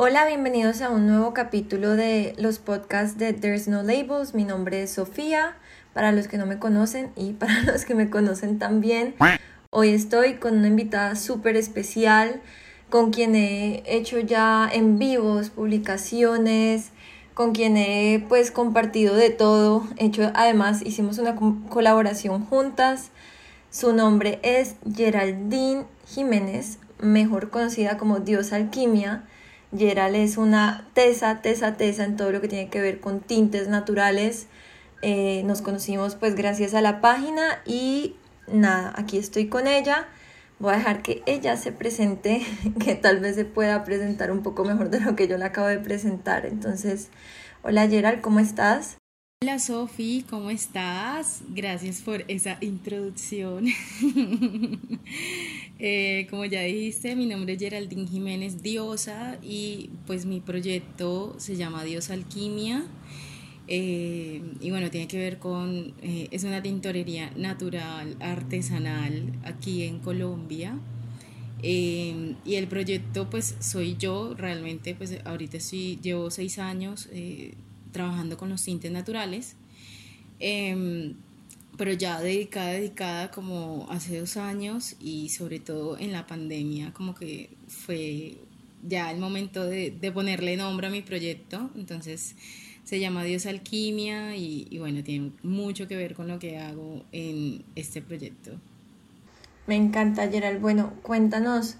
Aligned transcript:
Hola, 0.00 0.26
bienvenidos 0.26 0.80
a 0.80 0.90
un 0.90 1.08
nuevo 1.08 1.34
capítulo 1.34 1.96
de 1.96 2.32
los 2.38 2.60
podcasts 2.60 3.18
de 3.18 3.32
There's 3.32 3.66
No 3.66 3.82
Labels. 3.82 4.32
Mi 4.32 4.44
nombre 4.44 4.84
es 4.84 4.92
Sofía, 4.92 5.56
para 5.92 6.12
los 6.12 6.28
que 6.28 6.38
no 6.38 6.46
me 6.46 6.60
conocen 6.60 7.10
y 7.16 7.32
para 7.40 7.62
los 7.62 7.84
que 7.84 7.96
me 7.96 8.08
conocen 8.08 8.60
también. 8.60 9.16
Hoy 9.70 9.88
estoy 9.88 10.34
con 10.34 10.56
una 10.56 10.68
invitada 10.68 11.16
súper 11.16 11.56
especial 11.56 12.40
con 12.90 13.10
quien 13.10 13.34
he 13.34 13.82
hecho 13.86 14.20
ya 14.20 14.70
en 14.72 15.00
vivos, 15.00 15.50
publicaciones, 15.50 16.90
con 17.34 17.50
quien 17.50 17.76
he 17.76 18.24
pues 18.28 18.52
compartido 18.52 19.16
de 19.16 19.30
todo. 19.30 19.82
Hecho, 19.96 20.30
además 20.34 20.80
hicimos 20.82 21.18
una 21.18 21.34
colaboración 21.34 22.44
juntas. 22.44 23.10
Su 23.70 23.92
nombre 23.92 24.38
es 24.44 24.76
Geraldine 24.94 25.86
Jiménez, 26.06 26.78
mejor 27.00 27.50
conocida 27.50 27.98
como 27.98 28.20
Dios 28.20 28.52
Alquimia. 28.52 29.24
Gerald 29.76 30.16
es 30.16 30.36
una 30.36 30.86
tesa, 30.94 31.42
tesa, 31.42 31.76
tesa 31.76 32.04
en 32.04 32.16
todo 32.16 32.32
lo 32.32 32.40
que 32.40 32.48
tiene 32.48 32.70
que 32.70 32.80
ver 32.80 33.00
con 33.00 33.20
tintes 33.20 33.68
naturales. 33.68 34.46
Eh, 35.02 35.42
nos 35.44 35.62
conocimos 35.62 36.16
pues 36.16 36.34
gracias 36.34 36.74
a 36.74 36.80
la 36.80 37.00
página 37.00 37.60
y 37.66 38.16
nada, 38.46 38.92
aquí 38.96 39.18
estoy 39.18 39.48
con 39.48 39.66
ella. 39.66 40.08
Voy 40.58 40.74
a 40.74 40.78
dejar 40.78 41.02
que 41.02 41.22
ella 41.26 41.56
se 41.56 41.70
presente, 41.70 42.44
que 42.84 42.94
tal 42.94 43.20
vez 43.20 43.36
se 43.36 43.44
pueda 43.44 43.84
presentar 43.84 44.30
un 44.32 44.42
poco 44.42 44.64
mejor 44.64 44.90
de 44.90 45.00
lo 45.00 45.14
que 45.14 45.28
yo 45.28 45.38
le 45.38 45.44
acabo 45.44 45.68
de 45.68 45.78
presentar. 45.78 46.46
Entonces, 46.46 47.10
hola 47.62 47.86
Gerald, 47.88 48.20
¿cómo 48.20 48.40
estás? 48.40 48.97
Hola 49.40 49.60
Sofi, 49.60 50.24
¿cómo 50.28 50.50
estás? 50.50 51.42
Gracias 51.50 52.00
por 52.00 52.24
esa 52.26 52.58
introducción. 52.60 53.66
Eh, 55.80 56.26
como 56.28 56.44
ya 56.44 56.62
dijiste, 56.62 57.14
mi 57.14 57.26
nombre 57.26 57.52
es 57.52 57.60
Geraldine 57.60 58.08
Jiménez 58.08 58.64
Diosa 58.64 59.38
y 59.40 59.90
pues 60.08 60.26
mi 60.26 60.40
proyecto 60.40 61.36
se 61.38 61.54
llama 61.54 61.84
Dios 61.84 62.10
Alquimia. 62.10 62.84
Eh, 63.68 64.42
y 64.60 64.70
bueno, 64.70 64.90
tiene 64.90 65.06
que 65.06 65.18
ver 65.18 65.38
con, 65.38 65.94
eh, 66.02 66.26
es 66.32 66.42
una 66.42 66.60
tintorería 66.64 67.30
natural, 67.36 68.16
artesanal, 68.18 69.32
aquí 69.44 69.84
en 69.84 70.00
Colombia. 70.00 70.80
y 71.62 72.54
el 72.56 72.66
proyecto 72.66 73.30
pues 73.30 73.54
soy 73.60 73.96
yo, 73.96 74.34
realmente 74.34 74.96
pues 74.96 75.16
ahorita 75.24 75.60
sí 75.60 76.00
llevo 76.02 76.32
seis 76.32 76.58
años 76.58 77.08
trabajando 77.92 78.36
con 78.36 78.48
los 78.48 78.62
tintes 78.62 78.90
naturales, 78.90 79.56
em, 80.40 81.14
pero 81.76 81.92
ya 81.92 82.20
dedicada, 82.20 82.72
dedicada 82.72 83.30
como 83.30 83.86
hace 83.90 84.18
dos 84.18 84.36
años 84.36 84.96
y 85.00 85.28
sobre 85.28 85.60
todo 85.60 85.98
en 85.98 86.12
la 86.12 86.26
pandemia, 86.26 86.92
como 86.92 87.14
que 87.14 87.50
fue 87.68 88.38
ya 88.86 89.10
el 89.10 89.18
momento 89.18 89.64
de, 89.64 89.92
ponerle 90.12 90.56
nombre 90.56 90.86
a 90.88 90.90
mi 90.90 91.02
proyecto, 91.02 91.70
entonces 91.76 92.34
se 92.84 93.00
llama 93.00 93.24
Dios 93.24 93.46
Alquimia 93.46 94.36
y, 94.36 94.66
y, 94.70 94.78
bueno, 94.78 95.02
tiene 95.04 95.32
mucho 95.42 95.86
que 95.86 95.96
ver 95.96 96.14
con 96.14 96.26
lo 96.28 96.38
que 96.38 96.58
hago 96.58 97.04
en 97.12 97.64
este 97.74 98.00
proyecto. 98.00 98.52
Me 99.66 99.76
encanta, 99.76 100.28
Gerald. 100.30 100.60
Bueno, 100.60 100.94
cuéntanos 101.02 101.76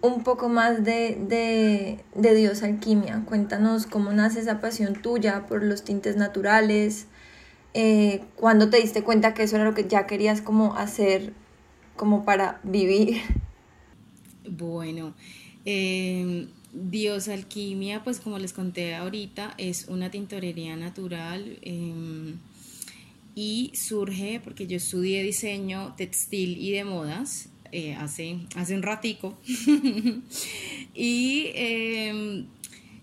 un 0.00 0.22
poco 0.22 0.48
más 0.48 0.84
de, 0.84 1.98
Dios 2.14 2.62
Alquimia. 2.62 3.22
Cuéntanos 3.26 3.86
cómo 3.86 4.12
nace 4.12 4.40
esa 4.40 4.60
pasión 4.60 4.94
tuya 4.94 5.46
por 5.46 5.62
los 5.62 5.84
tintes 5.84 6.16
naturales, 6.16 7.06
eh, 7.74 8.22
cuando 8.36 8.70
te 8.70 8.78
diste 8.78 9.02
cuenta 9.02 9.34
que 9.34 9.42
eso 9.42 9.56
era 9.56 9.64
lo 9.64 9.74
que 9.74 9.86
ya 9.86 10.06
querías 10.06 10.40
como 10.40 10.74
hacer 10.74 11.32
como 11.96 12.24
para 12.24 12.60
vivir. 12.62 13.20
Bueno, 14.48 15.14
em, 15.64 16.48
Dios 16.72 17.28
Alquimia, 17.28 18.02
pues 18.04 18.20
como 18.20 18.38
les 18.38 18.52
conté 18.52 18.94
ahorita, 18.94 19.54
es 19.58 19.88
una 19.88 20.10
tintorería 20.10 20.76
natural 20.76 21.58
em, 21.62 22.38
y 23.34 23.72
surge 23.74 24.40
porque 24.42 24.66
yo 24.66 24.76
estudié 24.76 25.22
diseño 25.22 25.94
textil 25.96 26.56
y 26.56 26.72
de 26.72 26.84
modas 26.84 27.50
eh, 27.72 27.94
hace, 27.94 28.38
hace 28.56 28.74
un 28.74 28.82
ratico. 28.82 29.38
y 30.94 31.50
em, 31.54 32.46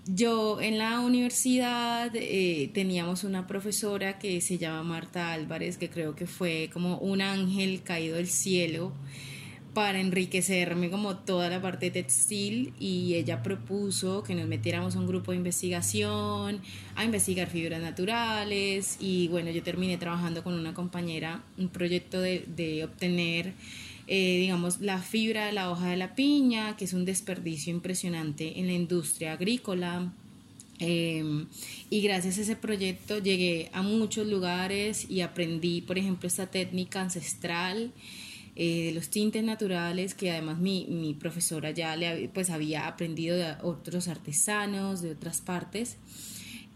yo 0.07 0.61
en 0.61 0.77
la 0.77 0.99
universidad 0.99 2.11
eh, 2.13 2.69
teníamos 2.73 3.23
una 3.23 3.47
profesora 3.47 4.19
que 4.19 4.39
se 4.41 4.57
llama 4.57 4.83
Marta 4.83 5.33
Álvarez, 5.33 5.77
que 5.77 5.89
creo 5.89 6.15
que 6.15 6.27
fue 6.27 6.69
como 6.71 6.99
un 6.99 7.21
ángel 7.21 7.81
caído 7.83 8.17
del 8.17 8.27
cielo 8.27 8.93
para 9.75 9.99
enriquecerme 9.99 10.89
como 10.89 11.17
toda 11.17 11.49
la 11.49 11.61
parte 11.61 11.91
textil 11.91 12.73
y 12.79 13.15
ella 13.15 13.43
propuso 13.43 14.23
que 14.23 14.33
nos 14.33 14.47
metiéramos 14.47 14.95
a 14.95 14.99
un 14.99 15.05
grupo 15.05 15.31
de 15.31 15.37
investigación, 15.37 16.61
a 16.95 17.03
investigar 17.03 17.49
fibras 17.49 17.81
naturales 17.81 18.95
y 19.01 19.27
bueno, 19.27 19.51
yo 19.51 19.61
terminé 19.63 19.97
trabajando 19.97 20.43
con 20.43 20.53
una 20.53 20.73
compañera 20.73 21.43
un 21.57 21.67
proyecto 21.67 22.21
de, 22.21 22.45
de 22.47 22.85
obtener 22.85 23.53
eh, 24.07 24.37
digamos, 24.39 24.81
la 24.81 25.01
fibra 25.01 25.47
de 25.47 25.53
la 25.53 25.71
hoja 25.71 25.89
de 25.89 25.97
la 25.97 26.15
piña, 26.15 26.77
que 26.77 26.85
es 26.85 26.93
un 26.93 27.05
desperdicio 27.05 27.73
impresionante 27.73 28.59
en 28.59 28.67
la 28.67 28.73
industria 28.73 29.33
agrícola. 29.33 30.11
Em, 30.77 31.47
y 31.89 32.01
gracias 32.01 32.37
a 32.37 32.41
ese 32.41 32.55
proyecto 32.55 33.19
llegué 33.19 33.69
a 33.71 33.81
muchos 33.81 34.27
lugares 34.27 35.09
y 35.09 35.21
aprendí, 35.21 35.81
por 35.81 35.97
ejemplo, 35.97 36.27
esta 36.27 36.47
técnica 36.47 37.01
ancestral 37.01 37.93
eh, 38.57 38.85
de 38.87 38.91
los 38.93 39.09
tintes 39.09 39.43
naturales, 39.43 40.13
que 40.13 40.31
además 40.31 40.59
mi, 40.59 40.85
mi 40.87 41.13
profesora 41.13 41.71
ya 41.71 41.95
le, 41.95 42.29
pues, 42.29 42.49
había 42.49 42.87
aprendido 42.87 43.35
de 43.35 43.55
otros 43.63 44.07
artesanos 44.07 45.01
de 45.01 45.11
otras 45.11 45.41
partes. 45.41 45.97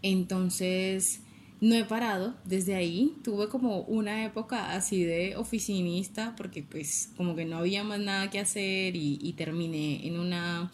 Entonces, 0.02 1.20
no 1.60 1.74
he 1.74 1.84
parado 1.84 2.34
desde 2.44 2.74
ahí. 2.74 3.14
Tuve 3.22 3.48
como 3.48 3.82
una 3.82 4.24
época 4.24 4.72
así 4.72 5.04
de 5.04 5.36
oficinista 5.36 6.34
porque 6.36 6.62
pues 6.62 7.10
como 7.16 7.36
que 7.36 7.44
no 7.44 7.58
había 7.58 7.84
más 7.84 8.00
nada 8.00 8.30
que 8.30 8.40
hacer 8.40 8.96
y, 8.96 9.34
terminé 9.36 10.06
en 10.06 10.18
una 10.18 10.70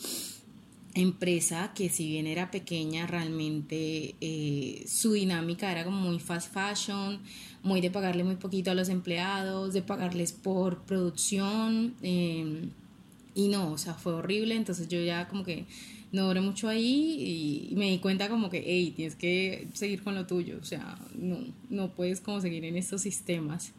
empresa 0.94 1.72
que 1.74 1.90
si 1.90 2.08
bien 2.08 2.26
era 2.26 2.50
pequeña 2.50 3.06
realmente 3.06 4.14
eh, 4.20 4.84
su 4.88 5.12
dinámica 5.12 5.70
era 5.70 5.84
como 5.84 6.00
muy 6.00 6.18
fast 6.18 6.52
fashion, 6.52 7.20
muy 7.62 7.80
de 7.80 7.90
pagarle 7.90 8.24
muy 8.24 8.36
poquito 8.36 8.70
a 8.70 8.74
los 8.74 8.88
empleados, 8.88 9.74
de 9.74 9.82
pagarles 9.82 10.32
por 10.32 10.82
producción 10.84 11.94
em, 12.00 12.70
y 13.34 13.48
no, 13.48 13.72
o 13.72 13.78
sea, 13.78 13.92
fue 13.92 14.14
horrible, 14.14 14.56
entonces 14.56 14.88
yo 14.88 14.98
ya 15.00 15.28
como 15.28 15.44
que 15.44 15.66
no 16.16 16.26
duré 16.26 16.40
mucho 16.40 16.68
ahí 16.68 17.68
y, 17.70 17.76
me 17.76 17.90
di 17.90 17.98
cuenta 17.98 18.28
como 18.28 18.50
que, 18.50 18.62
hey, 18.66 18.92
tienes 18.96 19.14
que 19.14 19.68
seguir 19.74 20.02
con 20.02 20.14
lo 20.14 20.26
tuyo, 20.26 20.58
o 20.60 20.64
sea, 20.64 20.98
no, 21.14 21.38
no 21.68 21.90
puedes 21.90 22.20
como 22.20 22.40
seguir 22.40 22.64
en 22.64 22.76
estos 22.76 23.02
sistemas. 23.02 23.72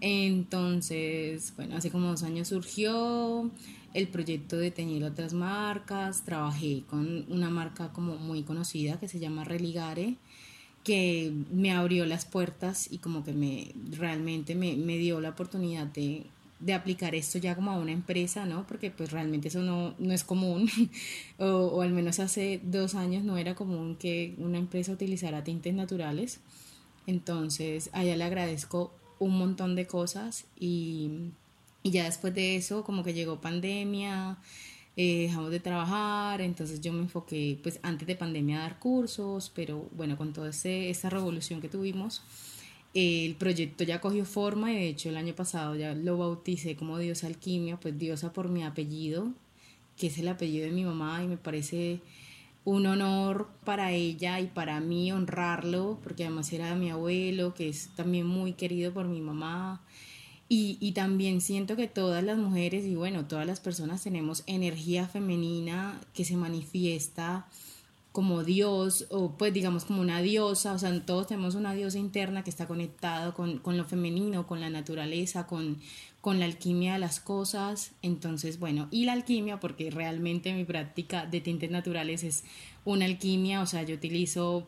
Entonces, 0.00 1.54
bueno, 1.56 1.76
hace 1.76 1.90
como 1.90 2.08
dos 2.08 2.22
años 2.22 2.48
surgió 2.48 3.50
el 3.94 4.08
proyecto 4.08 4.56
de 4.58 4.70
teñir 4.70 5.04
otras 5.04 5.32
marcas, 5.32 6.24
trabajé 6.24 6.82
con 6.88 7.24
una 7.28 7.50
marca 7.50 7.92
como 7.92 8.16
muy 8.16 8.42
conocida 8.42 9.00
que 9.00 9.08
se 9.08 9.18
llama 9.18 9.44
Religare, 9.44 10.16
que 10.84 11.32
me 11.52 11.72
abrió 11.72 12.04
las 12.04 12.24
puertas 12.26 12.92
y 12.92 12.98
como 12.98 13.24
que 13.24 13.32
me 13.32 13.72
realmente 13.96 14.54
me, 14.54 14.76
me 14.76 14.98
dio 14.98 15.20
la 15.20 15.30
oportunidad 15.30 15.86
de 15.86 16.26
de 16.62 16.74
aplicar 16.74 17.14
esto 17.14 17.38
ya 17.38 17.56
como 17.56 17.72
a 17.72 17.78
una 17.78 17.90
empresa, 17.90 18.46
¿no? 18.46 18.66
Porque 18.66 18.90
pues 18.90 19.10
realmente 19.10 19.48
eso 19.48 19.60
no, 19.62 19.94
no 19.98 20.12
es 20.12 20.22
común, 20.22 20.70
o, 21.38 21.46
o, 21.46 21.82
al 21.82 21.90
menos 21.90 22.20
hace 22.20 22.60
dos 22.62 22.94
años 22.94 23.24
no 23.24 23.36
era 23.36 23.54
común 23.54 23.96
que 23.96 24.34
una 24.38 24.58
empresa 24.58 24.92
utilizara 24.92 25.44
tintes 25.44 25.74
naturales. 25.74 26.40
Entonces, 27.06 27.90
a 27.92 28.04
le 28.04 28.22
agradezco 28.22 28.92
un 29.18 29.36
montón 29.38 29.74
de 29.74 29.86
cosas 29.86 30.44
y, 30.58 31.30
y 31.82 31.90
ya 31.90 32.04
después 32.04 32.32
de 32.34 32.56
eso 32.56 32.84
como 32.84 33.02
que 33.02 33.12
llegó 33.12 33.40
pandemia, 33.40 34.38
eh, 34.96 35.22
dejamos 35.22 35.50
de 35.50 35.58
trabajar, 35.58 36.40
entonces 36.42 36.80
yo 36.80 36.92
me 36.92 37.00
enfoqué 37.00 37.58
pues 37.62 37.80
antes 37.82 38.06
de 38.06 38.14
pandemia 38.14 38.58
a 38.58 38.62
dar 38.62 38.78
cursos, 38.78 39.50
pero 39.54 39.88
bueno, 39.92 40.16
con 40.16 40.32
toda 40.32 40.50
esa 40.50 41.10
revolución 41.10 41.60
que 41.60 41.68
tuvimos, 41.68 42.22
el 42.94 43.34
proyecto 43.36 43.84
ya 43.84 44.00
cogió 44.00 44.24
forma 44.24 44.72
y 44.72 44.76
de 44.76 44.88
hecho 44.88 45.08
el 45.08 45.16
año 45.16 45.34
pasado 45.34 45.74
ya 45.76 45.94
lo 45.94 46.18
bauticé 46.18 46.76
como 46.76 46.98
Diosa 46.98 47.26
Alquimia, 47.26 47.78
pues 47.78 47.98
Diosa 47.98 48.32
por 48.32 48.48
mi 48.48 48.64
apellido, 48.64 49.32
que 49.96 50.08
es 50.08 50.18
el 50.18 50.28
apellido 50.28 50.66
de 50.66 50.72
mi 50.72 50.84
mamá 50.84 51.22
y 51.24 51.26
me 51.26 51.36
parece 51.36 52.00
un 52.64 52.86
honor 52.86 53.48
para 53.64 53.92
ella 53.92 54.40
y 54.40 54.46
para 54.46 54.80
mí 54.80 55.10
honrarlo, 55.10 55.98
porque 56.02 56.24
además 56.24 56.52
era 56.52 56.68
de 56.70 56.76
mi 56.76 56.90
abuelo, 56.90 57.54
que 57.54 57.68
es 57.68 57.88
también 57.96 58.26
muy 58.26 58.52
querido 58.52 58.92
por 58.92 59.06
mi 59.06 59.20
mamá. 59.20 59.80
Y, 60.48 60.76
y, 60.80 60.92
también 60.92 61.40
siento 61.40 61.76
que 61.76 61.88
todas 61.88 62.22
las 62.22 62.36
mujeres 62.36 62.84
y 62.84 62.94
bueno, 62.94 63.24
todas 63.24 63.46
las 63.46 63.58
personas 63.58 64.02
tenemos 64.02 64.42
energía 64.46 65.08
femenina 65.08 65.98
que 66.12 66.26
se 66.26 66.36
manifiesta 66.36 67.46
como 68.12 68.44
Dios, 68.44 69.06
o 69.10 69.32
pues 69.32 69.54
digamos 69.54 69.86
como 69.86 70.02
una 70.02 70.20
diosa, 70.20 70.74
o 70.74 70.78
sea, 70.78 71.04
todos 71.04 71.26
tenemos 71.28 71.54
una 71.54 71.72
diosa 71.72 71.98
interna 71.98 72.44
que 72.44 72.50
está 72.50 72.66
conectado 72.66 73.32
con, 73.32 73.58
con 73.58 73.78
lo 73.78 73.86
femenino, 73.86 74.46
con 74.46 74.60
la 74.60 74.68
naturaleza, 74.68 75.46
con, 75.46 75.78
con 76.20 76.38
la 76.38 76.44
alquimia 76.44 76.92
de 76.94 76.98
las 76.98 77.20
cosas. 77.20 77.92
Entonces, 78.02 78.58
bueno, 78.58 78.88
y 78.90 79.06
la 79.06 79.14
alquimia, 79.14 79.60
porque 79.60 79.90
realmente 79.90 80.52
mi 80.52 80.64
práctica 80.64 81.24
de 81.24 81.40
tintes 81.40 81.70
naturales 81.70 82.22
es 82.22 82.44
una 82.84 83.06
alquimia, 83.06 83.62
o 83.62 83.66
sea, 83.66 83.82
yo 83.82 83.94
utilizo 83.94 84.66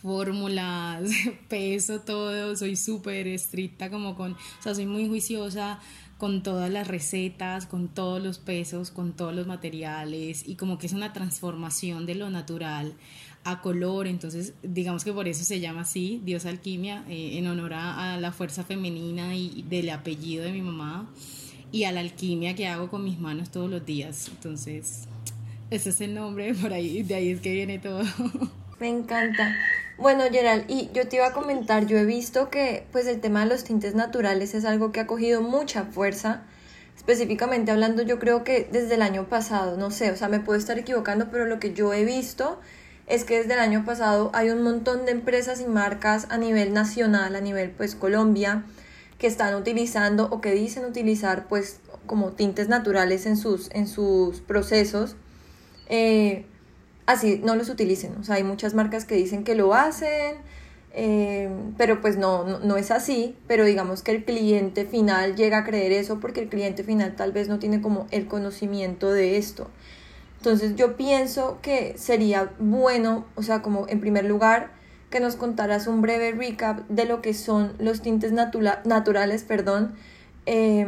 fórmulas, 0.00 1.10
peso 1.48 2.00
todo, 2.00 2.56
soy 2.56 2.76
súper 2.76 3.26
estricta 3.26 3.90
como 3.90 4.16
con, 4.16 4.32
o 4.32 4.62
sea, 4.62 4.74
soy 4.74 4.86
muy 4.86 5.06
juiciosa 5.06 5.80
con 6.20 6.42
todas 6.42 6.70
las 6.70 6.86
recetas, 6.86 7.64
con 7.64 7.88
todos 7.88 8.22
los 8.22 8.38
pesos, 8.38 8.90
con 8.90 9.14
todos 9.14 9.34
los 9.34 9.46
materiales 9.46 10.46
y 10.46 10.54
como 10.56 10.76
que 10.76 10.86
es 10.86 10.92
una 10.92 11.14
transformación 11.14 12.04
de 12.04 12.14
lo 12.14 12.28
natural 12.28 12.92
a 13.42 13.62
color, 13.62 14.06
entonces 14.06 14.52
digamos 14.62 15.02
que 15.02 15.14
por 15.14 15.28
eso 15.28 15.44
se 15.44 15.60
llama 15.60 15.80
así, 15.80 16.20
Dios 16.22 16.44
Alquimia, 16.44 17.06
eh, 17.08 17.38
en 17.38 17.46
honor 17.46 17.72
a, 17.72 18.18
la 18.18 18.32
fuerza 18.32 18.64
femenina 18.64 19.34
y 19.34 19.64
del 19.66 19.88
apellido 19.88 20.44
de 20.44 20.52
mi 20.52 20.60
mamá 20.60 21.10
y 21.72 21.84
a 21.84 21.92
la 21.92 22.00
alquimia 22.00 22.54
que 22.54 22.68
hago 22.68 22.90
con 22.90 23.02
mis 23.02 23.18
manos 23.18 23.50
todos 23.50 23.70
los 23.70 23.86
días, 23.86 24.28
entonces 24.28 25.08
ese 25.70 25.88
es 25.88 26.02
el 26.02 26.14
nombre, 26.14 26.52
por 26.52 26.74
ahí, 26.74 27.02
de 27.02 27.14
ahí 27.14 27.30
es 27.30 27.40
que 27.40 27.54
viene 27.54 27.78
todo. 27.78 28.02
Me 28.80 28.88
encanta. 28.88 29.54
Bueno, 29.98 30.24
Gerald, 30.32 30.64
y 30.66 30.90
yo 30.94 31.06
te 31.06 31.16
iba 31.16 31.26
a 31.26 31.32
comentar, 31.34 31.84
yo 31.84 31.98
he 31.98 32.06
visto 32.06 32.48
que 32.48 32.86
pues 32.90 33.06
el 33.06 33.20
tema 33.20 33.40
de 33.40 33.46
los 33.50 33.62
tintes 33.62 33.94
naturales 33.94 34.54
es 34.54 34.64
algo 34.64 34.90
que 34.90 35.00
ha 35.00 35.06
cogido 35.06 35.42
mucha 35.42 35.84
fuerza, 35.84 36.44
específicamente 36.96 37.70
hablando 37.70 38.00
yo 38.00 38.18
creo 38.18 38.42
que 38.42 38.66
desde 38.72 38.94
el 38.94 39.02
año 39.02 39.28
pasado, 39.28 39.76
no 39.76 39.90
sé, 39.90 40.10
o 40.10 40.16
sea, 40.16 40.28
me 40.28 40.40
puedo 40.40 40.58
estar 40.58 40.78
equivocando, 40.78 41.30
pero 41.30 41.44
lo 41.44 41.60
que 41.60 41.74
yo 41.74 41.92
he 41.92 42.06
visto 42.06 42.58
es 43.06 43.24
que 43.24 43.40
desde 43.40 43.52
el 43.52 43.60
año 43.60 43.84
pasado 43.84 44.30
hay 44.32 44.48
un 44.48 44.62
montón 44.62 45.04
de 45.04 45.12
empresas 45.12 45.60
y 45.60 45.66
marcas 45.66 46.26
a 46.30 46.38
nivel 46.38 46.72
nacional, 46.72 47.36
a 47.36 47.40
nivel 47.42 47.72
pues 47.72 47.94
Colombia, 47.94 48.64
que 49.18 49.26
están 49.26 49.54
utilizando 49.56 50.28
o 50.30 50.40
que 50.40 50.52
dicen 50.52 50.86
utilizar 50.86 51.48
pues 51.48 51.80
como 52.06 52.32
tintes 52.32 52.68
naturales 52.68 53.26
en 53.26 53.36
sus, 53.36 53.70
en 53.72 53.86
sus 53.86 54.40
procesos. 54.40 55.16
Eh, 55.90 56.46
así 57.10 57.40
no 57.44 57.56
los 57.56 57.68
utilicen. 57.68 58.16
O 58.18 58.24
sea, 58.24 58.36
hay 58.36 58.44
muchas 58.44 58.74
marcas 58.74 59.04
que 59.04 59.14
dicen 59.14 59.44
que 59.44 59.54
lo 59.54 59.74
hacen, 59.74 60.36
eh, 60.92 61.50
pero 61.76 62.00
pues 62.00 62.16
no, 62.16 62.58
no, 62.60 62.76
es 62.76 62.90
así. 62.90 63.36
Pero 63.46 63.64
digamos 63.64 64.02
que 64.02 64.12
el 64.12 64.24
cliente 64.24 64.84
final 64.84 65.36
llega 65.36 65.58
a 65.58 65.64
creer 65.64 65.92
eso 65.92 66.20
porque 66.20 66.40
el 66.40 66.48
cliente 66.48 66.84
final 66.84 67.16
tal 67.16 67.32
vez 67.32 67.48
no 67.48 67.58
tiene 67.58 67.80
como 67.80 68.06
el 68.10 68.26
conocimiento 68.26 69.12
de 69.12 69.36
esto. 69.36 69.68
Entonces 70.38 70.74
yo 70.76 70.96
pienso 70.96 71.58
que 71.60 71.94
sería 71.98 72.52
bueno, 72.58 73.26
o 73.34 73.42
sea, 73.42 73.60
como 73.60 73.86
en 73.88 74.00
primer 74.00 74.24
lugar, 74.24 74.70
que 75.10 75.20
nos 75.20 75.36
contaras 75.36 75.86
un 75.86 76.00
breve 76.02 76.32
recap 76.32 76.88
de 76.88 77.04
lo 77.04 77.20
que 77.20 77.34
son 77.34 77.74
los 77.78 78.00
tintes 78.00 78.32
naturales, 78.32 79.42
perdón, 79.42 79.94
eh, 80.46 80.86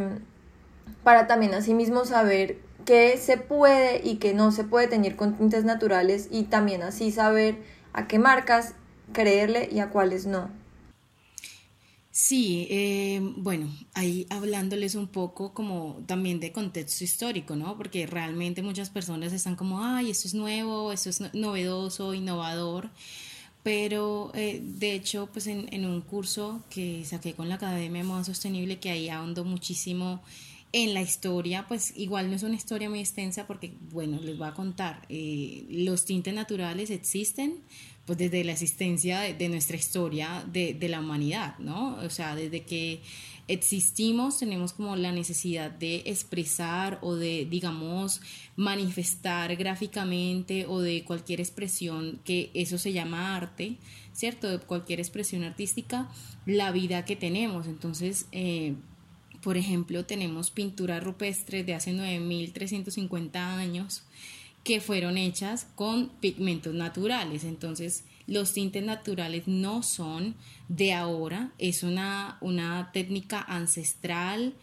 para 1.02 1.26
también 1.26 1.52
asimismo 1.54 2.04
saber 2.04 2.58
qué 2.84 3.18
se 3.18 3.36
puede 3.36 4.06
y 4.06 4.16
qué 4.16 4.34
no 4.34 4.52
se 4.52 4.64
puede 4.64 4.88
tener 4.88 5.16
con 5.16 5.36
tintes 5.36 5.64
naturales 5.64 6.28
y 6.30 6.44
también 6.44 6.82
así 6.82 7.10
saber 7.10 7.62
a 7.92 8.06
qué 8.06 8.18
marcas 8.18 8.74
creerle 9.12 9.68
y 9.70 9.80
a 9.80 9.90
cuáles 9.90 10.26
no. 10.26 10.50
Sí, 12.14 12.66
eh, 12.70 13.20
bueno, 13.38 13.74
ahí 13.94 14.26
hablándoles 14.28 14.96
un 14.96 15.08
poco 15.08 15.54
como 15.54 16.02
también 16.06 16.40
de 16.40 16.52
contexto 16.52 17.04
histórico, 17.04 17.56
¿no? 17.56 17.78
Porque 17.78 18.06
realmente 18.06 18.62
muchas 18.62 18.90
personas 18.90 19.32
están 19.32 19.56
como, 19.56 19.82
ay, 19.82 20.10
esto 20.10 20.28
es 20.28 20.34
nuevo, 20.34 20.92
esto 20.92 21.08
es 21.08 21.34
novedoso, 21.34 22.12
innovador, 22.12 22.90
pero 23.62 24.30
eh, 24.34 24.60
de 24.62 24.92
hecho, 24.92 25.30
pues 25.32 25.46
en, 25.46 25.72
en, 25.72 25.86
un 25.86 26.02
curso 26.02 26.62
que 26.68 27.02
saqué 27.06 27.32
con 27.32 27.48
la 27.48 27.54
Academia 27.54 28.02
de 28.02 28.08
Moda 28.08 28.24
Sostenible, 28.24 28.78
que 28.78 28.90
ahí 28.90 29.08
ahondo 29.08 29.44
muchísimo 29.44 30.20
en 30.72 30.94
la 30.94 31.02
historia, 31.02 31.66
pues 31.68 31.92
igual 31.96 32.30
no 32.30 32.36
es 32.36 32.42
una 32.42 32.54
historia 32.54 32.88
muy 32.88 33.00
extensa 33.00 33.46
porque, 33.46 33.74
bueno, 33.90 34.18
les 34.22 34.38
voy 34.38 34.48
a 34.48 34.54
contar, 34.54 35.04
eh, 35.10 35.66
los 35.68 36.04
tintes 36.06 36.32
naturales 36.32 36.90
existen 36.90 37.60
pues 38.06 38.18
desde 38.18 38.42
la 38.42 38.52
existencia 38.52 39.20
de, 39.20 39.48
nuestra 39.48 39.76
historia 39.76 40.44
de, 40.50 40.76
la 40.88 40.98
humanidad, 40.98 41.56
¿no? 41.58 41.96
O 42.04 42.10
sea, 42.10 42.34
desde 42.34 42.64
que 42.64 43.00
existimos 43.46 44.38
tenemos 44.38 44.72
como 44.72 44.96
la 44.96 45.12
necesidad 45.12 45.70
de 45.70 46.02
expresar 46.06 46.98
o 47.02 47.14
de, 47.14 47.46
digamos, 47.48 48.20
manifestar 48.56 49.54
gráficamente 49.54 50.66
o 50.66 50.80
de 50.80 51.04
cualquier 51.04 51.40
expresión, 51.40 52.20
que 52.24 52.50
eso 52.54 52.76
se 52.76 52.92
llama 52.92 53.36
arte, 53.36 53.76
¿cierto? 54.12 54.48
De 54.48 54.58
cualquier 54.58 54.98
expresión 54.98 55.44
artística, 55.44 56.10
la 56.44 56.72
vida 56.72 57.04
que 57.04 57.14
tenemos. 57.14 57.68
Entonces, 57.68 58.26
eh, 58.32 58.74
por 59.42 59.56
ejemplo, 59.56 60.04
tenemos 60.04 60.50
pinturas 60.50 61.02
rupestres 61.02 61.66
de 61.66 61.74
hace 61.74 61.92
9.350 61.92 63.36
años 63.36 64.04
que 64.64 64.80
fueron 64.80 65.18
hechas 65.18 65.66
con 65.74 66.08
pigmentos 66.20 66.74
naturales. 66.74 67.44
Entonces, 67.44 68.04
los 68.26 68.52
tintes 68.52 68.84
naturales 68.84 69.48
no 69.48 69.82
son 69.82 70.36
de 70.68 70.92
ahora, 70.92 71.50
es 71.58 71.82
una, 71.82 72.38
una 72.40 72.90
técnica 72.92 73.40
ancestral. 73.40 74.54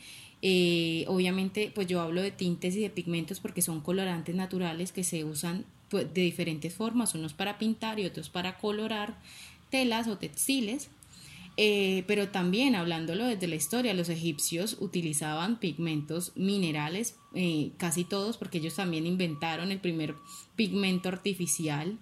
Eh, 0.42 1.04
obviamente, 1.08 1.72
pues 1.76 1.88
yo 1.88 2.00
hablo 2.00 2.22
de 2.22 2.32
tintes 2.32 2.76
y 2.76 2.80
de 2.80 2.90
pigmentos 2.90 3.42
porque 3.42 3.62
son 3.62 3.82
colorantes 3.82 4.34
naturales 4.36 4.94
que 4.94 5.04
se 5.04 5.26
usan 5.26 5.66
pues, 5.90 6.14
de 6.14 6.22
diferentes 6.22 6.74
formas, 6.74 7.14
unos 7.16 7.34
para 7.34 7.58
pintar 7.58 8.00
y 8.00 8.06
otros 8.06 8.30
para 8.30 8.58
colorar 8.58 9.18
telas 9.70 10.08
o 10.08 10.18
textiles. 10.18 10.90
Eh, 11.62 12.06
pero 12.08 12.30
también 12.30 12.74
hablándolo 12.74 13.26
desde 13.26 13.46
la 13.46 13.56
historia, 13.56 13.94
los 13.94 14.08
egipcios 14.08 14.78
utilizaban 14.80 15.60
pigmentos 15.60 16.32
minerales, 16.38 17.18
eh, 17.36 17.72
casi 17.76 18.06
todos, 18.06 18.38
porque 18.38 18.60
ellos 18.60 18.76
también 18.76 19.06
inventaron 19.06 19.70
el 19.70 19.82
primer 19.82 20.16
pigmento 20.56 21.10
artificial, 21.10 22.00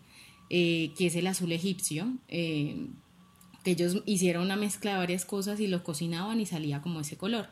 eh, 0.52 0.92
que 0.96 1.08
es 1.08 1.16
el 1.16 1.26
azul 1.26 1.52
egipcio, 1.52 2.06
que 2.28 2.92
ellos 3.66 4.04
hicieron 4.06 4.44
una 4.44 4.58
mezcla 4.58 4.92
de 4.92 4.98
varias 4.98 5.26
cosas 5.26 5.60
y 5.60 5.66
lo 5.66 5.84
cocinaban 5.84 6.40
y 6.40 6.46
salía 6.46 6.84
como 6.84 7.00
ese 7.00 7.18
color. 7.18 7.50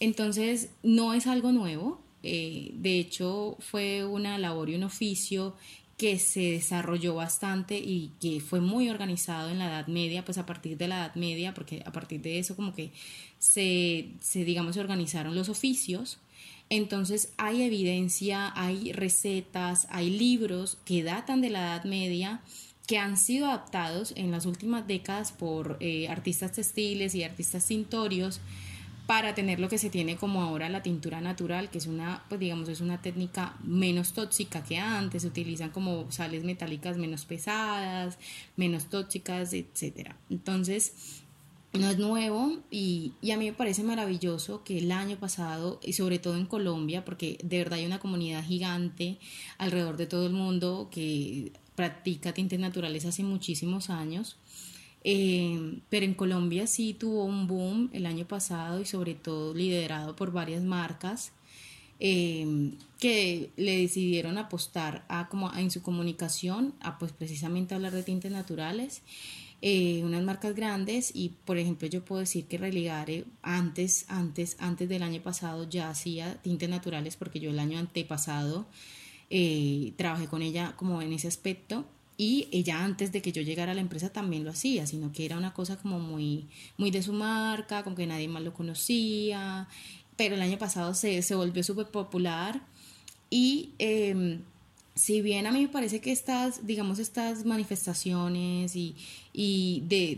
Entonces, 0.00 0.70
no 0.82 1.12
es 1.12 1.26
algo 1.26 1.52
nuevo, 1.52 2.00
de 2.22 2.98
hecho 2.98 3.58
fue 3.60 4.06
una 4.06 4.38
labor 4.38 4.70
y 4.70 4.74
un 4.74 4.84
oficio 4.84 5.54
que 5.96 6.18
se 6.18 6.52
desarrolló 6.52 7.14
bastante 7.14 7.78
y 7.78 8.12
que 8.20 8.40
fue 8.40 8.60
muy 8.60 8.90
organizado 8.90 9.48
en 9.50 9.58
la 9.58 9.66
Edad 9.66 9.86
Media, 9.86 10.24
pues 10.24 10.36
a 10.36 10.44
partir 10.44 10.76
de 10.76 10.88
la 10.88 11.06
Edad 11.06 11.14
Media, 11.14 11.54
porque 11.54 11.82
a 11.86 11.92
partir 11.92 12.20
de 12.20 12.38
eso 12.38 12.54
como 12.54 12.74
que 12.74 12.92
se, 13.38 14.08
se 14.20 14.44
digamos, 14.44 14.74
se 14.74 14.80
organizaron 14.80 15.34
los 15.34 15.48
oficios. 15.48 16.18
Entonces 16.68 17.32
hay 17.38 17.62
evidencia, 17.62 18.52
hay 18.56 18.92
recetas, 18.92 19.86
hay 19.90 20.10
libros 20.10 20.78
que 20.84 21.02
datan 21.02 21.40
de 21.40 21.50
la 21.50 21.60
Edad 21.60 21.84
Media 21.84 22.40
que 22.86 22.98
han 22.98 23.16
sido 23.16 23.46
adaptados 23.46 24.12
en 24.16 24.30
las 24.30 24.46
últimas 24.46 24.86
décadas 24.86 25.32
por 25.32 25.76
eh, 25.80 26.08
artistas 26.08 26.52
textiles 26.52 27.14
y 27.14 27.24
artistas 27.24 27.66
cintorios 27.66 28.40
para 29.06 29.34
tener 29.34 29.60
lo 29.60 29.68
que 29.68 29.78
se 29.78 29.90
tiene 29.90 30.16
como 30.16 30.42
ahora 30.42 30.68
la 30.68 30.82
tintura 30.82 31.20
natural, 31.20 31.70
que 31.70 31.78
es 31.78 31.86
una, 31.86 32.24
pues 32.28 32.40
digamos, 32.40 32.68
es 32.68 32.80
una 32.80 33.00
técnica 33.00 33.56
menos 33.62 34.12
tóxica 34.12 34.64
que 34.64 34.78
antes, 34.78 35.22
se 35.22 35.28
utilizan 35.28 35.70
como 35.70 36.10
sales 36.10 36.44
metálicas 36.44 36.98
menos 36.98 37.24
pesadas, 37.24 38.18
menos 38.56 38.86
tóxicas, 38.86 39.52
etcétera. 39.52 40.16
Entonces, 40.28 41.22
no 41.72 41.90
es 41.90 41.98
nuevo 41.98 42.58
y, 42.70 43.12
y, 43.20 43.30
a 43.30 43.36
mí 43.36 43.46
me 43.46 43.52
parece 43.52 43.82
maravilloso 43.82 44.64
que 44.64 44.78
el 44.78 44.90
año 44.90 45.16
pasado, 45.18 45.78
y 45.84 45.92
sobre 45.92 46.18
todo 46.18 46.36
en 46.36 46.46
Colombia, 46.46 47.04
porque 47.04 47.38
de 47.42 47.58
verdad 47.58 47.78
hay 47.78 47.86
una 47.86 47.98
comunidad 47.98 48.44
gigante 48.44 49.18
alrededor 49.58 49.96
de 49.96 50.06
todo 50.06 50.26
el 50.26 50.32
mundo 50.32 50.88
que 50.90 51.52
practica 51.74 52.32
tintes 52.32 52.58
naturales 52.58 53.04
hace 53.04 53.22
muchísimos 53.22 53.90
años, 53.90 54.36
eh, 55.08 55.78
pero 55.88 56.04
en 56.04 56.14
Colombia 56.14 56.66
sí 56.66 56.92
tuvo 56.92 57.26
un 57.26 57.46
boom 57.46 57.90
el 57.92 58.06
año 58.06 58.26
pasado 58.26 58.80
y 58.80 58.86
sobre 58.86 59.14
todo 59.14 59.54
liderado 59.54 60.16
por 60.16 60.32
varias 60.32 60.64
marcas 60.64 61.30
eh, 62.00 62.72
que 62.98 63.52
le 63.56 63.82
decidieron 63.82 64.36
apostar 64.36 65.04
a 65.08 65.28
como 65.28 65.54
en 65.54 65.70
su 65.70 65.80
comunicación 65.80 66.74
a 66.80 66.98
pues 66.98 67.12
precisamente 67.12 67.76
hablar 67.76 67.92
de 67.92 68.02
tintes 68.02 68.32
naturales 68.32 69.02
eh, 69.62 70.02
unas 70.02 70.24
marcas 70.24 70.56
grandes 70.56 71.12
y 71.14 71.34
por 71.44 71.56
ejemplo 71.56 71.86
yo 71.86 72.04
puedo 72.04 72.18
decir 72.18 72.46
que 72.46 72.58
Religare 72.58 73.26
antes 73.42 74.06
antes 74.08 74.56
antes 74.58 74.88
del 74.88 75.04
año 75.04 75.22
pasado 75.22 75.70
ya 75.70 75.88
hacía 75.88 76.42
tintes 76.42 76.68
naturales 76.68 77.14
porque 77.14 77.38
yo 77.38 77.50
el 77.50 77.60
año 77.60 77.78
antepasado 77.78 78.66
trabajé 79.96 80.26
con 80.26 80.42
ella 80.42 80.74
como 80.76 81.00
en 81.00 81.12
ese 81.12 81.28
aspecto 81.28 81.84
y 82.16 82.48
ella 82.50 82.82
antes 82.82 83.12
de 83.12 83.20
que 83.20 83.32
yo 83.32 83.42
llegara 83.42 83.72
a 83.72 83.74
la 83.74 83.80
empresa 83.80 84.10
también 84.10 84.44
lo 84.44 84.50
hacía, 84.50 84.86
sino 84.86 85.12
que 85.12 85.24
era 85.24 85.36
una 85.36 85.52
cosa 85.52 85.76
como 85.76 85.98
muy, 85.98 86.46
muy 86.78 86.90
de 86.90 87.02
su 87.02 87.12
marca, 87.12 87.84
como 87.84 87.96
que 87.96 88.06
nadie 88.06 88.28
más 88.28 88.42
lo 88.42 88.54
conocía, 88.54 89.68
pero 90.16 90.34
el 90.34 90.42
año 90.42 90.58
pasado 90.58 90.94
se, 90.94 91.20
se 91.22 91.34
volvió 91.34 91.62
súper 91.62 91.86
popular 91.86 92.62
y 93.28 93.70
em, 93.78 94.42
si 94.96 95.20
bien 95.20 95.46
a 95.46 95.52
mí 95.52 95.60
me 95.60 95.68
parece 95.68 96.00
que 96.00 96.10
estas, 96.10 96.66
digamos, 96.66 96.98
estas 96.98 97.44
manifestaciones 97.44 98.74
y, 98.74 98.96
y 99.30 99.82
de, 99.86 100.16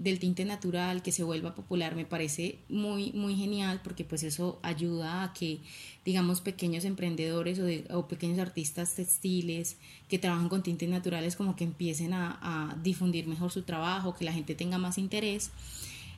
del 0.00 0.18
tinte 0.18 0.44
natural 0.44 1.00
que 1.00 1.12
se 1.12 1.22
vuelva 1.22 1.54
popular 1.54 1.94
me 1.94 2.04
parece 2.04 2.58
muy, 2.68 3.12
muy 3.12 3.36
genial 3.36 3.80
porque 3.84 4.04
pues 4.04 4.24
eso 4.24 4.58
ayuda 4.64 5.22
a 5.22 5.32
que, 5.32 5.60
digamos, 6.04 6.40
pequeños 6.40 6.84
emprendedores 6.84 7.60
o, 7.60 7.96
o 7.96 8.08
pequeños 8.08 8.40
artistas 8.40 8.96
textiles 8.96 9.76
que 10.08 10.18
trabajan 10.18 10.48
con 10.48 10.64
tintes 10.64 10.88
naturales 10.88 11.36
como 11.36 11.54
que 11.54 11.62
empiecen 11.62 12.12
a, 12.12 12.38
a 12.42 12.74
difundir 12.82 13.28
mejor 13.28 13.52
su 13.52 13.62
trabajo, 13.62 14.16
que 14.16 14.24
la 14.24 14.32
gente 14.32 14.56
tenga 14.56 14.76
más 14.76 14.98
interés. 14.98 15.52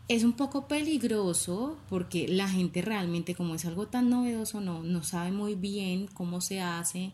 Es 0.08 0.24
un 0.24 0.32
poco 0.32 0.66
peligroso 0.66 1.76
porque 1.90 2.26
la 2.26 2.48
gente 2.48 2.80
realmente, 2.80 3.34
como 3.34 3.54
es 3.54 3.66
algo 3.66 3.86
tan 3.86 4.08
novedoso, 4.08 4.62
no, 4.62 4.82
no 4.82 5.04
sabe 5.04 5.30
muy 5.30 5.56
bien 5.56 6.06
cómo 6.06 6.40
se 6.40 6.62
hace 6.62 7.12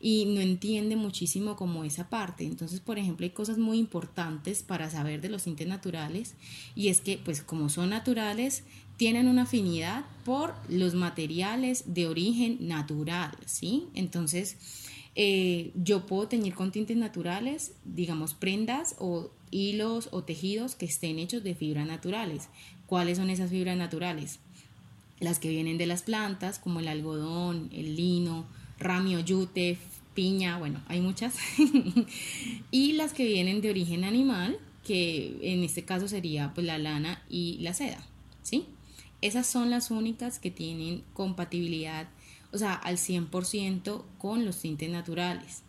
y 0.00 0.26
no 0.26 0.40
entiende 0.40 0.96
muchísimo 0.96 1.56
como 1.56 1.84
esa 1.84 2.08
parte. 2.08 2.44
Entonces, 2.44 2.80
por 2.80 2.98
ejemplo, 2.98 3.24
hay 3.24 3.30
cosas 3.30 3.58
muy 3.58 3.78
importantes 3.78 4.62
para 4.62 4.90
saber 4.90 5.20
de 5.20 5.28
los 5.28 5.44
tintes 5.44 5.66
naturales 5.66 6.34
y 6.74 6.88
es 6.88 7.00
que, 7.00 7.18
pues 7.18 7.42
como 7.42 7.68
son 7.68 7.90
naturales, 7.90 8.64
tienen 8.96 9.28
una 9.28 9.42
afinidad 9.42 10.04
por 10.24 10.54
los 10.68 10.94
materiales 10.94 11.84
de 11.86 12.06
origen 12.06 12.58
natural, 12.66 13.36
¿sí? 13.44 13.84
Entonces, 13.94 14.56
eh, 15.14 15.72
yo 15.74 16.06
puedo 16.06 16.28
teñir 16.28 16.54
con 16.54 16.72
tintes 16.72 16.96
naturales, 16.96 17.72
digamos, 17.84 18.34
prendas 18.34 18.96
o 18.98 19.30
hilos 19.50 20.08
o 20.12 20.24
tejidos 20.24 20.74
que 20.74 20.86
estén 20.86 21.18
hechos 21.18 21.42
de 21.42 21.54
fibras 21.54 21.86
naturales. 21.86 22.48
¿Cuáles 22.86 23.18
son 23.18 23.30
esas 23.30 23.50
fibras 23.50 23.76
naturales? 23.76 24.40
Las 25.18 25.38
que 25.38 25.48
vienen 25.48 25.78
de 25.78 25.86
las 25.86 26.02
plantas, 26.02 26.58
como 26.58 26.80
el 26.80 26.88
algodón, 26.88 27.70
el 27.72 27.96
lino, 27.96 28.46
ramio, 28.78 29.20
yute, 29.20 29.78
piña, 30.14 30.58
bueno, 30.58 30.80
hay 30.88 31.00
muchas. 31.00 31.34
y 32.70 32.92
las 32.92 33.12
que 33.12 33.24
vienen 33.24 33.60
de 33.60 33.70
origen 33.70 34.04
animal, 34.04 34.58
que 34.84 35.36
en 35.42 35.62
este 35.62 35.84
caso 35.84 36.08
sería 36.08 36.52
pues 36.54 36.66
la 36.66 36.78
lana 36.78 37.22
y 37.28 37.58
la 37.60 37.74
seda, 37.74 38.04
¿sí? 38.42 38.64
Esas 39.20 39.46
son 39.46 39.70
las 39.70 39.90
únicas 39.90 40.38
que 40.38 40.50
tienen 40.50 41.02
compatibilidad, 41.12 42.08
o 42.52 42.58
sea, 42.58 42.74
al 42.74 42.96
100% 42.96 44.02
con 44.18 44.44
los 44.44 44.60
tintes 44.60 44.90
naturales. 44.90 45.62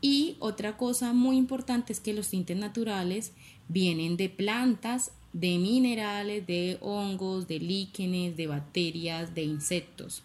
Y 0.00 0.36
otra 0.40 0.76
cosa 0.76 1.12
muy 1.12 1.36
importante 1.36 1.92
es 1.92 2.00
que 2.00 2.12
los 2.12 2.28
tintes 2.28 2.56
naturales 2.56 3.32
vienen 3.68 4.16
de 4.16 4.28
plantas, 4.28 5.12
de 5.32 5.58
minerales, 5.58 6.46
de 6.46 6.78
hongos, 6.80 7.48
de 7.48 7.60
líquenes, 7.60 8.36
de 8.36 8.46
bacterias, 8.46 9.34
de 9.34 9.42
insectos. 9.42 10.22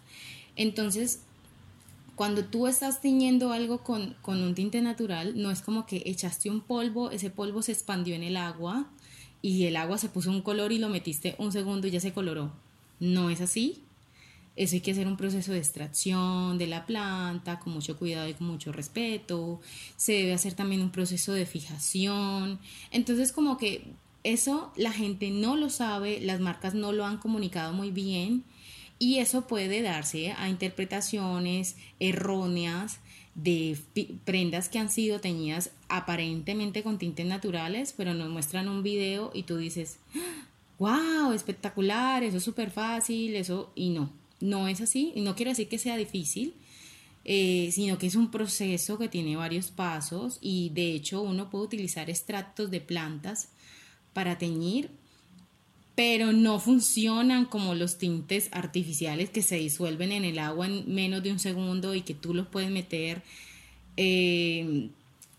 Entonces, 0.56 1.20
cuando 2.14 2.44
tú 2.44 2.66
estás 2.66 3.00
tiñendo 3.00 3.52
algo 3.52 3.82
con, 3.82 4.16
un 4.26 4.54
tinte 4.54 4.80
natural, 4.82 5.40
no 5.40 5.50
es 5.50 5.62
como 5.62 5.86
que 5.86 6.02
echaste 6.06 6.50
un 6.50 6.60
polvo, 6.60 7.10
ese 7.10 7.30
polvo 7.30 7.62
se 7.62 7.72
expandió 7.72 8.14
en 8.14 8.22
el 8.22 8.36
agua 8.36 8.90
y 9.40 9.64
el 9.64 9.76
agua 9.76 9.98
se 9.98 10.08
puso 10.08 10.30
un 10.30 10.42
color 10.42 10.72
y 10.72 10.78
lo 10.78 10.88
metiste 10.88 11.34
un 11.38 11.52
segundo 11.52 11.86
y 11.86 11.90
ya 11.90 12.00
se 12.00 12.12
coloró. 12.12 12.52
No 13.00 13.30
es 13.30 13.40
así. 13.40 13.82
Eso 14.54 14.74
hay 14.74 14.82
que 14.82 14.90
hacer 14.92 15.06
un 15.06 15.16
proceso 15.16 15.52
de 15.52 15.58
extracción 15.58 16.58
de 16.58 16.66
la 16.66 16.84
planta 16.84 17.58
con 17.58 17.72
mucho 17.72 17.98
cuidado 17.98 18.28
y 18.28 18.34
con 18.34 18.46
mucho 18.46 18.70
respeto. 18.70 19.60
Se 19.96 20.12
debe 20.12 20.34
hacer 20.34 20.52
también 20.52 20.82
un 20.82 20.92
proceso 20.92 21.32
de 21.32 21.46
fijación. 21.46 22.60
Entonces 22.90 23.32
como 23.32 23.56
que 23.56 23.86
eso 24.24 24.72
la 24.76 24.92
gente 24.92 25.30
no 25.30 25.56
lo 25.56 25.70
sabe, 25.70 26.20
las 26.20 26.40
marcas 26.40 26.74
no 26.74 26.92
lo 26.92 27.06
han 27.06 27.16
comunicado 27.16 27.72
muy 27.72 27.90
bien 27.90 28.44
y 29.02 29.18
eso 29.18 29.48
puede 29.48 29.82
darse 29.82 30.30
a 30.30 30.48
interpretaciones 30.48 31.74
erróneas 31.98 33.00
de 33.34 33.76
prendas 34.24 34.68
que 34.68 34.78
han 34.78 34.90
sido 34.90 35.20
teñidas 35.20 35.72
aparentemente 35.88 36.84
con 36.84 36.98
tintes 36.98 37.26
naturales, 37.26 37.94
pero 37.96 38.14
nos 38.14 38.30
muestran 38.30 38.68
un 38.68 38.84
video 38.84 39.32
y 39.34 39.42
tú 39.42 39.56
dices, 39.56 39.98
wow, 40.78 41.32
espectacular, 41.34 42.22
eso 42.22 42.36
es 42.36 42.44
súper 42.44 42.70
fácil, 42.70 43.34
eso, 43.34 43.72
y 43.74 43.90
no, 43.90 44.12
no 44.38 44.68
es 44.68 44.80
así, 44.80 45.10
y 45.16 45.22
no 45.22 45.34
quiere 45.34 45.50
decir 45.50 45.68
que 45.68 45.78
sea 45.78 45.96
difícil, 45.96 46.54
eh, 47.24 47.70
sino 47.72 47.98
que 47.98 48.06
es 48.06 48.14
un 48.14 48.30
proceso 48.30 48.98
que 48.98 49.08
tiene 49.08 49.34
varios 49.34 49.72
pasos 49.72 50.38
y 50.40 50.70
de 50.74 50.92
hecho 50.92 51.22
uno 51.22 51.50
puede 51.50 51.64
utilizar 51.64 52.08
extractos 52.08 52.70
de 52.70 52.80
plantas 52.80 53.48
para 54.12 54.38
teñir 54.38 54.90
pero 55.94 56.32
no 56.32 56.58
funcionan 56.58 57.44
como 57.44 57.74
los 57.74 57.98
tintes 57.98 58.48
artificiales 58.52 59.30
que 59.30 59.42
se 59.42 59.56
disuelven 59.56 60.12
en 60.12 60.24
el 60.24 60.38
agua 60.38 60.66
en 60.66 60.92
menos 60.92 61.22
de 61.22 61.32
un 61.32 61.38
segundo 61.38 61.94
y 61.94 62.02
que 62.02 62.14
tú 62.14 62.32
los 62.32 62.46
puedes 62.46 62.70
meter 62.70 63.22
eh, 63.96 64.88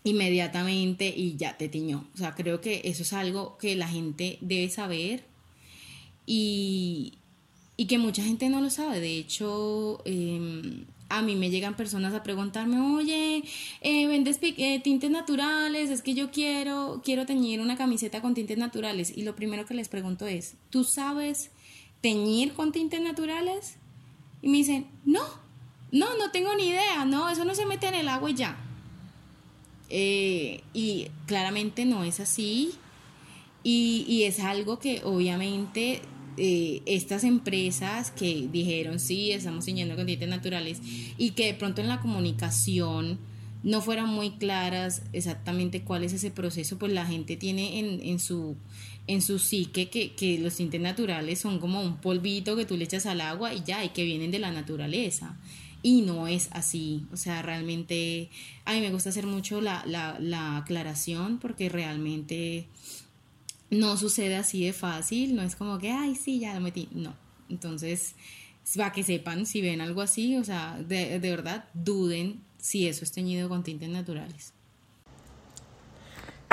inmediatamente 0.04 1.12
y 1.14 1.36
ya 1.36 1.56
te 1.56 1.68
tiñó. 1.68 2.06
O 2.14 2.18
sea, 2.18 2.34
creo 2.34 2.60
que 2.60 2.82
eso 2.84 3.02
es 3.02 3.12
algo 3.12 3.58
que 3.58 3.74
la 3.74 3.88
gente 3.88 4.38
debe 4.40 4.68
saber 4.68 5.24
y, 6.26 7.14
y 7.76 7.86
que 7.86 7.98
mucha 7.98 8.22
gente 8.22 8.48
no 8.48 8.60
lo 8.60 8.70
sabe. 8.70 9.00
De 9.00 9.16
hecho, 9.16 10.02
em, 10.04 10.84
a 11.08 11.22
mí 11.22 11.36
me 11.36 11.50
llegan 11.50 11.74
personas 11.74 12.14
a 12.14 12.22
preguntarme, 12.22 12.80
oye, 12.80 13.44
eh, 13.80 14.06
¿vendes 14.06 14.38
eh, 14.42 14.80
tintes 14.80 15.10
naturales? 15.10 15.90
Es 15.90 16.02
que 16.02 16.14
yo 16.14 16.30
quiero, 16.30 17.02
quiero 17.04 17.26
teñir 17.26 17.60
una 17.60 17.76
camiseta 17.76 18.20
con 18.20 18.34
tintes 18.34 18.58
naturales. 18.58 19.12
Y 19.14 19.22
lo 19.22 19.34
primero 19.34 19.66
que 19.66 19.74
les 19.74 19.88
pregunto 19.88 20.26
es, 20.26 20.54
¿tú 20.70 20.84
sabes 20.84 21.50
teñir 22.00 22.54
con 22.54 22.72
tintes 22.72 23.00
naturales? 23.00 23.76
Y 24.42 24.48
me 24.48 24.58
dicen, 24.58 24.86
no, 25.04 25.22
no, 25.92 26.16
no 26.16 26.30
tengo 26.30 26.54
ni 26.54 26.68
idea, 26.68 27.04
no, 27.04 27.28
eso 27.28 27.44
no 27.44 27.54
se 27.54 27.66
mete 27.66 27.86
en 27.86 27.94
el 27.94 28.08
agua 28.08 28.30
y 28.30 28.34
ya. 28.34 28.56
Eh, 29.90 30.62
y 30.72 31.08
claramente 31.26 31.84
no 31.84 32.04
es 32.04 32.20
así. 32.20 32.72
Y, 33.62 34.04
y 34.08 34.24
es 34.24 34.40
algo 34.40 34.78
que 34.78 35.02
obviamente 35.04 36.02
eh, 36.36 36.82
estas 36.86 37.24
empresas 37.24 38.10
que 38.10 38.48
dijeron, 38.50 39.00
sí, 39.00 39.32
estamos 39.32 39.64
siguiendo 39.64 39.96
con 39.96 40.06
tintes 40.06 40.28
naturales 40.28 40.80
y 41.18 41.30
que 41.30 41.46
de 41.46 41.54
pronto 41.54 41.80
en 41.80 41.88
la 41.88 42.00
comunicación 42.00 43.18
no 43.62 43.80
fueran 43.80 44.08
muy 44.08 44.32
claras 44.32 45.02
exactamente 45.12 45.82
cuál 45.82 46.04
es 46.04 46.12
ese 46.12 46.30
proceso, 46.30 46.78
pues 46.78 46.92
la 46.92 47.06
gente 47.06 47.36
tiene 47.36 47.78
en, 47.78 48.00
en 48.02 48.18
su 48.18 48.56
en 49.06 49.20
su 49.20 49.38
psique 49.38 49.90
que, 49.90 50.12
que 50.12 50.38
los 50.38 50.56
tintes 50.56 50.80
naturales 50.80 51.38
son 51.38 51.58
como 51.58 51.80
un 51.80 51.98
polvito 51.98 52.56
que 52.56 52.64
tú 52.64 52.76
le 52.76 52.84
echas 52.84 53.06
al 53.06 53.20
agua 53.20 53.52
y 53.52 53.62
ya, 53.62 53.84
y 53.84 53.90
que 53.90 54.04
vienen 54.04 54.30
de 54.30 54.38
la 54.38 54.50
naturaleza. 54.50 55.36
Y 55.82 56.00
no 56.00 56.26
es 56.26 56.48
así. 56.52 57.04
O 57.12 57.16
sea, 57.18 57.42
realmente 57.42 58.30
a 58.64 58.72
mí 58.72 58.80
me 58.80 58.90
gusta 58.90 59.10
hacer 59.10 59.26
mucho 59.26 59.60
la, 59.60 59.84
la, 59.86 60.16
la 60.18 60.56
aclaración 60.56 61.38
porque 61.38 61.68
realmente 61.68 62.66
no 63.78 63.96
sucede 63.96 64.36
así 64.36 64.64
de 64.64 64.72
fácil, 64.72 65.34
no 65.36 65.42
es 65.42 65.56
como 65.56 65.78
que, 65.78 65.90
ay, 65.90 66.14
sí, 66.14 66.40
ya 66.40 66.54
lo 66.54 66.60
metí, 66.60 66.88
no. 66.92 67.14
Entonces, 67.48 68.14
para 68.76 68.92
que 68.92 69.02
sepan, 69.02 69.46
si 69.46 69.60
ven 69.60 69.80
algo 69.80 70.00
así, 70.00 70.36
o 70.36 70.44
sea, 70.44 70.78
de, 70.80 71.18
de 71.18 71.30
verdad, 71.30 71.64
duden 71.74 72.40
si 72.58 72.88
eso 72.88 73.04
es 73.04 73.12
teñido 73.12 73.48
con 73.48 73.62
tintes 73.62 73.88
naturales. 73.88 74.54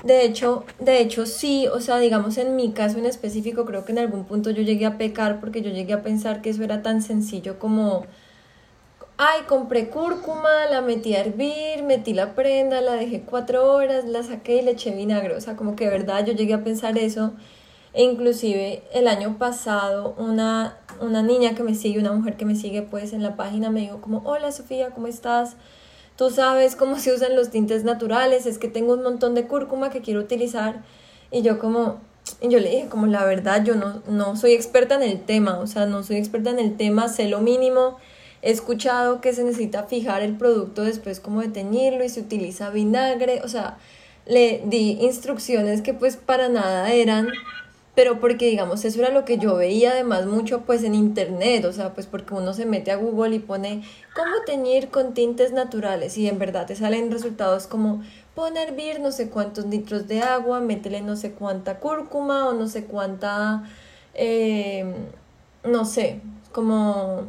De 0.03 0.25
hecho, 0.25 0.65
de 0.79 0.99
hecho 0.99 1.25
sí, 1.25 1.67
o 1.67 1.79
sea, 1.79 1.99
digamos 1.99 2.37
en 2.37 2.55
mi 2.55 2.71
caso 2.71 2.97
en 2.97 3.05
específico, 3.05 3.65
creo 3.65 3.85
que 3.85 3.91
en 3.91 3.99
algún 3.99 4.25
punto 4.25 4.49
yo 4.49 4.63
llegué 4.63 4.87
a 4.87 4.97
pecar 4.97 5.39
porque 5.39 5.61
yo 5.61 5.71
llegué 5.71 5.93
a 5.93 6.01
pensar 6.01 6.41
que 6.41 6.49
eso 6.49 6.63
era 6.63 6.81
tan 6.81 7.03
sencillo 7.03 7.59
como 7.59 8.07
ay, 9.23 9.43
compré 9.43 9.89
cúrcuma, 9.89 10.65
la 10.71 10.81
metí 10.81 11.13
a 11.13 11.19
hervir, 11.19 11.83
metí 11.83 12.11
la 12.11 12.33
prenda, 12.33 12.81
la 12.81 12.93
dejé 12.93 13.21
cuatro 13.21 13.71
horas, 13.71 14.05
la 14.05 14.23
saqué 14.23 14.55
y 14.55 14.61
le 14.63 14.71
eché 14.71 14.95
vinagre. 14.95 15.35
O 15.35 15.41
sea, 15.41 15.55
como 15.55 15.75
que 15.75 15.85
de 15.85 15.91
verdad 15.91 16.25
yo 16.25 16.33
llegué 16.33 16.55
a 16.55 16.63
pensar 16.63 16.97
eso. 16.97 17.33
E 17.93 18.01
inclusive 18.01 18.81
el 18.93 19.07
año 19.07 19.37
pasado 19.37 20.15
una, 20.17 20.79
una 21.01 21.21
niña 21.21 21.53
que 21.53 21.61
me 21.61 21.75
sigue, 21.75 21.99
una 21.99 22.13
mujer 22.13 22.35
que 22.35 22.45
me 22.45 22.55
sigue 22.55 22.81
pues 22.81 23.13
en 23.13 23.21
la 23.21 23.35
página 23.35 23.69
me 23.69 23.81
dijo 23.81 24.01
como, 24.01 24.23
hola 24.25 24.51
Sofía, 24.51 24.89
¿cómo 24.89 25.05
estás? 25.05 25.55
Tú 26.15 26.31
sabes 26.31 26.75
cómo 26.75 26.97
se 26.97 27.13
usan 27.13 27.35
los 27.35 27.51
tintes 27.51 27.83
naturales, 27.83 28.47
es 28.47 28.57
que 28.57 28.69
tengo 28.69 28.93
un 28.93 29.03
montón 29.03 29.35
de 29.35 29.45
cúrcuma 29.45 29.91
que 29.91 30.01
quiero 30.01 30.21
utilizar. 30.21 30.81
Y 31.29 31.43
yo 31.43 31.59
como, 31.59 31.99
y 32.41 32.49
yo 32.49 32.59
le 32.59 32.71
dije 32.71 32.87
como 32.89 33.05
la 33.05 33.23
verdad, 33.23 33.63
yo 33.63 33.75
no, 33.75 34.01
no 34.07 34.35
soy 34.35 34.53
experta 34.53 34.95
en 34.95 35.03
el 35.03 35.21
tema, 35.21 35.59
o 35.59 35.67
sea, 35.67 35.85
no 35.85 36.01
soy 36.01 36.15
experta 36.15 36.49
en 36.49 36.57
el 36.57 36.75
tema, 36.75 37.07
sé 37.07 37.27
lo 37.27 37.39
mínimo 37.39 37.97
He 38.41 38.51
escuchado 38.51 39.21
que 39.21 39.33
se 39.33 39.43
necesita 39.43 39.83
fijar 39.83 40.23
el 40.23 40.35
producto 40.35 40.83
después 40.83 41.19
como 41.19 41.41
de 41.41 41.49
teñirlo 41.49 42.03
y 42.03 42.09
se 42.09 42.21
utiliza 42.21 42.69
vinagre, 42.71 43.41
o 43.43 43.47
sea, 43.47 43.77
le 44.25 44.63
di 44.65 44.97
instrucciones 45.01 45.81
que 45.81 45.93
pues 45.93 46.17
para 46.17 46.49
nada 46.49 46.91
eran, 46.91 47.27
pero 47.93 48.19
porque 48.19 48.47
digamos 48.47 48.83
eso 48.85 48.99
era 48.99 49.11
lo 49.11 49.25
que 49.25 49.37
yo 49.37 49.55
veía 49.55 49.91
además 49.91 50.25
mucho 50.25 50.61
pues 50.61 50.83
en 50.83 50.95
internet, 50.95 51.65
o 51.65 51.73
sea, 51.73 51.93
pues 51.93 52.07
porque 52.07 52.33
uno 52.33 52.53
se 52.53 52.65
mete 52.65 52.91
a 52.91 52.95
Google 52.95 53.35
y 53.35 53.39
pone 53.39 53.83
cómo 54.15 54.31
teñir 54.45 54.89
con 54.89 55.13
tintes 55.13 55.51
naturales 55.51 56.17
y 56.17 56.27
en 56.27 56.39
verdad 56.39 56.65
te 56.65 56.75
salen 56.75 57.11
resultados 57.11 57.67
como 57.67 58.01
pon 58.33 58.57
a 58.57 58.63
hervir 58.63 58.99
no 59.01 59.11
sé 59.11 59.29
cuántos 59.29 59.65
litros 59.65 60.07
de 60.07 60.21
agua, 60.21 60.61
métele 60.61 61.01
no 61.01 61.15
sé 61.15 61.31
cuánta 61.33 61.79
cúrcuma 61.79 62.47
o 62.47 62.53
no 62.53 62.67
sé 62.67 62.85
cuánta, 62.85 63.63
eh, 64.13 64.95
no 65.63 65.85
sé, 65.85 66.21
como 66.51 67.25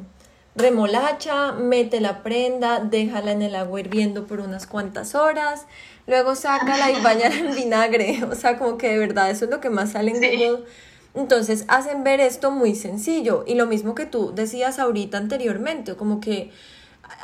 remolacha, 0.54 1.52
mete 1.52 2.00
la 2.00 2.22
prenda, 2.22 2.80
déjala 2.80 3.32
en 3.32 3.42
el 3.42 3.54
agua 3.54 3.80
hirviendo 3.80 4.26
por 4.26 4.40
unas 4.40 4.66
cuantas 4.66 5.14
horas, 5.14 5.66
luego 6.06 6.34
sácala 6.34 6.90
y 6.90 7.00
bañala 7.02 7.36
en 7.36 7.54
vinagre. 7.54 8.24
O 8.30 8.34
sea, 8.34 8.58
como 8.58 8.78
que 8.78 8.88
de 8.88 8.98
verdad 8.98 9.30
eso 9.30 9.46
es 9.46 9.50
lo 9.50 9.60
que 9.60 9.70
más 9.70 9.92
sale 9.92 10.10
en 10.10 10.16
Google. 10.16 10.64
Entonces 11.14 11.64
hacen 11.68 12.04
ver 12.04 12.20
esto 12.20 12.50
muy 12.50 12.74
sencillo. 12.74 13.44
Y 13.46 13.54
lo 13.54 13.66
mismo 13.66 13.94
que 13.94 14.06
tú 14.06 14.32
decías 14.34 14.78
ahorita 14.78 15.18
anteriormente, 15.18 15.94
como 15.94 16.20
que 16.20 16.50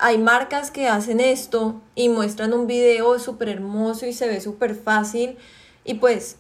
hay 0.00 0.18
marcas 0.18 0.70
que 0.70 0.88
hacen 0.88 1.20
esto 1.20 1.80
y 1.94 2.08
muestran 2.08 2.52
un 2.52 2.66
video 2.66 3.18
súper 3.18 3.49
hermoso 3.49 4.06
y 4.06 4.12
se 4.12 4.28
ve 4.28 4.40
súper 4.40 4.75
fácil. 4.75 5.38
Y 5.85 5.94
pues 5.94 6.37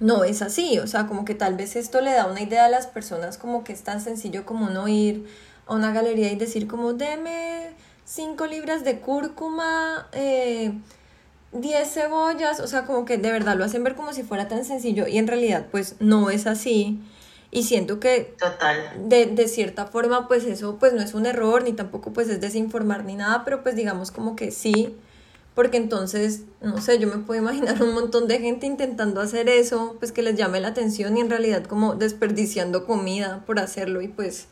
no 0.00 0.24
es 0.24 0.42
así. 0.42 0.78
O 0.78 0.86
sea, 0.86 1.06
como 1.06 1.24
que 1.24 1.34
tal 1.34 1.56
vez 1.56 1.74
esto 1.76 2.00
le 2.00 2.12
da 2.12 2.26
una 2.26 2.42
idea 2.42 2.66
a 2.66 2.68
las 2.68 2.86
personas 2.86 3.38
como 3.38 3.64
que 3.64 3.72
es 3.72 3.82
tan 3.82 4.00
sencillo 4.00 4.44
como 4.44 4.68
no 4.68 4.88
ir 4.88 5.26
a 5.68 5.74
una 5.74 5.92
galería 5.92 6.32
y 6.32 6.36
decir 6.36 6.66
como, 6.66 6.94
deme 6.94 7.70
5 8.04 8.46
libras 8.46 8.84
de 8.84 9.00
cúrcuma, 9.00 10.08
eh, 10.12 10.72
10 11.52 11.88
cebollas, 11.92 12.60
o 12.60 12.66
sea, 12.66 12.84
como 12.84 13.04
que 13.04 13.18
de 13.18 13.30
verdad 13.30 13.56
lo 13.56 13.64
hacen 13.64 13.84
ver 13.84 13.94
como 13.94 14.12
si 14.12 14.22
fuera 14.22 14.48
tan 14.48 14.64
sencillo 14.64 15.06
y 15.06 15.18
en 15.18 15.26
realidad 15.26 15.66
pues 15.70 15.96
no 16.00 16.30
es 16.30 16.46
así. 16.46 17.00
Y 17.50 17.62
siento 17.62 17.98
que 17.98 18.34
Total. 18.38 19.08
De, 19.08 19.24
de 19.24 19.48
cierta 19.48 19.86
forma 19.86 20.28
pues 20.28 20.44
eso 20.44 20.76
pues 20.78 20.92
no 20.92 21.00
es 21.00 21.14
un 21.14 21.24
error 21.24 21.62
ni 21.62 21.72
tampoco 21.72 22.12
pues 22.12 22.28
es 22.28 22.40
desinformar 22.40 23.04
ni 23.04 23.14
nada, 23.14 23.44
pero 23.44 23.62
pues 23.62 23.76
digamos 23.76 24.10
como 24.10 24.36
que 24.36 24.50
sí, 24.50 24.94
porque 25.58 25.76
entonces, 25.76 26.42
no 26.60 26.80
sé, 26.80 27.00
yo 27.00 27.08
me 27.08 27.18
puedo 27.18 27.40
imaginar 27.40 27.82
un 27.82 27.92
montón 27.92 28.28
de 28.28 28.38
gente 28.38 28.64
intentando 28.64 29.20
hacer 29.20 29.48
eso, 29.48 29.96
pues 29.98 30.12
que 30.12 30.22
les 30.22 30.36
llame 30.36 30.60
la 30.60 30.68
atención 30.68 31.16
y 31.16 31.20
en 31.20 31.30
realidad 31.30 31.64
como 31.64 31.94
desperdiciando 31.96 32.86
comida 32.86 33.42
por 33.44 33.58
hacerlo 33.58 34.00
y 34.00 34.06
pues 34.06 34.46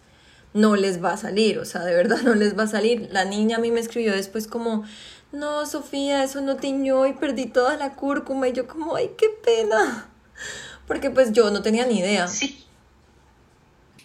no 0.56 0.74
les 0.74 1.04
va 1.04 1.12
a 1.12 1.16
salir, 1.16 1.58
o 1.58 1.64
sea, 1.64 1.84
de 1.84 1.94
verdad 1.94 2.22
no 2.22 2.34
les 2.34 2.58
va 2.58 2.64
a 2.64 2.66
salir. 2.66 3.08
La 3.12 3.24
niña 3.24 3.58
a 3.58 3.60
mí 3.60 3.70
me 3.70 3.80
escribió 3.80 4.12
después 4.12 4.46
como, 4.46 4.84
no, 5.30 5.66
Sofía, 5.66 6.24
eso 6.24 6.40
no 6.40 6.56
tiñó 6.56 7.06
y 7.06 7.12
perdí 7.12 7.46
toda 7.46 7.76
la 7.76 7.94
cúrcuma 7.94 8.48
y 8.48 8.52
yo 8.52 8.66
como, 8.66 8.96
ay, 8.96 9.10
qué 9.18 9.28
pena. 9.44 10.08
Porque 10.86 11.10
pues 11.10 11.32
yo 11.32 11.50
no 11.50 11.62
tenía 11.62 11.84
ni 11.86 11.98
idea. 11.98 12.26
Sí. 12.26 12.64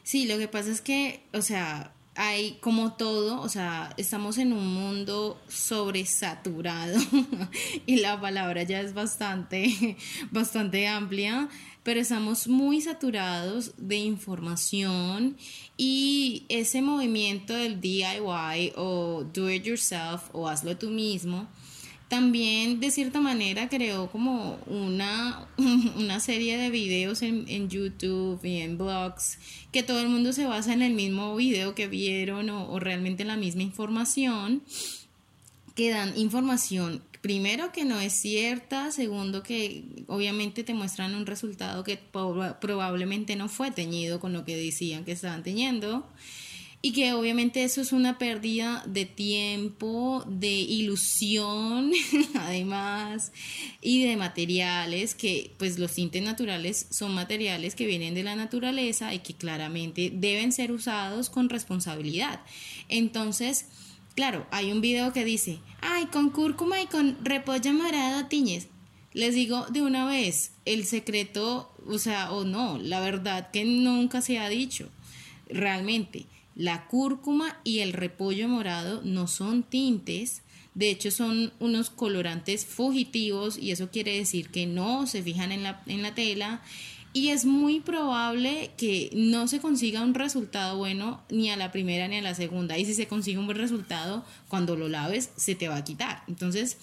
Sí, 0.04 0.26
lo 0.28 0.38
que 0.38 0.50
pasa 0.50 0.70
es 0.72 0.82
que, 0.82 1.24
o 1.34 1.42
sea, 1.42 1.94
hay 2.16 2.58
como 2.60 2.94
todo, 2.94 3.40
o 3.42 3.48
sea, 3.48 3.94
estamos 3.96 4.38
en 4.38 4.52
un 4.52 4.68
mundo 4.68 5.42
sobresaturado 5.48 7.00
y 7.86 7.98
la 7.98 8.20
palabra 8.20 8.64
ya 8.64 8.82
es 8.82 8.94
bastante, 8.94 9.98
bastante 10.32 10.88
amplia, 10.88 11.48
pero 11.84 12.00
estamos 12.00 12.48
muy 12.48 12.82
saturados 12.82 13.74
de 13.78 13.98
información 13.98 15.36
y 15.78 16.44
ese 16.50 16.82
movimiento 16.82 17.54
del 17.54 17.82
DIY 17.82 18.74
o 18.76 19.24
do 19.34 19.50
it 19.50 19.64
yourself 19.64 20.24
o 20.34 20.48
hazlo 20.48 20.78
tú 20.78 20.90
mismo, 20.90 21.48
también 22.08 22.82
de 22.82 22.92
cierta 22.92 23.22
manera 23.22 23.70
creó 23.70 24.12
como 24.12 24.60
una, 24.68 25.48
una 25.96 26.20
serie 26.20 26.58
de 26.58 26.70
videos 26.70 27.22
en, 27.22 27.46
en, 27.48 27.70
YouTube 27.70 28.44
y 28.44 28.58
en 28.58 28.78
blogs 28.78 29.40
que 29.72 29.82
todo 29.82 30.02
el 30.02 30.10
mundo 30.10 30.34
se 30.34 30.46
basa 30.46 30.74
en 30.74 30.82
el 30.82 30.94
mismo 30.94 31.36
video 31.36 31.74
que 31.74 31.88
vieron 31.88 32.50
o, 32.50 32.70
o 32.70 32.80
realmente 32.80 33.24
en 33.24 33.30
la 33.30 33.38
misma 33.38 33.64
información 33.64 34.62
que 35.74 35.90
dan 35.90 36.18
información 36.18 37.02
primero 37.22 37.72
que 37.72 37.86
no 37.86 38.00
es 38.00 38.14
cierta, 38.14 38.92
segundo 38.92 39.44
que 39.44 39.86
obviamente 40.08 40.64
te 40.64 40.74
muestran 40.74 41.16
un 41.16 41.26
resultado 41.26 41.84
que 41.84 41.98
probablemente 41.98 43.36
no 43.36 43.48
fue 43.48 43.72
teñido 43.72 44.20
con 44.20 44.34
lo 44.34 44.44
que 44.44 44.58
decían 44.58 45.06
que 45.06 45.12
estaban 45.12 45.44
teñiendo 45.44 46.08
y 46.84 46.94
que 46.94 47.14
obviamente 47.14 47.64
eso 47.64 47.80
es 47.82 47.92
una 47.92 48.18
pérdida 48.18 48.84
de 48.88 49.06
tiempo, 49.06 50.24
de 50.28 50.50
ilusión, 50.50 51.92
además, 52.40 53.32
y 53.82 54.04
de 54.04 54.18
materiales, 54.18 55.14
que 55.14 55.52
pues 55.58 55.78
los 55.78 55.94
tintes 55.94 56.24
naturales 56.24 56.88
son 56.90 57.14
materiales 57.14 57.76
que 57.76 57.86
vienen 57.86 58.16
de 58.16 58.24
la 58.24 58.36
naturaleza 58.36 59.14
y 59.14 59.20
que 59.20 59.36
claramente 59.36 60.12
deben 60.12 60.52
ser 60.52 60.72
usados 60.72 61.30
con 61.30 61.50
responsabilidad. 61.50 62.42
Entonces, 62.90 63.68
claro, 64.16 64.46
hay 64.52 64.72
un 64.72 64.82
video 64.82 65.14
que 65.14 65.26
dice, 65.26 65.60
ay, 65.82 66.06
con 66.06 66.30
cúrcuma 66.30 66.82
y 66.82 66.88
con 66.88 67.18
repollo 67.24 67.74
morado 67.74 68.28
tiñes. 68.28 68.68
Les 69.14 69.36
digo 69.36 69.66
de 69.70 69.82
una 69.82 70.06
vez, 70.06 70.54
el 70.66 70.86
secreto, 70.86 71.74
o 71.86 71.98
sea, 71.98 72.32
o 72.32 72.46
no, 72.46 72.78
la 72.78 73.02
verdad 73.02 73.52
que 73.52 73.66
nunca 73.66 74.22
se 74.22 74.40
ha 74.40 74.48
dicho, 74.48 74.90
realmente 75.50 76.26
la 76.56 76.88
cúrcuma 76.88 77.60
y 77.64 77.80
el 77.80 77.94
repollo 77.94 78.48
morado 78.48 79.02
no 79.04 79.28
son 79.28 79.64
tintes, 79.64 80.44
de 80.74 80.90
hecho 80.90 81.12
son 81.12 81.52
unos 81.60 81.90
colorantes 81.90 82.66
fugitivos 82.66 83.58
y 83.58 83.72
eso 83.72 83.90
quiere 83.90 84.18
decir 84.18 84.50
que 84.50 84.66
no 84.66 85.08
se 85.08 85.24
fijan 85.24 85.52
en 85.52 85.64
la, 85.64 85.84
en 85.88 86.02
la 86.02 86.16
tela 86.16 86.62
y 87.14 87.30
es 87.30 87.46
muy 87.46 87.82
probable 87.82 88.72
que 88.78 89.10
no 89.14 89.48
se 89.48 89.60
consiga 89.60 90.02
un 90.02 90.14
resultado 90.14 90.78
bueno 90.78 91.22
ni 91.30 91.50
a 91.50 91.58
la 91.58 91.72
primera 91.72 92.08
ni 92.08 92.18
a 92.18 92.22
la 92.22 92.36
segunda. 92.36 92.78
Y 92.78 92.86
si 92.86 92.94
se 92.94 93.08
consigue 93.08 93.38
un 93.38 93.46
buen 93.46 93.58
resultado, 93.58 94.24
cuando 94.48 94.76
lo 94.76 94.88
laves 94.88 95.30
se 95.36 95.56
te 95.56 95.68
va 95.68 95.78
a 95.78 95.84
quitar. 95.84 96.24
Entonces, 96.28 96.78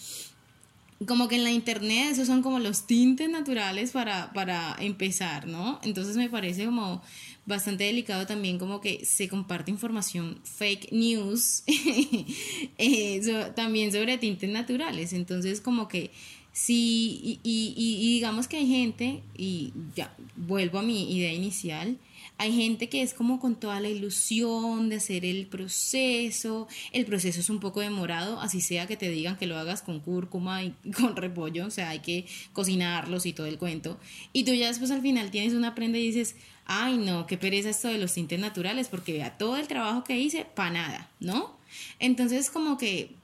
como 1.06 1.28
que 1.28 1.36
en 1.36 1.44
la 1.44 1.50
internet 1.50 2.10
esos 2.12 2.26
son 2.26 2.42
como 2.42 2.58
los 2.58 2.86
tintes 2.86 3.30
naturales 3.30 3.92
para, 3.92 4.32
para 4.32 4.76
empezar, 4.80 5.46
¿no? 5.46 5.78
Entonces 5.82 6.16
me 6.16 6.28
parece 6.28 6.66
como 6.66 7.02
bastante 7.46 7.84
delicado 7.84 8.26
también 8.26 8.58
como 8.58 8.80
que 8.80 9.06
se 9.06 9.28
comparte 9.28 9.70
información 9.70 10.38
fake 10.44 10.92
news 10.92 11.62
eh, 12.78 13.52
también 13.54 13.92
sobre 13.92 14.18
tintes 14.18 14.50
naturales. 14.50 15.12
Entonces 15.12 15.60
como 15.60 15.88
que 15.88 16.10
sí, 16.52 17.20
y, 17.22 17.40
y, 17.42 17.74
y, 17.76 18.14
digamos 18.14 18.48
que 18.48 18.56
hay 18.56 18.66
gente, 18.66 19.22
y 19.37 19.72
ya 19.94 20.14
vuelvo 20.37 20.78
a 20.78 20.82
mi 20.82 21.16
idea 21.16 21.32
inicial, 21.32 21.98
hay 22.40 22.54
gente 22.54 22.88
que 22.88 23.02
es 23.02 23.14
como 23.14 23.40
con 23.40 23.56
toda 23.56 23.80
la 23.80 23.88
ilusión 23.88 24.88
de 24.88 24.96
hacer 24.96 25.24
el 25.24 25.46
proceso. 25.46 26.68
El 26.92 27.04
proceso 27.04 27.40
es 27.40 27.50
un 27.50 27.58
poco 27.58 27.80
demorado, 27.80 28.40
así 28.40 28.61
sea 28.61 28.87
que 28.87 28.96
te 28.96 29.11
digan 29.11 29.37
que 29.37 29.48
lo 29.48 29.58
hagas 29.58 29.82
con 29.82 29.98
cúrcuma 29.98 30.62
y 30.62 30.70
con 30.96 31.16
repollo, 31.16 31.66
o 31.66 31.70
sea, 31.70 31.90
hay 31.90 31.98
que 31.98 32.26
cocinarlos 32.52 33.26
y 33.26 33.32
todo 33.32 33.46
el 33.46 33.58
cuento. 33.58 33.98
Y 34.32 34.44
tú 34.44 34.54
ya 34.54 34.68
después 34.68 34.92
al 34.92 35.02
final 35.02 35.32
tienes 35.32 35.52
una 35.52 35.74
prenda 35.74 35.98
y 35.98 36.06
dices, 36.06 36.37
ay 36.64 36.96
no, 36.96 37.26
qué 37.26 37.37
pereza 37.37 37.70
esto 37.70 37.88
de 37.88 37.98
los 37.98 38.14
tintes 38.14 38.38
naturales, 38.38 38.88
porque 38.88 39.12
vea 39.12 39.37
todo 39.37 39.56
el 39.56 39.66
trabajo 39.66 40.04
que 40.04 40.18
hice, 40.18 40.44
para 40.44 40.70
nada, 40.70 41.11
¿no? 41.18 41.58
Entonces 41.98 42.50
como 42.50 42.78
que 42.78 43.16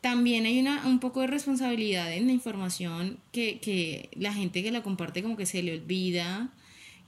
también 0.00 0.46
hay 0.46 0.58
una, 0.58 0.86
un 0.86 0.98
poco 0.98 1.20
de 1.20 1.26
responsabilidad 1.26 2.12
en 2.12 2.26
la 2.26 2.32
información 2.32 3.18
que, 3.32 3.58
que 3.60 4.10
la 4.14 4.32
gente 4.32 4.62
que 4.62 4.70
la 4.70 4.82
comparte 4.82 5.22
como 5.22 5.36
que 5.36 5.46
se 5.46 5.62
le 5.62 5.74
olvida 5.74 6.50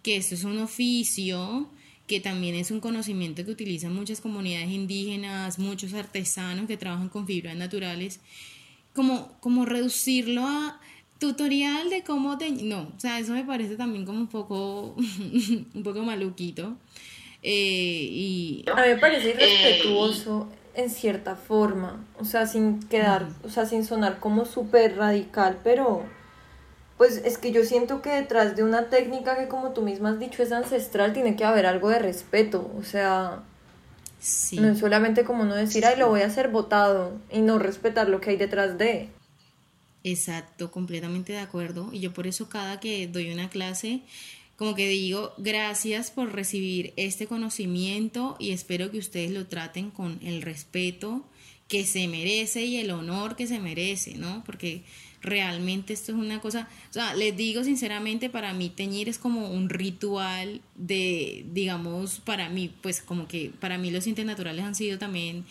que 0.02 0.16
esto 0.16 0.34
es 0.34 0.44
un 0.44 0.58
oficio, 0.58 1.68
que 2.06 2.20
también 2.20 2.54
es 2.54 2.70
un 2.70 2.80
conocimiento 2.80 3.44
que 3.44 3.52
utilizan 3.52 3.94
muchas 3.94 4.20
comunidades 4.20 4.70
indígenas, 4.70 5.58
muchos 5.58 5.94
artesanos 5.94 6.66
que 6.66 6.76
trabajan 6.76 7.08
con 7.08 7.26
fibras 7.26 7.56
naturales, 7.56 8.20
como, 8.94 9.38
como 9.40 9.64
reducirlo 9.64 10.46
a 10.46 10.80
tutorial 11.18 11.88
de 11.88 12.02
cómo 12.02 12.36
te... 12.36 12.50
No, 12.50 12.92
o 12.96 13.00
sea, 13.00 13.20
eso 13.20 13.32
me 13.32 13.44
parece 13.44 13.76
también 13.76 14.04
como 14.04 14.18
un 14.18 14.26
poco, 14.26 14.96
un 15.74 15.82
poco 15.84 16.02
maluquito. 16.02 16.76
Eh, 17.44 18.08
y... 18.10 18.64
A 18.66 18.82
mí 18.82 18.88
me 18.88 18.96
parece 18.98 19.30
irrespetuoso 19.30 20.48
en 20.74 20.90
cierta 20.90 21.36
forma, 21.36 22.04
o 22.18 22.24
sea, 22.24 22.46
sin 22.46 22.80
quedar, 22.80 23.28
o 23.44 23.48
sea, 23.48 23.66
sin 23.66 23.84
sonar 23.84 24.18
como 24.20 24.44
súper 24.44 24.96
radical, 24.96 25.58
pero 25.62 26.04
pues 26.96 27.20
es 27.24 27.36
que 27.36 27.52
yo 27.52 27.64
siento 27.64 28.00
que 28.00 28.10
detrás 28.10 28.56
de 28.56 28.62
una 28.62 28.88
técnica 28.88 29.36
que 29.36 29.48
como 29.48 29.72
tú 29.72 29.82
misma 29.82 30.10
has 30.10 30.18
dicho 30.18 30.42
es 30.42 30.52
ancestral, 30.52 31.12
tiene 31.12 31.36
que 31.36 31.44
haber 31.44 31.66
algo 31.66 31.88
de 31.88 31.98
respeto, 31.98 32.70
o 32.78 32.82
sea, 32.82 33.42
no 34.52 34.68
es 34.68 34.78
solamente 34.78 35.24
como 35.24 35.44
no 35.44 35.54
decir, 35.54 35.84
ay, 35.84 35.98
lo 35.98 36.08
voy 36.08 36.20
a 36.20 36.26
hacer 36.26 36.48
votado 36.48 37.12
y 37.30 37.40
no 37.40 37.58
respetar 37.58 38.08
lo 38.08 38.20
que 38.20 38.30
hay 38.30 38.36
detrás 38.36 38.78
de. 38.78 39.08
Exacto, 40.04 40.70
completamente 40.70 41.32
de 41.32 41.40
acuerdo. 41.40 41.88
Y 41.92 42.00
yo 42.00 42.12
por 42.12 42.26
eso 42.26 42.48
cada 42.48 42.78
que 42.78 43.08
doy 43.08 43.32
una 43.32 43.48
clase, 43.48 44.02
como 44.56 44.74
que 44.74 44.88
digo, 44.88 45.32
gracias 45.38 46.10
por 46.10 46.32
recibir 46.32 46.92
este 46.96 47.26
conocimiento 47.26 48.36
y 48.38 48.50
espero 48.50 48.90
que 48.90 48.98
ustedes 48.98 49.30
lo 49.30 49.46
traten 49.46 49.90
con 49.90 50.20
el 50.22 50.42
respeto 50.42 51.24
que 51.68 51.84
se 51.86 52.06
merece 52.06 52.64
y 52.64 52.76
el 52.76 52.90
honor 52.90 53.34
que 53.34 53.46
se 53.46 53.58
merece, 53.58 54.14
¿no? 54.14 54.42
Porque 54.44 54.84
realmente 55.22 55.92
esto 55.92 56.12
es 56.12 56.18
una 56.18 56.40
cosa, 56.40 56.68
o 56.90 56.92
sea, 56.92 57.14
les 57.14 57.36
digo 57.36 57.64
sinceramente, 57.64 58.28
para 58.28 58.52
mí 58.52 58.68
teñir 58.68 59.08
es 59.08 59.18
como 59.18 59.48
un 59.50 59.70
ritual 59.70 60.60
de, 60.74 61.46
digamos, 61.52 62.20
para 62.20 62.48
mí, 62.48 62.70
pues 62.82 63.00
como 63.00 63.28
que 63.28 63.52
para 63.60 63.78
mí 63.78 63.90
los 63.90 64.04
tintes 64.04 64.26
naturales 64.26 64.64
han 64.64 64.74
sido 64.74 64.98
también 64.98 65.44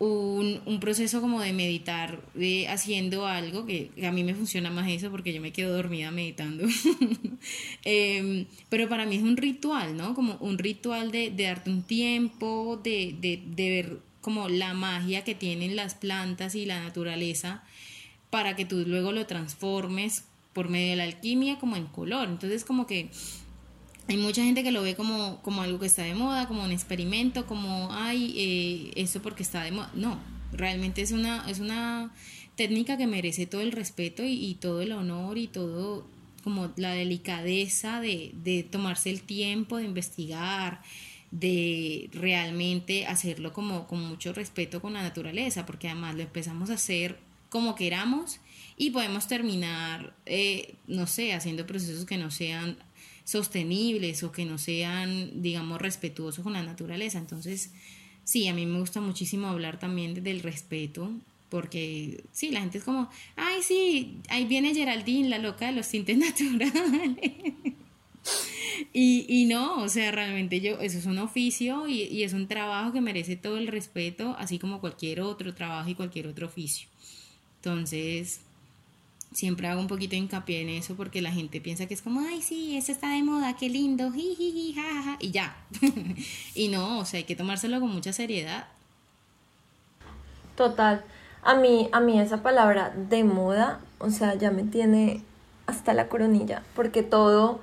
un, 0.00 0.62
un, 0.64 0.80
proceso 0.80 1.20
como 1.20 1.42
de 1.42 1.52
meditar 1.52 2.22
haciendo 2.68 3.26
algo, 3.26 3.66
que, 3.66 3.90
a 4.02 4.10
mí 4.10 4.24
me 4.24 4.34
funciona 4.34 4.70
más 4.70 4.88
eso 4.88 5.10
porque 5.10 5.34
yo 5.34 5.42
me 5.42 5.52
quedo 5.52 5.76
dormida 5.76 6.10
meditando. 6.10 6.66
Em, 7.84 8.46
pero 8.68 8.88
para 8.88 9.06
mí 9.06 9.16
es 9.16 9.22
un 9.22 9.36
ritual, 9.36 9.96
¿no? 9.96 10.14
Como 10.14 10.36
un 10.40 10.58
ritual 10.58 11.10
de, 11.10 11.30
de 11.30 11.44
darte 11.44 11.70
un 11.70 11.82
tiempo, 11.82 12.80
de, 12.82 13.14
de, 13.20 13.42
de, 13.46 13.70
ver 13.70 13.98
como 14.20 14.48
la 14.48 14.74
magia 14.74 15.22
que 15.22 15.34
tienen 15.34 15.76
las 15.76 15.94
plantas 15.94 16.54
y 16.54 16.64
la 16.64 16.82
naturaleza 16.82 17.62
para 18.30 18.56
que 18.56 18.64
tú 18.64 18.84
luego 18.86 19.12
lo 19.12 19.26
transformes 19.26 20.24
por 20.52 20.68
medio 20.68 20.90
de 20.90 20.96
la 20.96 21.04
alquimia 21.04 21.58
como 21.58 21.76
en 21.76 21.86
color. 21.86 22.28
Entonces 22.28 22.64
como 22.64 22.86
que 22.86 23.10
hay 24.10 24.16
mucha 24.16 24.42
gente 24.42 24.64
que 24.64 24.72
lo 24.72 24.82
ve 24.82 24.96
como, 24.96 25.40
como 25.42 25.62
algo 25.62 25.78
que 25.78 25.86
está 25.86 26.02
de 26.02 26.16
moda, 26.16 26.48
como 26.48 26.64
un 26.64 26.72
experimento, 26.72 27.46
como, 27.46 27.90
ay, 27.92 28.34
eh, 28.36 28.92
eso 29.00 29.22
porque 29.22 29.44
está 29.44 29.62
de 29.62 29.70
moda. 29.70 29.88
No, 29.94 30.18
realmente 30.52 31.00
es 31.00 31.12
una, 31.12 31.48
es 31.48 31.60
una 31.60 32.12
técnica 32.56 32.96
que 32.96 33.06
merece 33.06 33.46
todo 33.46 33.60
el 33.60 33.70
respeto 33.70 34.24
y, 34.24 34.56
todo 34.60 34.82
el 34.82 34.90
honor 34.90 35.38
y 35.38 35.46
todo 35.46 36.08
como 36.42 36.72
la 36.74 36.90
delicadeza 36.90 38.00
de, 38.00 38.32
de 38.34 38.64
tomarse 38.64 39.10
el 39.10 39.22
tiempo 39.22 39.76
de 39.76 39.84
investigar, 39.84 40.82
de 41.30 42.10
realmente 42.12 43.06
hacerlo 43.06 43.52
como 43.52 43.86
con 43.86 44.02
mucho 44.02 44.32
respeto 44.32 44.82
con 44.82 44.94
la 44.94 45.02
naturaleza, 45.02 45.66
porque 45.66 45.86
además 45.86 46.16
lo 46.16 46.22
empezamos 46.22 46.70
a 46.70 46.74
hacer 46.74 47.16
como 47.48 47.76
queramos 47.76 48.40
y 48.76 48.90
podemos 48.90 49.28
terminar, 49.28 50.14
eh, 50.26 50.74
no 50.88 51.06
sé, 51.06 51.32
haciendo 51.32 51.64
procesos 51.64 52.06
que 52.06 52.16
no 52.16 52.32
sean 52.32 52.76
sostenibles 53.30 54.22
o 54.22 54.32
que 54.32 54.44
no 54.44 54.58
sean, 54.58 55.42
digamos, 55.42 55.80
respetuosos 55.80 56.42
con 56.42 56.52
la 56.52 56.62
naturaleza. 56.62 57.18
Entonces, 57.18 57.72
sí, 58.24 58.48
a 58.48 58.54
mí 58.54 58.66
me 58.66 58.80
gusta 58.80 59.00
muchísimo 59.00 59.48
hablar 59.48 59.78
también 59.78 60.22
del 60.22 60.40
respeto, 60.40 61.12
porque 61.48 62.24
sí, 62.32 62.50
la 62.50 62.60
gente 62.60 62.78
es 62.78 62.84
como, 62.84 63.08
ay, 63.36 63.62
sí, 63.62 64.18
ahí 64.28 64.44
viene 64.46 64.74
Geraldine, 64.74 65.28
la 65.28 65.38
loca 65.38 65.66
de 65.66 65.72
los 65.72 65.88
tintes 65.88 66.18
naturales. 66.26 67.18
y, 68.92 69.26
y 69.28 69.44
no, 69.46 69.82
o 69.82 69.88
sea, 69.88 70.10
realmente 70.10 70.60
yo, 70.60 70.80
eso 70.80 70.98
es 70.98 71.06
un 71.06 71.18
oficio 71.18 71.88
y, 71.88 72.02
y 72.02 72.24
es 72.24 72.32
un 72.32 72.48
trabajo 72.48 72.92
que 72.92 73.00
merece 73.00 73.36
todo 73.36 73.58
el 73.58 73.68
respeto, 73.68 74.34
así 74.38 74.58
como 74.58 74.80
cualquier 74.80 75.20
otro 75.20 75.54
trabajo 75.54 75.88
y 75.88 75.94
cualquier 75.94 76.26
otro 76.26 76.46
oficio. 76.46 76.88
Entonces, 77.56 78.40
siempre 79.32 79.68
hago 79.68 79.80
un 79.80 79.86
poquito 79.86 80.12
de 80.12 80.18
hincapié 80.18 80.62
en 80.62 80.70
eso 80.70 80.96
porque 80.96 81.22
la 81.22 81.30
gente 81.30 81.60
piensa 81.60 81.86
que 81.86 81.94
es 81.94 82.02
como, 82.02 82.20
ay, 82.20 82.42
sí, 82.42 82.76
eso 82.76 82.92
está 82.92 83.12
de 83.12 83.22
moda, 83.22 83.56
qué 83.56 83.68
lindo, 83.68 84.10
jiji, 84.12 84.74
jajaja, 84.74 85.16
y 85.20 85.30
ya. 85.30 85.56
y 86.54 86.68
no, 86.68 86.98
o 86.98 87.04
sea, 87.04 87.18
hay 87.18 87.24
que 87.24 87.36
tomárselo 87.36 87.80
con 87.80 87.90
mucha 87.90 88.12
seriedad. 88.12 88.66
Total. 90.56 91.04
A 91.42 91.54
mí, 91.54 91.88
a 91.92 92.00
mí 92.00 92.20
esa 92.20 92.42
palabra 92.42 92.90
de 92.90 93.24
moda, 93.24 93.80
o 93.98 94.10
sea, 94.10 94.34
ya 94.34 94.50
me 94.50 94.64
tiene 94.64 95.22
hasta 95.66 95.94
la 95.94 96.08
coronilla, 96.08 96.62
porque 96.74 97.02
todo, 97.02 97.60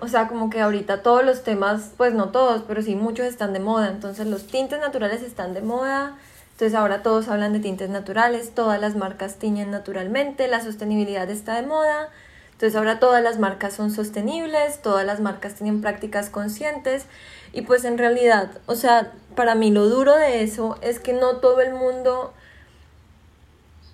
o 0.00 0.08
sea, 0.08 0.28
como 0.28 0.50
que 0.50 0.60
ahorita 0.60 1.02
todos 1.02 1.24
los 1.24 1.44
temas, 1.44 1.92
pues 1.96 2.12
no 2.12 2.30
todos, 2.30 2.64
pero 2.66 2.82
sí 2.82 2.96
muchos 2.96 3.26
están 3.26 3.52
de 3.52 3.60
moda, 3.60 3.88
entonces 3.88 4.26
los 4.26 4.46
tintes 4.46 4.80
naturales 4.80 5.22
están 5.22 5.54
de 5.54 5.62
moda, 5.62 6.18
entonces 6.58 6.76
ahora 6.76 7.04
todos 7.04 7.28
hablan 7.28 7.52
de 7.52 7.60
tintes 7.60 7.88
naturales, 7.88 8.50
todas 8.52 8.80
las 8.80 8.96
marcas 8.96 9.36
tiñen 9.36 9.70
naturalmente, 9.70 10.48
la 10.48 10.60
sostenibilidad 10.60 11.30
está 11.30 11.54
de 11.54 11.64
moda. 11.64 12.08
Entonces 12.50 12.74
ahora 12.74 12.98
todas 12.98 13.22
las 13.22 13.38
marcas 13.38 13.74
son 13.74 13.92
sostenibles, 13.92 14.82
todas 14.82 15.06
las 15.06 15.20
marcas 15.20 15.54
tienen 15.54 15.80
prácticas 15.80 16.30
conscientes 16.30 17.06
y 17.52 17.62
pues 17.62 17.84
en 17.84 17.96
realidad, 17.96 18.50
o 18.66 18.74
sea, 18.74 19.12
para 19.36 19.54
mí 19.54 19.70
lo 19.70 19.88
duro 19.88 20.16
de 20.16 20.42
eso 20.42 20.76
es 20.82 20.98
que 20.98 21.12
no 21.12 21.36
todo 21.36 21.60
el 21.60 21.74
mundo, 21.74 22.34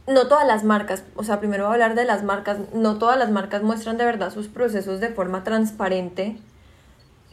no 0.06 0.26
todas 0.28 0.46
las 0.46 0.64
marcas, 0.64 1.04
o 1.16 1.22
sea, 1.22 1.40
primero 1.40 1.64
voy 1.64 1.72
a 1.72 1.74
hablar 1.74 1.94
de 1.94 2.06
las 2.06 2.22
marcas, 2.22 2.56
no 2.72 2.96
todas 2.96 3.18
las 3.18 3.30
marcas 3.30 3.62
muestran 3.62 3.98
de 3.98 4.06
verdad 4.06 4.32
sus 4.32 4.48
procesos 4.48 5.00
de 5.00 5.10
forma 5.10 5.44
transparente, 5.44 6.38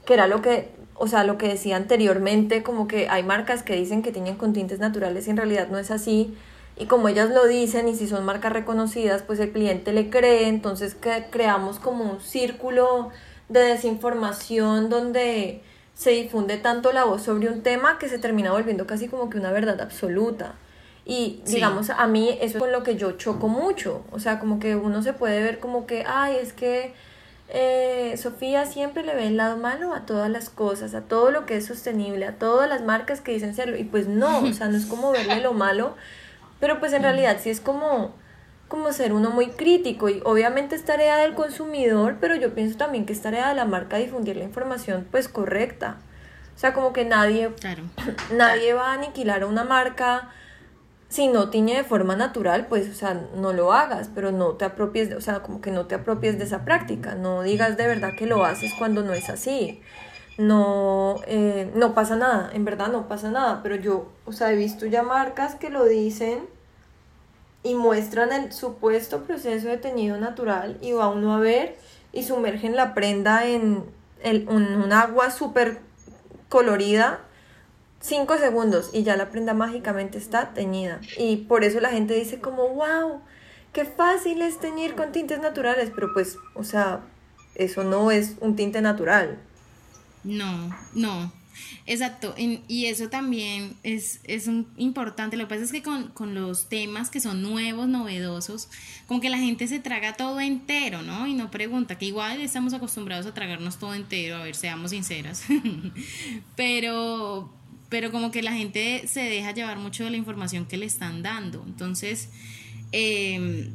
que 0.05 0.13
era 0.13 0.27
lo 0.27 0.41
que 0.41 0.80
o 1.01 1.07
sea, 1.07 1.23
lo 1.23 1.39
que 1.39 1.47
decía 1.47 1.77
anteriormente, 1.77 2.61
como 2.61 2.87
que 2.87 3.09
hay 3.09 3.23
marcas 3.23 3.63
que 3.63 3.75
dicen 3.75 4.03
que 4.03 4.11
tienen 4.11 4.35
con 4.35 4.53
tintes 4.53 4.77
naturales 4.77 5.25
y 5.25 5.31
en 5.31 5.37
realidad 5.37 5.67
no 5.67 5.79
es 5.79 5.89
así. 5.89 6.37
Y 6.77 6.85
como 6.85 7.07
ellas 7.07 7.31
lo 7.31 7.47
dicen 7.47 7.87
y 7.87 7.95
si 7.95 8.07
son 8.07 8.23
marcas 8.23 8.53
reconocidas, 8.53 9.23
pues 9.23 9.39
el 9.39 9.51
cliente 9.51 9.93
le 9.93 10.11
cree, 10.11 10.47
entonces 10.47 10.93
que 10.93 11.25
creamos 11.31 11.79
como 11.79 12.03
un 12.03 12.21
círculo 12.21 13.09
de 13.49 13.61
desinformación 13.61 14.91
donde 14.91 15.63
se 15.95 16.11
difunde 16.11 16.57
tanto 16.57 16.91
la 16.91 17.03
voz 17.05 17.23
sobre 17.23 17.49
un 17.49 17.63
tema 17.63 17.97
que 17.97 18.07
se 18.07 18.19
termina 18.19 18.51
volviendo 18.51 18.85
casi 18.85 19.07
como 19.07 19.31
que 19.31 19.39
una 19.39 19.51
verdad 19.51 19.81
absoluta. 19.81 20.53
Y 21.03 21.41
digamos, 21.47 21.89
a 21.89 22.05
mí 22.05 22.29
eso 22.41 22.57
es 22.57 22.61
con 22.61 22.71
lo 22.71 22.83
que 22.83 22.95
yo 22.95 23.13
choco 23.13 23.47
mucho. 23.47 24.03
O 24.11 24.19
sea, 24.19 24.37
como 24.37 24.59
que 24.59 24.75
uno 24.75 25.01
se 25.01 25.13
puede 25.13 25.41
ver 25.41 25.59
como 25.59 25.87
que, 25.87 26.03
ay, 26.05 26.37
es 26.39 26.53
que 26.53 26.93
eh, 27.53 28.15
Sofía 28.15 28.65
siempre 28.65 29.03
le 29.03 29.13
ve 29.13 29.27
el 29.27 29.35
lado 29.35 29.57
malo 29.57 29.93
a 29.93 30.05
todas 30.05 30.29
las 30.29 30.49
cosas, 30.49 30.95
a 30.95 31.01
todo 31.01 31.31
lo 31.31 31.45
que 31.45 31.57
es 31.57 31.65
sostenible, 31.65 32.25
a 32.25 32.35
todas 32.37 32.69
las 32.69 32.81
marcas 32.81 33.19
que 33.19 33.33
dicen 33.33 33.53
serlo. 33.53 33.75
Y 33.75 33.83
pues 33.83 34.07
no, 34.07 34.39
o 34.39 34.53
sea, 34.53 34.69
no 34.69 34.77
es 34.77 34.85
como 34.85 35.11
verle 35.11 35.41
lo 35.41 35.51
malo, 35.53 35.95
pero 36.61 36.79
pues 36.79 36.93
en 36.93 37.03
realidad 37.03 37.37
sí 37.41 37.49
es 37.49 37.59
como, 37.59 38.15
como 38.69 38.93
ser 38.93 39.11
uno 39.11 39.31
muy 39.31 39.47
crítico. 39.49 40.07
Y 40.07 40.21
obviamente 40.23 40.75
es 40.75 40.85
tarea 40.85 41.17
del 41.17 41.33
consumidor, 41.33 42.17
pero 42.21 42.35
yo 42.35 42.55
pienso 42.55 42.77
también 42.77 43.05
que 43.05 43.11
es 43.11 43.21
tarea 43.21 43.49
de 43.49 43.55
la 43.55 43.65
marca 43.65 43.97
difundir 43.97 44.37
la 44.37 44.45
información 44.45 45.05
pues 45.11 45.27
correcta. 45.27 45.97
O 46.55 46.59
sea, 46.59 46.73
como 46.73 46.93
que 46.93 47.03
nadie, 47.03 47.51
nadie 48.31 48.73
va 48.73 48.91
a 48.91 48.93
aniquilar 48.93 49.43
a 49.43 49.47
una 49.47 49.65
marca 49.65 50.29
si 51.11 51.27
no 51.27 51.49
tiñe 51.49 51.75
de 51.75 51.83
forma 51.83 52.15
natural, 52.15 52.67
pues, 52.67 52.89
o 52.89 52.93
sea, 52.93 53.27
no 53.35 53.51
lo 53.51 53.73
hagas, 53.73 54.09
pero 54.15 54.31
no 54.31 54.53
te 54.53 54.63
apropies, 54.63 55.09
de, 55.09 55.15
o 55.15 55.21
sea, 55.21 55.41
como 55.41 55.59
que 55.59 55.69
no 55.69 55.85
te 55.85 55.95
apropies 55.95 56.37
de 56.37 56.45
esa 56.45 56.63
práctica, 56.63 57.15
no 57.15 57.41
digas 57.41 57.75
de 57.75 57.85
verdad 57.85 58.11
que 58.17 58.25
lo 58.25 58.45
haces 58.45 58.73
cuando 58.79 59.03
no 59.03 59.11
es 59.11 59.29
así, 59.29 59.81
no, 60.37 61.19
eh, 61.27 61.69
no 61.75 61.93
pasa 61.93 62.15
nada, 62.15 62.49
en 62.53 62.63
verdad 62.63 62.87
no 62.87 63.09
pasa 63.09 63.29
nada, 63.29 63.59
pero 63.61 63.75
yo, 63.75 64.09
o 64.25 64.31
sea, 64.31 64.53
he 64.53 64.55
visto 64.55 64.85
ya 64.85 65.03
marcas 65.03 65.55
que 65.55 65.69
lo 65.69 65.83
dicen 65.83 66.45
y 67.61 67.75
muestran 67.75 68.31
el 68.31 68.53
supuesto 68.53 69.23
proceso 69.23 69.67
de 69.67 69.77
teñido 69.77 70.17
natural 70.17 70.77
y 70.79 70.93
va 70.93 71.09
uno 71.09 71.35
a 71.35 71.39
ver 71.39 71.75
y 72.13 72.23
sumergen 72.23 72.77
la 72.77 72.93
prenda 72.93 73.45
en, 73.47 73.83
el, 74.23 74.47
un 74.47 74.93
agua 74.93 75.29
súper 75.29 75.79
colorida 76.47 77.19
5 78.01 78.37
segundos 78.37 78.89
y 78.93 79.03
ya 79.03 79.15
la 79.15 79.29
prenda 79.29 79.53
mágicamente 79.53 80.17
está 80.17 80.53
teñida. 80.53 80.99
Y 81.17 81.37
por 81.37 81.63
eso 81.63 81.79
la 81.79 81.89
gente 81.89 82.13
dice 82.15 82.39
como, 82.39 82.67
wow, 82.69 83.21
qué 83.73 83.85
fácil 83.85 84.41
es 84.41 84.59
teñir 84.59 84.95
con 84.95 85.11
tintes 85.11 85.39
naturales, 85.39 85.91
pero 85.93 86.13
pues, 86.13 86.37
o 86.55 86.63
sea, 86.63 87.01
eso 87.55 87.83
no 87.83 88.11
es 88.11 88.35
un 88.41 88.55
tinte 88.55 88.81
natural. 88.81 89.39
No, 90.23 90.75
no. 90.93 91.31
Exacto, 91.85 92.33
y 92.37 92.85
eso 92.85 93.09
también 93.09 93.75
es, 93.83 94.21
es 94.23 94.47
un, 94.47 94.67
importante. 94.77 95.35
Lo 95.37 95.45
que 95.45 95.55
pasa 95.55 95.63
es 95.63 95.71
que 95.71 95.83
con, 95.83 96.09
con, 96.09 96.33
los 96.33 96.69
temas 96.69 97.09
que 97.09 97.19
son 97.19 97.41
nuevos, 97.41 97.87
novedosos, 97.87 98.69
como 99.07 99.19
que 99.19 99.29
la 99.29 99.37
gente 99.37 99.67
se 99.67 99.79
traga 99.79 100.13
todo 100.13 100.39
entero, 100.39 101.01
¿no? 101.01 101.27
Y 101.27 101.33
no 101.33 101.51
pregunta, 101.51 101.97
que 101.97 102.05
igual 102.05 102.39
estamos 102.41 102.73
acostumbrados 102.73 103.25
a 103.25 103.33
tragarnos 103.33 103.77
todo 103.77 103.93
entero, 103.93 104.37
a 104.37 104.43
ver, 104.43 104.55
seamos 104.55 104.91
sinceras. 104.91 105.43
pero, 106.55 107.51
pero 107.91 108.09
como 108.09 108.31
que 108.31 108.41
la 108.41 108.53
gente 108.53 109.05
se 109.05 109.19
deja 109.19 109.53
llevar 109.53 109.77
mucho 109.77 110.05
de 110.05 110.11
la 110.11 110.17
información 110.17 110.65
que 110.65 110.77
le 110.77 110.85
están 110.85 111.21
dando. 111.21 111.61
Entonces, 111.67 112.29
em, 112.93 113.69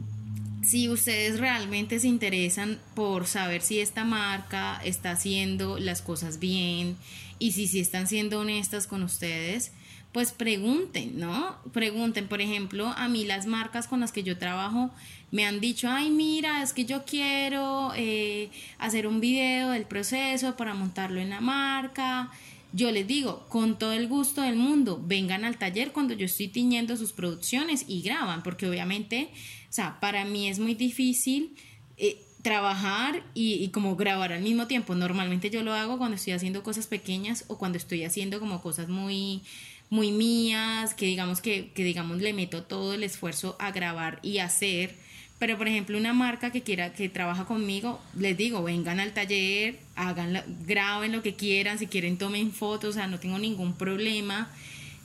si 0.63 0.89
ustedes 0.89 1.39
realmente 1.39 2.01
se 2.01 2.09
interesan 2.09 2.81
por 2.95 3.27
saber 3.27 3.61
si 3.61 3.79
esta 3.79 4.05
marca 4.05 4.81
está 4.83 5.11
haciendo 5.11 5.79
las 5.79 6.01
cosas 6.01 6.39
bien 6.39 6.97
y 7.39 7.53
si, 7.53 7.69
si 7.69 7.79
están 7.79 8.07
siendo 8.07 8.41
honestas 8.41 8.87
con 8.87 9.03
ustedes, 9.03 9.73
pues 10.13 10.33
pregunten, 10.33 11.21
¿no? 11.21 11.59
Pregunten, 11.75 12.27
por 12.27 12.41
ejemplo, 12.41 12.95
a 12.97 13.09
mí 13.09 13.27
las 13.27 13.45
marcas 13.45 13.87
con 13.87 14.01
las 14.01 14.13
que 14.13 14.23
yo 14.23 14.39
trabajo 14.39 14.91
me 15.31 15.45
han 15.45 15.61
dicho, 15.61 15.91
ay, 15.91 16.09
mira, 16.09 16.63
es 16.63 16.73
que 16.73 16.87
yo 16.87 17.05
quiero 17.05 17.93
eh, 17.95 18.49
hacer 18.79 19.07
un 19.07 19.21
video 19.21 19.73
del 19.73 19.85
proceso 19.85 20.57
para 20.57 20.73
montarlo 20.73 21.21
en 21.21 21.29
la 21.29 21.43
marca 21.43 22.31
yo 22.77 22.93
les 22.93 23.07
digo, 23.07 23.47
con 23.49 23.79
todo 23.79 23.93
el 23.93 24.07
gusto 24.07 24.43
del 24.43 24.57
mundo, 24.57 25.03
vengan 25.03 25.47
al 25.47 25.59
taller 25.59 25.93
cuando 25.93 26.13
yo 26.13 26.27
estoy 26.27 26.49
tiñendo 26.49 26.97
sus 26.99 27.13
producciones 27.13 27.87
y 27.89 28.03
graban, 28.03 28.43
porque 28.43 28.69
obviamente, 28.69 29.31
o 29.71 29.73
sea, 29.73 29.99
para 29.99 30.27
mí 30.27 30.49
es 30.49 30.59
muy 30.59 30.75
difícil 30.75 31.57
eh, 31.97 32.23
trabajar 32.43 33.25
y, 33.33 33.55
y, 33.55 33.69
como 33.69 33.97
grabar 33.97 34.35
al 34.35 34.43
mismo 34.43 34.67
tiempo. 34.67 34.95
Normalmente 34.95 35.49
yo 35.49 35.63
lo 35.63 35.73
hago 35.73 35.97
cuando 35.97 36.17
estoy 36.17 36.35
haciendo 36.35 36.63
cosas 36.63 36.87
pequeñas 36.87 37.47
o 37.49 37.57
cuando 37.57 37.79
estoy 37.79 38.05
haciendo 38.05 38.41
como 38.41 38.61
cosas 38.61 38.89
muy 38.89 39.43
muy 39.89 40.11
mías, 40.11 40.95
que 40.95 41.07
digamos 41.07 41.41
que, 41.41 41.73
que 41.73 41.85
digamos 41.85 42.21
le 42.21 42.33
meto 42.33 42.65
todo 42.65 42.95
el 42.95 43.05
esfuerzo 43.05 43.57
a 43.59 43.71
grabar 43.71 44.19
y 44.23 44.39
hacer 44.39 44.97
pero 45.39 45.59
por 45.59 45.69
ejemplo, 45.69 45.99
una 45.99 46.15
marca 46.15 46.51
que 46.51 46.63
quiera, 46.63 46.93
que 46.95 47.09
trabaja 47.09 47.45
conmigo, 47.45 48.01
les 48.19 48.37
digo, 48.37 48.63
vengan 48.63 49.01
al 49.01 49.13
taller, 49.13 49.79
hagan, 49.95 50.43
graben 50.67 51.13
lo 51.13 51.23
que 51.23 51.35
quieran, 51.35 51.79
si 51.79 51.87
quieren 51.87 52.17
tomen 52.17 52.53
fotos, 52.53 52.91
o 52.91 52.93
sea, 52.95 53.07
no 53.07 53.19
tengo 53.19 53.39
ningún 53.39 53.75
problema. 53.75 54.51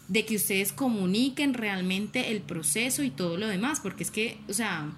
de 0.07 0.25
que 0.25 0.35
ustedes 0.35 0.73
comuniquen 0.73 1.53
realmente 1.53 2.31
el 2.31 2.41
proceso 2.41 3.01
y 3.01 3.11
todo 3.11 3.37
lo 3.37 3.47
demás, 3.47 3.79
porque 3.79 4.03
es 4.03 4.11
que, 4.11 4.37
o 4.49 4.53
sea, 4.53 4.91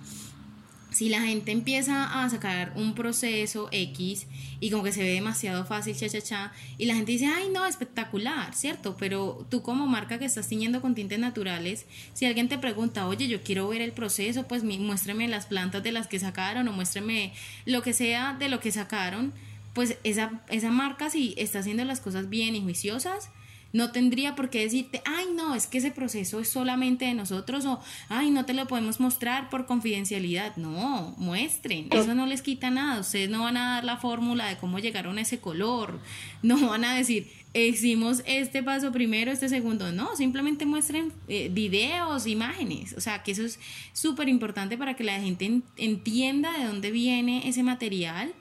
si 0.93 1.09
la 1.09 1.21
gente 1.21 1.51
empieza 1.51 2.23
a 2.23 2.29
sacar 2.29 2.73
un 2.75 2.93
proceso 2.93 3.67
X 3.71 4.27
y 4.59 4.69
como 4.69 4.83
que 4.83 4.91
se 4.91 5.01
ve 5.01 5.09
demasiado 5.09 5.65
fácil, 5.65 5.95
cha, 5.95 6.07
cha, 6.07 6.21
cha, 6.21 6.53
y 6.77 6.85
la 6.85 6.95
gente 6.95 7.11
dice, 7.11 7.25
ay, 7.25 7.49
no, 7.49 7.65
espectacular, 7.65 8.53
¿cierto? 8.53 8.95
Pero 8.97 9.45
tú 9.49 9.61
como 9.61 9.87
marca 9.87 10.19
que 10.19 10.25
estás 10.25 10.47
tiñendo 10.47 10.81
con 10.81 10.95
tintes 10.95 11.19
naturales, 11.19 11.85
si 12.13 12.25
alguien 12.25 12.47
te 12.47 12.57
pregunta, 12.57 13.07
oye, 13.07 13.27
yo 13.27 13.41
quiero 13.41 13.67
ver 13.67 13.81
el 13.81 13.91
proceso, 13.91 14.47
pues 14.47 14.63
muéstrame 14.63 15.27
las 15.27 15.47
plantas 15.47 15.83
de 15.83 15.91
las 15.91 16.07
que 16.07 16.19
sacaron 16.19 16.67
o 16.67 16.73
muéstrame 16.73 17.33
lo 17.65 17.81
que 17.81 17.93
sea 17.93 18.35
de 18.37 18.49
lo 18.49 18.59
que 18.59 18.71
sacaron, 18.71 19.33
pues 19.73 19.97
esa, 20.03 20.43
esa 20.49 20.71
marca 20.71 21.09
si 21.09 21.33
está 21.37 21.59
haciendo 21.59 21.83
las 21.83 21.99
cosas 21.99 22.29
bien 22.29 22.55
y 22.55 22.61
juiciosas, 22.61 23.29
no 23.73 23.91
tendría 23.91 24.35
por 24.35 24.51
qué 24.51 24.59
decirte, 24.59 25.01
ay, 25.03 25.25
no, 25.35 25.55
es 25.55 25.65
que 25.65 25.79
ese 25.79 25.89
proceso 25.89 26.39
es 26.39 26.47
solamente 26.47 27.05
de 27.05 27.15
nosotros 27.15 27.65
o, 27.65 27.81
ay, 28.07 28.29
no 28.29 28.45
te 28.45 28.53
lo 28.53 28.67
podemos 28.67 28.99
mostrar 28.99 29.49
por 29.49 29.65
confidencialidad. 29.65 30.55
No, 30.57 31.15
muestren. 31.17 31.87
Eso 31.91 32.13
no 32.13 32.27
les 32.27 32.43
quita 32.43 32.69
nada. 32.69 33.01
Ustedes 33.01 33.31
no 33.31 33.43
van 33.43 33.57
a 33.57 33.73
dar 33.75 33.83
la 33.83 33.97
fórmula 33.97 34.47
de 34.47 34.57
cómo 34.57 34.77
llegaron 34.77 35.17
a 35.17 35.21
ese 35.21 35.39
color. 35.39 35.99
No 36.43 36.69
van 36.69 36.85
a 36.85 36.93
decir, 36.93 37.31
hicimos 37.55 38.21
este 38.27 38.61
paso 38.61 38.91
primero, 38.91 39.31
este 39.31 39.49
segundo. 39.49 39.91
No, 39.91 40.15
simplemente 40.15 40.67
muestren 40.67 41.11
eh, 41.27 41.49
videos, 41.51 42.27
imágenes. 42.27 42.93
O 42.95 43.01
sea, 43.01 43.23
que 43.23 43.31
eso 43.31 43.43
es 43.43 43.59
súper 43.91 44.29
importante 44.29 44.77
para 44.77 44.95
que 44.95 45.03
la 45.03 45.19
gente 45.19 45.61
entienda 45.77 46.55
de 46.59 46.65
dónde 46.65 46.91
viene 46.91 47.47
ese 47.49 47.63
material 47.63 48.33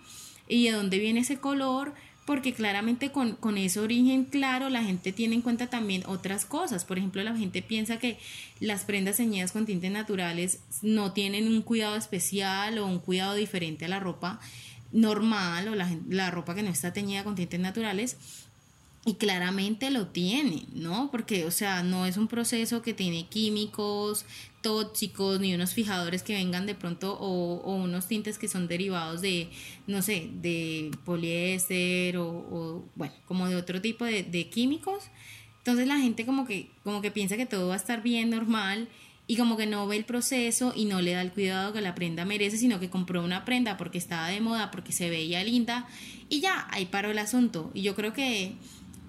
y 0.47 0.65
de 0.65 0.73
dónde 0.73 0.99
viene 0.99 1.21
ese 1.21 1.39
color 1.39 1.95
porque 2.25 2.55
claramente 2.55 3.11
con, 3.11 3.35
con, 3.35 3.59
ese 3.59 3.81
origen 3.81 4.25
claro 4.25 4.69
la 4.69 4.85
gente 4.85 5.13
tiene 5.13 5.35
en 5.35 5.43
cuenta 5.43 5.67
también 5.69 6.05
otras 6.07 6.45
cosas. 6.45 6.85
Por 6.85 6.99
ejemplo, 6.99 7.23
la 7.23 7.37
gente 7.37 7.63
piensa 7.63 7.99
que 7.99 8.19
las 8.61 8.85
prendas 8.85 9.17
ceñidas 9.17 9.53
con 9.53 9.67
tintes 9.67 9.91
naturales 9.91 10.61
no 10.83 11.13
tienen 11.13 11.49
un 11.49 11.63
cuidado 11.63 11.97
especial 11.97 12.79
o 12.79 12.87
un 12.87 13.01
cuidado 13.01 13.35
diferente 13.35 13.87
a 13.87 13.89
la 13.89 14.01
ropa 14.01 14.41
normal 14.93 15.69
o 15.69 15.75
la, 15.75 15.91
la 16.09 16.31
ropa 16.31 16.55
que 16.55 16.63
no 16.63 16.71
está 16.71 16.93
teñida 16.93 17.25
con 17.25 17.35
tintes 17.35 17.59
naturales 17.59 18.17
y 19.05 19.15
claramente 19.15 19.91
lo 19.91 20.07
tiene, 20.07 20.65
¿no? 20.75 21.11
Porque, 21.11 21.45
o 21.45 21.51
sea, 21.51 21.83
no 21.83 22.07
es 22.07 22.17
un 22.17 22.29
proceso 22.29 22.83
que 22.83 22.95
tiene 22.95 23.27
químicos 23.27 24.25
tóxicos, 24.61 25.41
ni 25.41 25.53
unos 25.55 25.75
fijadores 25.75 26.23
que 26.23 26.35
vengan 26.35 26.67
de 26.67 26.77
pronto, 26.77 27.19
o, 27.19 27.75
unos 27.75 28.07
tintes 28.07 28.39
que 28.39 28.47
son 28.47 28.69
derivados 28.69 29.21
de, 29.21 29.51
no 29.89 30.03
sé, 30.03 30.31
de 30.35 30.93
poliéster, 31.05 32.17
o, 32.17 32.85
bueno, 32.95 33.13
como 33.27 33.49
de 33.49 33.57
otro 33.57 33.81
tipo 33.81 34.05
de, 34.05 34.23
de, 34.23 34.49
químicos. 34.49 35.05
Entonces 35.59 35.89
la 35.89 35.99
gente 35.99 36.25
como 36.25 36.47
que, 36.47 36.71
como 36.85 37.03
que 37.03 37.11
piensa 37.11 37.37
que 37.37 37.47
todo 37.47 37.69
va 37.69 37.75
a 37.75 37.79
estar 37.79 38.03
bien, 38.05 38.31
normal, 38.31 38.89
y 39.27 39.37
como 39.37 39.57
que 39.57 39.67
no 39.67 39.87
ve 39.89 39.97
el 39.97 40.05
proceso 40.05 40.73
y 40.77 40.85
no 40.85 41.01
le 41.01 41.13
da 41.13 41.23
el 41.23 41.33
cuidado 41.33 41.73
que 41.73 41.81
la 41.81 41.95
prenda 41.95 42.25
merece, 42.25 42.57
sino 42.57 42.79
que 42.79 42.91
compró 42.91 43.25
una 43.25 43.45
prenda 43.45 43.77
porque 43.77 43.99
estaba 43.99 44.29
de 44.29 44.41
moda, 44.41 44.71
porque 44.71 44.93
se 44.93 45.11
veía 45.11 45.43
linda, 45.43 45.89
y 46.29 46.41
ya, 46.41 46.69
ahí 46.71 46.87
paró 46.87 47.11
el 47.11 47.19
asunto. 47.19 47.71
Y 47.75 47.83
yo 47.83 47.97
creo 47.97 48.13
que 48.13 48.55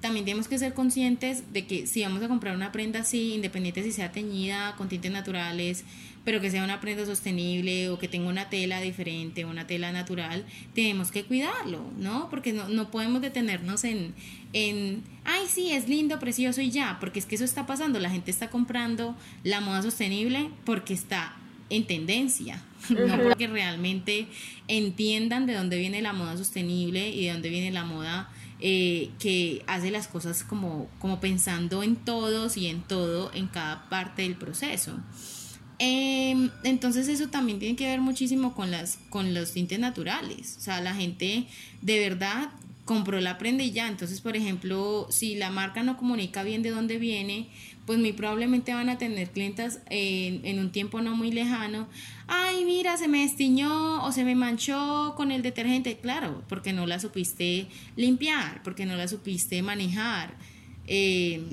también 0.04 0.26
tenemos 0.26 0.50
que 0.50 0.60
ser 0.60 0.74
conscientes 0.74 1.54
de 1.54 1.66
que 1.66 1.88
si 1.88 2.04
vamos 2.04 2.22
a 2.22 2.28
comprar 2.28 2.54
una 2.58 2.74
prenda 2.74 3.00
así, 3.00 3.36
independiente 3.36 3.84
si 3.84 3.94
sea 3.94 4.12
teñida 4.12 4.76
con 4.76 4.90
tintes 4.90 5.14
naturales, 5.14 5.86
pero 6.26 6.42
que 6.42 6.52
sea 6.52 6.62
una 6.66 6.82
prenda 6.82 7.06
sostenible 7.06 7.88
o 7.88 7.98
que 7.98 8.10
tenga 8.10 8.28
una 8.28 8.50
tela 8.50 8.82
diferente, 8.82 9.46
una 9.46 9.66
tela 9.66 9.94
natural, 9.94 10.44
tenemos 10.76 11.10
que 11.10 11.24
cuidarlo, 11.24 11.90
¿no? 11.98 12.30
Porque 12.30 12.52
no, 12.52 12.68
no 12.68 12.92
podemos 12.92 13.22
detenernos 13.22 13.86
en, 13.86 14.14
en, 14.52 15.04
ay, 15.24 15.44
sí, 15.48 15.72
es 15.72 15.88
lindo, 15.88 16.20
precioso 16.20 16.60
y 16.60 16.70
ya, 16.70 16.98
porque 17.00 17.20
es 17.20 17.26
que 17.26 17.36
eso 17.36 17.46
está 17.46 17.66
pasando, 17.66 17.98
la 18.02 18.10
gente 18.10 18.30
está 18.30 18.50
comprando 18.50 19.16
la 19.46 19.62
moda 19.62 19.84
sostenible 19.84 20.50
porque 20.66 20.94
está 20.94 21.38
en 21.70 21.88
tendencia, 21.88 22.62
no 22.90 23.24
porque 23.24 23.48
realmente 23.48 24.28
entiendan 24.68 25.46
de 25.46 25.54
dónde 25.54 25.78
viene 25.78 26.02
la 26.02 26.12
moda 26.12 26.36
sostenible 26.36 27.08
y 27.08 27.28
de 27.28 27.32
dónde 27.32 27.48
viene 27.48 27.72
la 27.72 27.86
moda 27.86 28.30
eh, 28.66 29.12
que 29.20 29.62
hace 29.68 29.92
las 29.92 30.08
cosas 30.08 30.46
como, 30.46 30.90
como 31.00 31.20
pensando 31.20 31.84
en 31.84 31.98
todos 31.98 32.56
y 32.56 32.68
en 32.68 32.82
todo 32.82 33.30
en 33.34 33.48
cada 33.48 33.90
parte 33.90 34.22
del 34.22 34.38
proceso. 34.38 34.94
Em, 35.80 36.50
entonces 36.64 37.10
eso 37.10 37.28
también 37.28 37.60
tiene 37.60 37.76
que 37.76 37.88
ver 37.88 38.00
muchísimo 38.00 38.56
con, 38.56 38.72
las, 38.72 39.00
con 39.10 39.34
los 39.34 39.52
tintes 39.52 39.80
naturales. 39.80 40.56
O 40.60 40.62
sea, 40.62 40.80
la 40.80 40.96
gente 40.96 41.46
de 41.82 42.00
verdad 42.00 42.52
compró 42.86 43.20
la 43.20 43.38
prenda 43.38 43.66
y 43.66 43.72
ya. 43.72 43.90
Entonces, 43.90 44.22
por 44.22 44.38
ejemplo, 44.38 45.08
si 45.10 45.36
la 45.36 45.50
marca 45.50 45.84
no 45.84 45.98
comunica 45.98 46.44
bien 46.44 46.64
de 46.64 46.70
dónde 46.70 46.98
viene, 47.00 47.50
pues 47.86 48.00
muy 48.00 48.14
probablemente 48.14 48.74
van 48.74 48.90
a 48.90 48.98
tener 48.98 49.30
clientas 49.32 49.80
en, 49.90 50.60
un 50.60 50.72
tiempo 50.72 51.02
no 51.02 51.16
muy 51.16 51.32
lejano. 51.32 51.88
Ay, 52.28 52.64
mira, 52.64 52.96
se 52.98 53.08
me 53.08 53.22
destiñó 53.22 54.06
o 54.06 54.12
se 54.12 54.24
me 54.24 54.36
manchó 54.36 55.14
con 55.18 55.32
el 55.32 55.42
detergente. 55.42 55.98
Claro, 55.98 56.44
porque 56.48 56.72
no 56.72 56.86
la 56.86 57.00
supiste 57.00 57.68
limpiar, 57.96 58.64
porque 58.64 58.86
no 58.86 58.96
la 58.96 59.08
supiste 59.08 59.62
manejar. 59.62 60.34
Eh, 60.88 61.44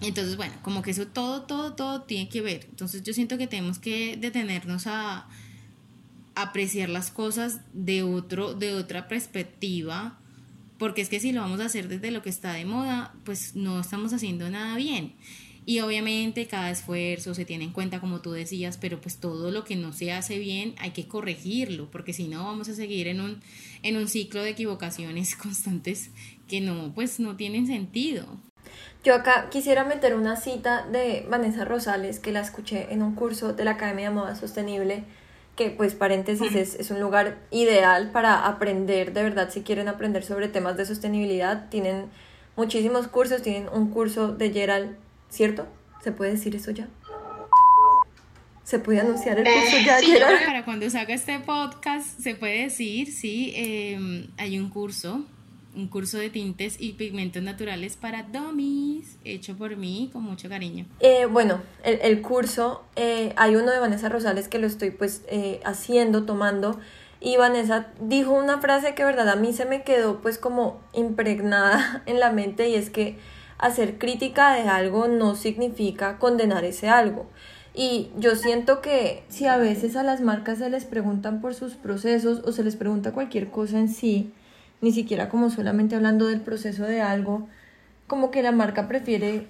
entonces, 0.00 0.36
bueno, 0.36 0.54
como 0.62 0.82
que 0.82 0.92
eso 0.92 1.06
todo, 1.06 1.42
todo, 1.42 1.74
todo 1.74 2.02
tiene 2.02 2.28
que 2.28 2.40
ver. 2.40 2.66
Entonces 2.70 3.02
yo 3.02 3.12
siento 3.12 3.36
que 3.36 3.46
tenemos 3.46 3.78
que 3.78 4.16
detenernos 4.16 4.86
a 4.86 5.28
apreciar 6.34 6.88
las 6.88 7.10
cosas 7.10 7.60
de 7.72 8.02
otro, 8.02 8.54
de 8.54 8.72
otra 8.72 9.08
perspectiva 9.08 10.18
porque 10.84 11.00
es 11.00 11.08
que 11.08 11.18
si 11.18 11.32
lo 11.32 11.40
vamos 11.40 11.60
a 11.60 11.64
hacer 11.64 11.88
desde 11.88 12.10
lo 12.10 12.20
que 12.20 12.28
está 12.28 12.52
de 12.52 12.66
moda, 12.66 13.14
pues 13.24 13.56
no 13.56 13.80
estamos 13.80 14.12
haciendo 14.12 14.50
nada 14.50 14.76
bien. 14.76 15.14
Y 15.64 15.80
obviamente 15.80 16.46
cada 16.46 16.70
esfuerzo 16.70 17.32
se 17.32 17.46
tiene 17.46 17.64
en 17.64 17.72
cuenta, 17.72 18.00
como 18.00 18.20
tú 18.20 18.32
decías, 18.32 18.76
pero 18.76 19.00
pues 19.00 19.16
todo 19.16 19.50
lo 19.50 19.64
que 19.64 19.76
no 19.76 19.94
se 19.94 20.12
hace 20.12 20.38
bien 20.38 20.74
hay 20.76 20.90
que 20.90 21.08
corregirlo, 21.08 21.90
porque 21.90 22.12
si 22.12 22.28
no 22.28 22.44
vamos 22.44 22.68
a 22.68 22.74
seguir 22.74 23.08
en 23.08 23.22
un, 23.22 23.40
en 23.82 23.96
un 23.96 24.08
ciclo 24.08 24.42
de 24.42 24.50
equivocaciones 24.50 25.36
constantes 25.42 26.10
que 26.48 26.60
no, 26.60 26.92
pues 26.94 27.18
no 27.18 27.34
tienen 27.34 27.66
sentido. 27.66 28.26
Yo 29.04 29.14
acá 29.14 29.48
quisiera 29.48 29.84
meter 29.84 30.14
una 30.14 30.36
cita 30.36 30.86
de 30.86 31.24
Vanessa 31.30 31.64
Rosales 31.64 32.20
que 32.20 32.30
la 32.30 32.42
escuché 32.42 32.92
en 32.92 33.02
un 33.02 33.14
curso 33.14 33.54
de 33.54 33.64
la 33.64 33.70
Academia 33.70 34.10
de 34.10 34.14
Moda 34.16 34.36
Sostenible 34.36 35.04
que 35.56 35.70
pues 35.70 35.94
paréntesis 35.94 36.54
es, 36.54 36.74
es, 36.74 36.90
un 36.90 37.00
lugar 37.00 37.38
ideal 37.50 38.10
para 38.10 38.46
aprender, 38.46 39.12
de 39.12 39.22
verdad, 39.22 39.50
si 39.50 39.62
quieren 39.62 39.88
aprender 39.88 40.24
sobre 40.24 40.48
temas 40.48 40.76
de 40.76 40.84
sostenibilidad, 40.84 41.68
tienen 41.68 42.06
muchísimos 42.56 43.06
cursos, 43.08 43.42
tienen 43.42 43.68
un 43.72 43.90
curso 43.90 44.32
de 44.32 44.52
Gerald, 44.52 44.96
¿cierto? 45.30 45.66
¿Se 46.02 46.12
puede 46.12 46.32
decir 46.32 46.56
eso 46.56 46.70
ya? 46.70 46.88
¿Se 48.64 48.78
puede 48.78 49.00
anunciar 49.00 49.38
el 49.38 49.44
curso 49.44 49.76
ya, 49.84 49.98
sí, 49.98 50.06
Gerald? 50.06 50.44
Para 50.44 50.64
cuando 50.64 50.88
salga 50.90 51.14
este 51.14 51.38
podcast, 51.38 52.18
se 52.18 52.34
puede 52.34 52.62
decir, 52.64 53.12
sí, 53.12 53.52
eh, 53.54 54.28
hay 54.36 54.58
un 54.58 54.70
curso 54.70 55.24
un 55.74 55.88
curso 55.88 56.18
de 56.18 56.30
tintes 56.30 56.76
y 56.80 56.92
pigmentos 56.92 57.42
naturales 57.42 57.96
para 57.96 58.22
dummies, 58.22 59.18
hecho 59.24 59.56
por 59.56 59.76
mí 59.76 60.10
con 60.12 60.22
mucho 60.22 60.48
cariño. 60.48 60.86
Eh, 61.00 61.26
bueno, 61.26 61.60
el, 61.82 61.98
el 62.02 62.22
curso, 62.22 62.84
eh, 62.96 63.32
hay 63.36 63.56
uno 63.56 63.70
de 63.70 63.78
Vanessa 63.78 64.08
Rosales 64.08 64.48
que 64.48 64.58
lo 64.58 64.66
estoy 64.66 64.90
pues 64.90 65.22
eh, 65.28 65.60
haciendo, 65.64 66.24
tomando, 66.24 66.78
y 67.20 67.38
Vanessa 67.38 67.88
dijo 68.00 68.32
una 68.32 68.60
frase 68.60 68.94
que 68.94 69.02
verdad 69.02 69.30
a 69.30 69.36
mí 69.36 69.54
se 69.54 69.64
me 69.64 69.82
quedó 69.82 70.20
pues 70.20 70.36
como 70.36 70.80
impregnada 70.92 72.02
en 72.06 72.20
la 72.20 72.30
mente 72.30 72.68
y 72.68 72.74
es 72.74 72.90
que 72.90 73.18
hacer 73.58 73.98
crítica 73.98 74.52
de 74.52 74.68
algo 74.68 75.08
no 75.08 75.34
significa 75.34 76.18
condenar 76.18 76.64
ese 76.64 76.88
algo. 76.88 77.26
Y 77.76 78.10
yo 78.18 78.36
siento 78.36 78.80
que 78.80 79.24
si 79.28 79.46
a 79.46 79.56
veces 79.56 79.96
a 79.96 80.04
las 80.04 80.20
marcas 80.20 80.58
se 80.58 80.70
les 80.70 80.84
preguntan 80.84 81.40
por 81.40 81.54
sus 81.54 81.74
procesos 81.74 82.42
o 82.44 82.52
se 82.52 82.62
les 82.62 82.76
pregunta 82.76 83.12
cualquier 83.12 83.50
cosa 83.50 83.80
en 83.80 83.88
sí, 83.88 84.32
ni 84.80 84.92
siquiera 84.92 85.28
como 85.28 85.50
solamente 85.50 85.96
hablando 85.96 86.26
del 86.26 86.40
proceso 86.40 86.84
de 86.84 87.00
algo, 87.00 87.48
como 88.06 88.30
que 88.30 88.42
la 88.42 88.52
marca 88.52 88.86
prefiere, 88.88 89.48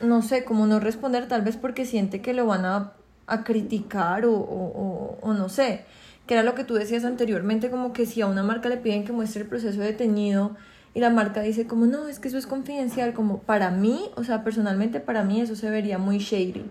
no 0.00 0.22
sé, 0.22 0.44
como 0.44 0.66
no 0.66 0.80
responder 0.80 1.28
tal 1.28 1.42
vez 1.42 1.56
porque 1.56 1.84
siente 1.84 2.20
que 2.20 2.32
lo 2.32 2.46
van 2.46 2.64
a, 2.64 2.92
a 3.26 3.44
criticar 3.44 4.24
o, 4.24 4.34
o, 4.34 5.18
o, 5.20 5.34
no 5.34 5.48
sé, 5.48 5.84
que 6.26 6.34
era 6.34 6.42
lo 6.42 6.54
que 6.54 6.64
tú 6.64 6.74
decías 6.74 7.04
anteriormente, 7.04 7.70
como 7.70 7.92
que 7.92 8.06
si 8.06 8.20
a 8.22 8.26
una 8.26 8.42
marca 8.42 8.68
le 8.68 8.78
piden 8.78 9.04
que 9.04 9.12
muestre 9.12 9.42
el 9.42 9.48
proceso 9.48 9.80
de 9.80 9.92
teñido 9.92 10.56
y 10.94 11.00
la 11.00 11.10
marca 11.10 11.40
dice 11.42 11.66
como 11.66 11.86
no, 11.86 12.08
es 12.08 12.18
que 12.18 12.28
eso 12.28 12.38
es 12.38 12.46
confidencial, 12.46 13.12
como 13.12 13.40
para 13.40 13.70
mí, 13.70 14.10
o 14.16 14.24
sea, 14.24 14.44
personalmente 14.44 15.00
para 15.00 15.24
mí 15.24 15.40
eso 15.40 15.56
se 15.56 15.68
vería 15.68 15.98
muy 15.98 16.18
shady, 16.18 16.64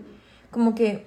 como 0.50 0.74
que 0.76 1.06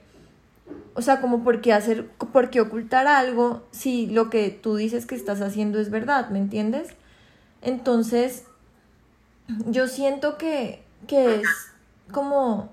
o 0.95 1.03
sea, 1.03 1.21
como 1.21 1.45
por 1.45 1.61
qué 1.61 1.73
hacer, 1.73 2.09
por 2.09 2.51
qué 2.51 2.61
ocultar 2.61 3.07
algo 3.07 3.63
si 3.71 4.07
lo 4.07 4.31
que 4.31 4.51
tú 4.51 4.77
dices 4.77 5.07
que 5.07 5.15
estás 5.15 5.41
haciendo 5.41 5.79
es 5.79 5.91
verdad, 5.91 6.31
¿me 6.31 6.39
entiendes? 6.39 6.89
Entonces, 7.63 8.45
yo 9.67 9.89
siento 9.89 10.39
que, 10.39 10.83
que 11.07 11.37
es 11.37 11.49
como 12.13 12.71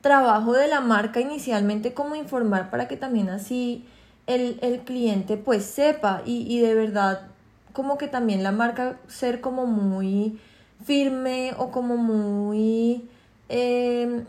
trabajo 0.00 0.52
de 0.52 0.68
la 0.68 0.80
marca 0.80 1.20
inicialmente 1.20 1.92
como 1.92 2.14
informar 2.14 2.70
para 2.70 2.88
que 2.88 2.96
también 2.96 3.28
así 3.28 3.84
el, 4.26 4.58
el 4.62 4.80
cliente 4.80 5.36
pues 5.36 5.64
sepa 5.64 6.22
y, 6.24 6.46
y 6.52 6.60
de 6.60 6.74
verdad 6.74 7.28
como 7.72 7.98
que 7.98 8.08
también 8.08 8.42
la 8.42 8.52
marca 8.52 8.98
ser 9.08 9.40
como 9.40 9.66
muy 9.66 10.38
firme 10.84 11.54
o 11.58 11.70
como 11.70 11.96
muy 11.96 13.08
em, 13.48 14.24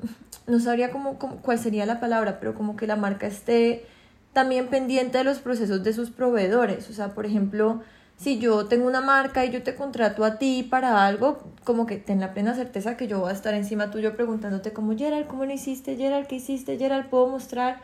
no 0.49 0.59
sabría 0.59 0.91
cómo, 0.91 1.17
cuál 1.17 1.59
sería 1.59 1.85
la 1.85 1.99
palabra, 1.99 2.39
pero 2.39 2.53
como 2.53 2.75
que 2.75 2.87
la 2.87 2.95
marca 2.95 3.27
esté 3.27 3.85
también 4.33 4.67
pendiente 4.67 5.17
de 5.17 5.23
los 5.23 5.39
procesos 5.39 5.83
de 5.83 5.93
sus 5.93 6.09
proveedores. 6.09 6.89
O 6.89 6.93
sea, 6.93 7.09
por 7.09 7.25
ejemplo, 7.25 7.81
si 8.17 8.39
yo 8.39 8.65
tengo 8.65 8.87
una 8.87 9.01
marca 9.01 9.45
y 9.45 9.51
yo 9.51 9.63
te 9.63 9.75
contrato 9.75 10.23
a 10.23 10.37
ti 10.37 10.67
para 10.69 11.05
algo, 11.05 11.39
como 11.63 11.85
que 11.85 11.97
ten 11.97 12.19
la 12.19 12.33
plena 12.33 12.53
certeza 12.55 12.97
que 12.97 13.07
yo 13.07 13.19
voy 13.19 13.29
a 13.29 13.33
estar 13.33 13.53
encima 13.53 13.91
tuyo 13.91 14.15
preguntándote 14.15 14.73
como, 14.73 14.97
Gerald, 14.97 15.27
¿cómo 15.27 15.45
lo 15.45 15.53
hiciste? 15.53 15.95
Gerald, 15.95 16.27
¿qué 16.27 16.35
hiciste? 16.35 16.77
Gerald, 16.77 17.09
¿puedo 17.09 17.27
mostrar? 17.27 17.81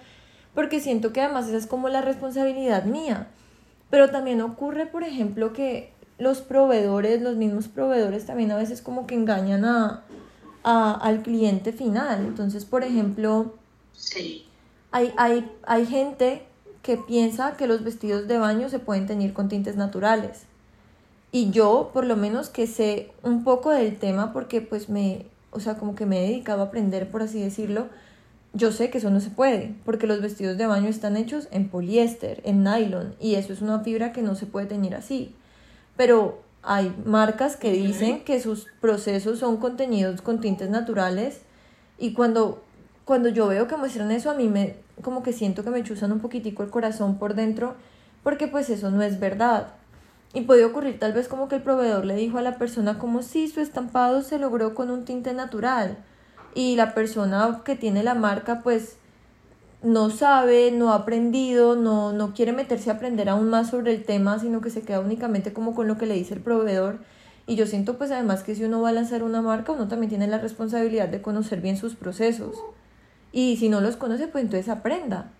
Porque 0.54 0.80
siento 0.80 1.14
que 1.14 1.22
además 1.22 1.48
esa 1.48 1.58
es 1.58 1.68
como 1.68 1.90
la 1.90 2.02
responsabilidad 2.02 2.86
mía. 2.86 3.28
Pero 3.90 4.10
también 4.10 4.42
ocurre, 4.42 4.88
por 4.88 5.04
ejemplo, 5.04 5.54
que 5.54 5.94
los 6.18 6.42
proveedores, 6.42 7.22
los 7.22 7.36
mismos 7.36 7.68
proveedores 7.68 8.26
también 8.26 8.52
a 8.52 8.58
veces 8.58 8.82
como 8.82 9.06
que 9.06 9.16
engañan 9.16 9.66
a, 9.66 10.04
al 10.66 11.22
cliente 11.22 11.72
final. 11.72 12.26
Entonces, 12.26 12.66
por 12.66 12.84
ejemplo, 12.84 13.54
hay, 14.92 15.14
hay, 15.18 15.52
hay 15.64 15.86
gente 15.86 16.44
que 16.82 16.98
piensa 16.98 17.56
que 17.58 17.68
los 17.68 17.84
vestidos 17.84 18.28
de 18.28 18.38
baño 18.38 18.70
se 18.70 18.80
pueden 18.80 19.06
teñir 19.06 19.34
con 19.34 19.48
tintes 19.48 19.76
naturales. 19.76 20.44
Y 21.32 21.52
yo, 21.52 21.92
por 21.94 22.06
lo 22.06 22.16
menos 22.16 22.50
que 22.50 22.66
sé 22.66 23.12
un 23.22 23.44
poco 23.44 23.72
del 23.72 23.98
tema, 23.98 24.34
porque 24.34 24.62
pues 24.62 24.90
me, 24.90 25.26
o 25.52 25.60
sea, 25.60 25.78
como 25.78 25.96
que 25.96 26.06
me 26.06 26.20
he 26.20 26.30
dedicado 26.30 26.62
a 26.62 26.66
aprender, 26.66 27.12
por 27.12 27.22
así 27.22 27.42
decirlo, 27.42 27.88
yo 28.54 28.72
sé 28.72 28.90
que 28.90 29.00
eso 29.00 29.10
no 29.10 29.20
se 29.20 29.30
puede, 29.30 29.76
porque 29.84 30.08
los 30.08 30.22
vestidos 30.22 30.58
de 30.58 30.66
baño 30.66 30.88
están 30.88 31.18
hechos 31.18 31.50
en 31.52 31.68
poliéster, 31.68 32.42
en 32.46 32.64
nylon, 32.64 33.16
y 33.20 33.36
eso 33.36 33.52
es 33.52 33.62
una 33.62 33.82
fibra 33.82 34.14
que 34.14 34.22
no 34.22 34.36
se 34.36 34.46
puede 34.46 34.66
teñir 34.66 34.96
así. 34.96 35.36
Pero 35.98 36.45
hay 36.66 36.96
marcas 37.06 37.56
que 37.56 37.72
dicen 37.72 38.24
que 38.24 38.40
sus 38.40 38.68
procesos 38.82 39.40
son 39.40 39.58
contenidos 39.58 40.22
con 40.22 40.42
tintes 40.42 40.70
naturales, 40.70 41.42
y 41.98 42.14
cuando, 42.14 42.64
cuando 43.06 43.30
yo 43.30 43.48
veo 43.48 43.68
que 43.68 43.78
muestran 43.78 44.12
eso, 44.12 44.30
a 44.30 44.36
mí 44.36 44.50
me, 44.50 44.76
como 45.02 45.24
que 45.24 45.34
siento 45.34 45.64
que 45.64 45.70
me 45.70 45.84
chuzan 45.84 46.12
un 46.12 46.20
poquitico 46.20 46.64
el 46.64 46.70
corazón 46.70 47.18
por 47.18 47.36
dentro, 47.36 47.76
porque 48.24 48.48
pues 48.48 48.70
eso 48.70 48.92
no 48.92 49.02
es 49.02 49.20
verdad. 49.20 49.68
Y 50.34 50.42
puede 50.42 50.66
ocurrir 50.66 51.00
tal 51.00 51.14
vez 51.14 51.28
como 51.28 51.48
que 51.48 51.56
el 51.56 51.62
proveedor 51.62 52.04
le 52.04 52.16
dijo 52.16 52.38
a 52.38 52.42
la 52.42 52.58
persona 52.58 52.98
como 52.98 53.22
si 53.22 53.48
su 53.48 53.62
estampado 53.62 54.22
se 54.22 54.40
logró 54.40 54.76
con 54.76 54.90
un 54.92 55.06
tinte 55.06 55.34
natural 55.34 55.98
y 56.54 56.76
la 56.76 56.94
persona 56.94 57.62
que 57.64 57.76
tiene 57.76 58.04
la 58.04 58.16
marca 58.16 58.62
pues 58.62 58.98
no 59.86 60.10
sabe, 60.10 60.72
no 60.72 60.92
ha 60.92 60.96
aprendido, 60.96 61.76
no, 61.76 62.12
no 62.12 62.34
quiere 62.34 62.52
meterse 62.52 62.90
a 62.90 62.94
aprender 62.94 63.30
aún 63.30 63.50
más 63.50 63.70
sobre 63.70 63.94
el 63.94 64.04
tema, 64.04 64.40
sino 64.40 64.60
que 64.60 64.72
se 64.72 64.82
queda 64.82 65.00
únicamente 65.00 65.54
como 65.54 65.76
con 65.76 65.88
lo 65.88 65.98
que 65.98 66.08
le 66.08 66.16
dice 66.16 66.34
el 66.34 66.42
proveedor. 66.42 66.98
Y 67.46 67.56
yo 67.56 67.68
siento 67.68 67.98
pues 67.98 68.10
además 68.10 68.42
que 68.42 68.56
si 68.56 68.64
uno 68.64 68.82
va 68.82 68.90
a 68.90 68.94
lanzar 68.94 69.22
una 69.22 69.44
marca, 69.44 69.72
uno 69.72 69.88
también 69.88 70.10
tiene 70.10 70.28
la 70.28 70.40
responsabilidad 70.40 71.08
de 71.08 71.22
conocer 71.22 71.62
bien 71.62 71.78
sus 71.78 71.96
procesos. 71.96 72.56
Y 73.32 73.58
si 73.58 73.70
no 73.70 73.80
los 73.80 73.96
conoce, 73.96 74.28
pues 74.28 74.44
entonces 74.44 74.70
aprenda. 74.70 75.32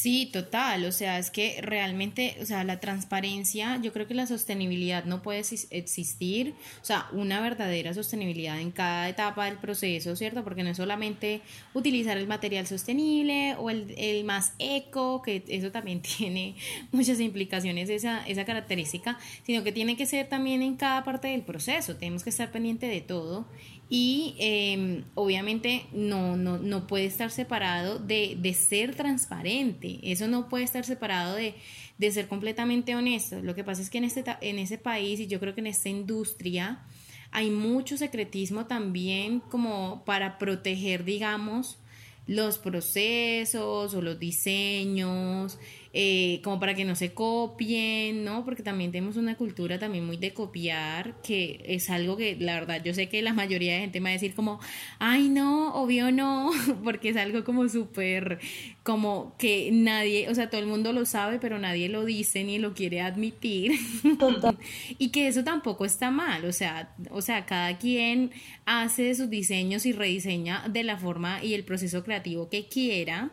Sí, 0.00 0.30
total, 0.32 0.84
o 0.84 0.92
sea, 0.92 1.18
es 1.18 1.32
que 1.32 1.60
realmente, 1.60 2.36
o 2.40 2.46
sea, 2.46 2.62
la 2.62 2.78
transparencia, 2.78 3.80
yo 3.82 3.92
creo 3.92 4.06
que 4.06 4.14
la 4.14 4.28
sostenibilidad 4.28 5.04
no 5.06 5.22
puede 5.22 5.40
existir, 5.40 6.54
o 6.80 6.84
sea, 6.84 7.08
una 7.10 7.40
verdadera 7.40 7.92
sostenibilidad 7.92 8.60
en 8.60 8.70
cada 8.70 9.08
etapa 9.08 9.46
del 9.46 9.56
proceso, 9.58 10.14
¿cierto? 10.14 10.44
Porque 10.44 10.62
no 10.62 10.70
es 10.70 10.76
solamente 10.76 11.40
utilizar 11.74 12.16
el 12.16 12.28
material 12.28 12.68
sostenible 12.68 13.56
o 13.58 13.70
el, 13.70 13.92
el 13.98 14.22
más 14.22 14.52
eco, 14.60 15.20
que 15.20 15.42
eso 15.48 15.72
también 15.72 16.00
tiene 16.18 16.54
muchas 16.92 17.18
implicaciones, 17.18 17.90
esa, 17.90 18.24
esa 18.28 18.44
característica, 18.44 19.18
sino 19.42 19.64
que 19.64 19.72
tiene 19.72 19.96
que 19.96 20.06
ser 20.06 20.28
también 20.28 20.62
en 20.62 20.76
cada 20.76 21.02
parte 21.02 21.26
del 21.26 21.42
proceso, 21.42 21.96
tenemos 21.96 22.22
que 22.22 22.30
estar 22.30 22.52
pendiente 22.52 22.86
de 22.86 23.00
todo 23.00 23.48
y 23.90 24.34
em, 24.38 25.04
obviamente 25.14 25.86
no, 25.92 26.36
no, 26.36 26.58
no, 26.58 26.86
puede 26.86 27.06
estar 27.06 27.30
separado 27.30 27.98
de, 27.98 28.36
de, 28.38 28.52
ser 28.52 28.94
transparente, 28.94 29.98
eso 30.02 30.28
no 30.28 30.48
puede 30.48 30.64
estar 30.64 30.84
separado 30.84 31.34
de, 31.34 31.54
de, 31.96 32.10
ser 32.10 32.28
completamente 32.28 32.94
honesto. 32.94 33.40
Lo 33.40 33.54
que 33.54 33.64
pasa 33.64 33.80
es 33.80 33.88
que 33.88 33.98
en, 33.98 34.04
este, 34.04 34.24
en 34.42 34.58
ese 34.58 34.76
país 34.76 35.20
y 35.20 35.26
yo 35.26 35.40
creo 35.40 35.54
que 35.54 35.60
en 35.60 35.68
esta 35.68 35.88
industria 35.88 36.84
hay 37.30 37.50
mucho 37.50 37.96
secretismo 37.96 38.66
también 38.66 39.40
como 39.40 40.02
para 40.04 40.38
proteger, 40.38 41.04
digamos, 41.04 41.78
los 42.26 42.58
procesos 42.58 43.94
o 43.94 44.02
los 44.02 44.18
diseños, 44.18 45.58
eh, 45.94 46.40
como 46.44 46.60
para 46.60 46.74
que 46.74 46.84
no 46.84 46.94
se 46.94 47.14
copien, 47.14 48.22
¿no? 48.22 48.44
Porque 48.44 48.62
también 48.62 48.92
tenemos 48.92 49.16
una 49.16 49.36
cultura 49.36 49.78
también 49.78 50.04
muy 50.04 50.18
de 50.18 50.34
copiar, 50.34 51.20
que 51.22 51.62
es 51.66 51.88
algo 51.88 52.16
que 52.16 52.36
la 52.38 52.54
verdad 52.54 52.82
yo 52.84 52.92
sé 52.92 53.08
que 53.08 53.22
la 53.22 53.32
mayoría 53.32 53.72
de 53.72 53.80
gente 53.80 54.00
me 54.00 54.10
va 54.10 54.10
a 54.10 54.12
decir 54.12 54.34
como, 54.34 54.60
ay 54.98 55.30
no, 55.30 55.74
obvio 55.74 56.12
no, 56.12 56.50
porque 56.84 57.08
es 57.10 57.16
algo 57.16 57.42
como 57.42 57.68
súper, 57.68 58.38
como 58.82 59.34
que 59.38 59.70
nadie, 59.72 60.28
o 60.28 60.34
sea, 60.34 60.50
todo 60.50 60.60
el 60.60 60.66
mundo 60.66 60.92
lo 60.92 61.06
sabe, 61.06 61.38
pero 61.38 61.58
nadie 61.58 61.88
lo 61.88 62.04
dice 62.04 62.44
ni 62.44 62.58
lo 62.58 62.74
quiere 62.74 63.00
admitir. 63.00 63.72
y 64.98 65.08
que 65.08 65.28
eso 65.28 65.42
tampoco 65.42 65.86
está 65.86 66.10
mal, 66.10 66.44
o 66.44 66.52
sea, 66.52 66.94
o 67.10 67.22
sea, 67.22 67.46
cada 67.46 67.78
quien 67.78 68.30
hace 68.66 69.14
sus 69.14 69.30
diseños 69.30 69.86
y 69.86 69.92
rediseña 69.92 70.68
de 70.68 70.84
la 70.84 70.98
forma 70.98 71.42
y 71.42 71.54
el 71.54 71.64
proceso 71.64 72.04
creativo 72.04 72.50
que 72.50 72.68
quiera 72.68 73.30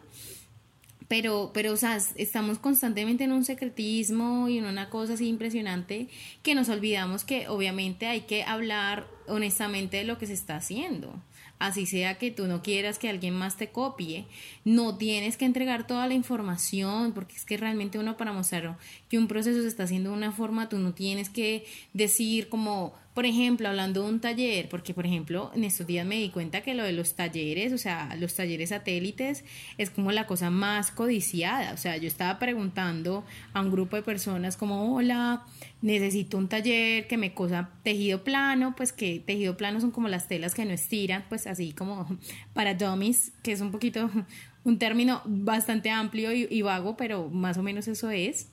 pero, 1.07 1.51
pero, 1.53 1.73
o 1.73 1.77
sea, 1.77 1.97
estamos 2.15 2.59
constantemente 2.59 3.23
en 3.23 3.31
un 3.31 3.45
secretismo 3.45 4.49
y 4.49 4.57
en 4.57 4.65
una 4.65 4.89
cosa 4.89 5.13
así 5.13 5.27
impresionante 5.27 6.07
que 6.41 6.55
nos 6.55 6.69
olvidamos 6.69 7.23
que 7.23 7.47
obviamente 7.47 8.07
hay 8.07 8.21
que 8.21 8.43
hablar 8.43 9.07
honestamente 9.27 9.97
de 9.97 10.03
lo 10.03 10.17
que 10.17 10.27
se 10.27 10.33
está 10.33 10.55
haciendo. 10.55 11.21
Así 11.57 11.85
sea 11.85 12.17
que 12.17 12.31
tú 12.31 12.47
no 12.47 12.61
quieras 12.61 12.99
que 12.99 13.07
alguien 13.07 13.33
más 13.33 13.55
te 13.55 13.69
copie, 13.69 14.25
no 14.65 14.97
tienes 14.97 15.37
que 15.37 15.45
entregar 15.45 15.87
toda 15.87 16.05
la 16.07 16.13
información, 16.13 17.13
porque 17.13 17.35
es 17.35 17.45
que 17.45 17.55
realmente 17.55 17.97
uno 17.97 18.17
para 18.17 18.33
mostrar 18.33 18.77
que 19.07 19.17
un 19.17 19.27
proceso 19.27 19.61
se 19.61 19.67
está 19.67 19.83
haciendo 19.83 20.09
de 20.09 20.17
una 20.17 20.33
forma, 20.33 20.67
tú 20.67 20.79
no 20.79 20.93
tienes 20.93 21.29
que 21.29 21.65
decir 21.93 22.49
como 22.49 22.93
por 23.15 23.25
ejemplo, 23.25 23.69
hablando 23.69 24.04
de 24.04 24.10
un 24.10 24.19
taller, 24.19 24.67
porque 24.67 24.93
por 24.93 25.06
ejemplo, 25.06 25.49
en 25.56 25.63
estos 25.63 25.88
días 25.88 26.06
me 26.06 26.17
di 26.17 26.30
cuenta 26.30 26.60
que 26.60 26.73
lo 26.73 26.84
de 26.84 26.91
los 26.91 27.15
talleres, 27.15 27.71
o 27.71 27.78
sea, 27.78 28.13
los 28.19 28.36
talleres 28.36 28.69
satélites, 28.69 29.45
es 29.78 29.89
como 29.89 30.12
la 30.12 30.28
cosa 30.28 30.49
más 30.49 30.91
codiciada. 30.91 31.71
O 31.73 31.78
sea, 31.78 31.95
yo 31.95 32.08
estaba 32.10 32.39
preguntando 32.39 33.23
a 33.54 33.62
un 33.62 33.71
grupo 33.71 33.95
de 33.95 34.01
personas 34.01 34.58
como, 34.58 34.93
hola, 34.93 35.45
necesito 35.82 36.38
un 36.38 36.49
taller 36.49 37.08
que 37.08 37.15
me 37.15 37.34
cosa 37.34 37.69
tejido 37.84 38.25
plano, 38.25 38.73
pues 38.75 38.91
que 38.91 39.23
tejido 39.25 39.56
plano 39.56 39.80
son 39.80 39.91
como 39.91 40.10
las 40.10 40.28
telas 40.28 40.54
que 40.54 40.65
no 40.65 40.71
estiran, 40.71 41.23
pues 41.30 41.47
así 41.47 41.71
como 41.71 42.06
para 42.54 42.73
dummies, 42.73 43.32
que 43.43 43.54
es 43.54 43.62
un 43.62 43.71
poquito 43.71 44.10
un 44.65 44.78
término 44.78 45.21
bastante 45.23 45.89
amplio 45.89 46.34
y, 46.34 46.49
y 46.49 46.63
vago, 46.63 46.97
pero 46.97 47.30
más 47.30 47.58
o 47.58 47.63
menos 47.63 47.88
eso 47.88 48.10
es. 48.12 48.49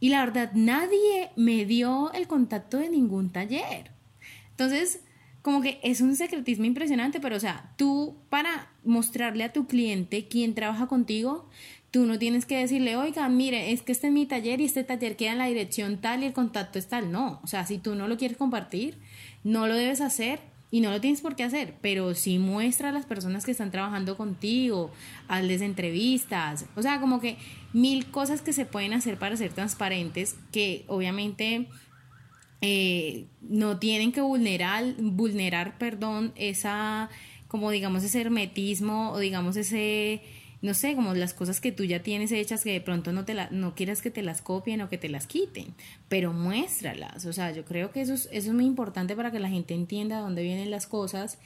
Y 0.00 0.10
la 0.10 0.24
verdad, 0.24 0.52
nadie 0.54 1.30
me 1.36 1.64
dio 1.64 2.12
el 2.12 2.26
contacto 2.26 2.78
de 2.78 2.88
ningún 2.88 3.30
taller. 3.30 3.90
Entonces, 4.50 5.00
como 5.42 5.62
que 5.62 5.80
es 5.82 6.00
un 6.00 6.16
secretismo 6.16 6.64
impresionante, 6.64 7.20
pero 7.20 7.36
o 7.36 7.40
sea, 7.40 7.72
tú 7.76 8.16
para 8.28 8.70
mostrarle 8.84 9.44
a 9.44 9.52
tu 9.52 9.66
cliente 9.66 10.28
quién 10.28 10.54
trabaja 10.54 10.86
contigo, 10.86 11.48
tú 11.90 12.06
no 12.06 12.18
tienes 12.18 12.44
que 12.44 12.58
decirle, 12.58 12.96
oiga, 12.96 13.28
mire, 13.28 13.72
es 13.72 13.82
que 13.82 13.92
este 13.92 14.08
es 14.08 14.12
mi 14.12 14.26
taller 14.26 14.60
y 14.60 14.64
este 14.66 14.84
taller 14.84 15.16
queda 15.16 15.32
en 15.32 15.38
la 15.38 15.46
dirección 15.46 16.00
tal 16.00 16.22
y 16.22 16.26
el 16.26 16.32
contacto 16.32 16.78
es 16.78 16.88
tal. 16.88 17.10
No, 17.10 17.40
o 17.42 17.46
sea, 17.46 17.66
si 17.66 17.78
tú 17.78 17.94
no 17.94 18.08
lo 18.08 18.16
quieres 18.16 18.36
compartir, 18.36 18.98
no 19.44 19.66
lo 19.66 19.74
debes 19.74 20.00
hacer 20.00 20.40
y 20.70 20.80
no 20.80 20.90
lo 20.90 21.00
tienes 21.00 21.20
por 21.20 21.34
qué 21.34 21.44
hacer, 21.44 21.74
pero 21.80 22.14
sí 22.14 22.38
muestra 22.38 22.90
a 22.90 22.92
las 22.92 23.06
personas 23.06 23.44
que 23.44 23.52
están 23.52 23.70
trabajando 23.70 24.16
contigo, 24.16 24.90
hazles 25.26 25.62
entrevistas, 25.62 26.66
o 26.76 26.82
sea, 26.82 27.00
como 27.00 27.20
que 27.20 27.36
mil 27.72 28.06
cosas 28.06 28.42
que 28.42 28.52
se 28.52 28.66
pueden 28.66 28.92
hacer 28.92 29.18
para 29.18 29.36
ser 29.36 29.52
transparentes 29.52 30.36
que 30.52 30.84
obviamente 30.88 31.68
eh, 32.60 33.26
no 33.40 33.78
tienen 33.78 34.12
que 34.12 34.20
vulnerar, 34.20 34.94
vulnerar, 34.98 35.78
perdón, 35.78 36.32
esa, 36.36 37.08
como 37.46 37.70
digamos, 37.70 38.04
ese 38.04 38.20
hermetismo 38.20 39.12
o 39.12 39.18
digamos 39.18 39.56
ese 39.56 40.22
no 40.60 40.74
sé, 40.74 40.94
como 40.96 41.14
las 41.14 41.34
cosas 41.34 41.60
que 41.60 41.70
tú 41.70 41.84
ya 41.84 42.02
tienes 42.02 42.32
hechas 42.32 42.64
que 42.64 42.72
de 42.72 42.80
pronto 42.80 43.12
no 43.12 43.24
te 43.24 43.34
la, 43.34 43.48
no 43.50 43.74
quieras 43.74 44.02
que 44.02 44.10
te 44.10 44.22
las 44.22 44.42
copien 44.42 44.80
o 44.80 44.88
que 44.88 44.98
te 44.98 45.08
las 45.08 45.26
quiten, 45.26 45.74
pero 46.08 46.32
muéstralas, 46.32 47.26
o 47.26 47.32
sea, 47.32 47.52
yo 47.52 47.64
creo 47.64 47.92
que 47.92 48.00
eso 48.00 48.14
es, 48.14 48.28
eso 48.32 48.48
es 48.48 48.54
muy 48.54 48.66
importante 48.66 49.14
para 49.14 49.30
que 49.30 49.38
la 49.38 49.48
gente 49.48 49.74
entienda 49.74 50.18
dónde 50.18 50.42
vienen 50.42 50.70
las 50.70 50.86
cosas. 50.86 51.38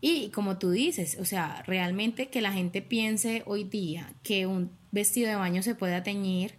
Y 0.00 0.30
como 0.30 0.56
tú 0.58 0.70
dices, 0.70 1.18
o 1.20 1.24
sea, 1.24 1.62
realmente 1.66 2.28
que 2.28 2.40
la 2.40 2.52
gente 2.52 2.80
piense 2.80 3.42
hoy 3.44 3.64
día 3.64 4.12
que 4.22 4.46
un 4.46 4.70
vestido 4.92 5.28
de 5.28 5.36
baño 5.36 5.62
se 5.62 5.74
pueda 5.74 6.02
teñir 6.02 6.54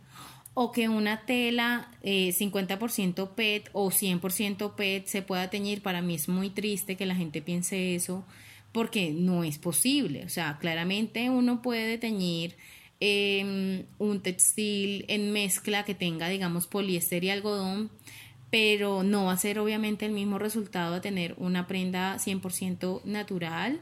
o 0.53 0.71
que 0.71 0.89
una 0.89 1.25
tela 1.25 1.91
eh, 2.03 2.33
50% 2.37 3.29
PET 3.29 3.69
o 3.71 3.89
100% 3.89 4.75
PET 4.75 5.07
se 5.07 5.21
pueda 5.21 5.49
teñir, 5.49 5.81
para 5.81 6.01
mí 6.01 6.15
es 6.15 6.27
muy 6.27 6.49
triste 6.49 6.97
que 6.97 7.05
la 7.05 7.15
gente 7.15 7.41
piense 7.41 7.95
eso 7.95 8.25
porque 8.71 9.11
no 9.11 9.43
es 9.43 9.57
posible. 9.57 10.23
O 10.25 10.29
sea, 10.29 10.57
claramente 10.59 11.29
uno 11.29 11.61
puede 11.61 11.97
teñir 11.97 12.55
em, 12.99 13.83
un 13.97 14.21
textil 14.21 15.05
en 15.07 15.31
mezcla 15.31 15.83
que 15.83 15.95
tenga, 15.95 16.29
digamos, 16.29 16.67
poliéster 16.67 17.23
y 17.23 17.29
algodón, 17.29 17.89
pero 18.51 19.03
no 19.03 19.25
va 19.25 19.33
a 19.33 19.37
ser 19.37 19.59
obviamente 19.59 20.05
el 20.05 20.11
mismo 20.11 20.37
resultado 20.37 20.95
de 20.95 21.01
tener 21.01 21.35
una 21.37 21.67
prenda 21.67 22.17
100% 22.19 23.03
natural, 23.05 23.79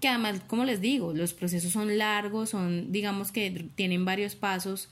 que 0.00 0.08
además, 0.08 0.40
como 0.46 0.64
les 0.64 0.80
digo, 0.80 1.12
los 1.12 1.34
procesos 1.34 1.72
son 1.72 1.98
largos, 1.98 2.50
son, 2.50 2.92
digamos 2.92 3.32
que 3.32 3.50
tienen 3.74 4.04
varios 4.04 4.36
pasos, 4.36 4.88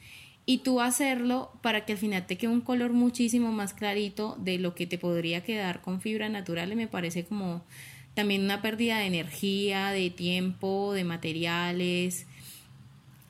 y 0.46 0.58
tú 0.58 0.80
hacerlo 0.80 1.52
para 1.62 1.86
que 1.86 1.92
al 1.92 1.98
final 1.98 2.26
te 2.26 2.36
quede 2.36 2.50
un 2.50 2.60
color 2.60 2.92
muchísimo 2.92 3.50
más 3.50 3.72
clarito 3.72 4.36
de 4.38 4.58
lo 4.58 4.74
que 4.74 4.86
te 4.86 4.98
podría 4.98 5.42
quedar 5.42 5.80
con 5.80 6.00
fibra 6.00 6.28
natural, 6.28 6.74
me 6.76 6.88
parece 6.88 7.24
como 7.24 7.62
también 8.14 8.44
una 8.44 8.62
pérdida 8.62 8.98
de 8.98 9.06
energía, 9.06 9.90
de 9.90 10.10
tiempo, 10.10 10.92
de 10.92 11.04
materiales. 11.04 12.26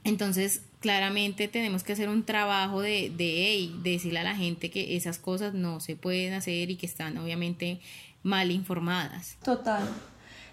Entonces, 0.05 0.63
claramente 0.81 1.49
tenemos 1.49 1.83
que 1.83 1.95
hacer 1.95 2.09
un 2.09 2.25
trabajo 2.25 2.83
de, 2.83 3.11
de, 3.17 3.71
de 3.83 3.91
decirle 3.91 4.19
a 4.19 4.25
la 4.25 4.37
gente 4.37 4.71
que 4.71 4.97
esas 4.97 5.19
cosas 5.19 5.55
no 5.55 5.81
se 5.81 5.97
pueden 5.97 6.35
hacer 6.35 6.71
y 6.71 6.77
que 6.77 6.87
están 6.87 7.17
obviamente 7.17 7.81
mal 8.23 8.51
informadas. 8.51 9.37
Total. 9.43 9.83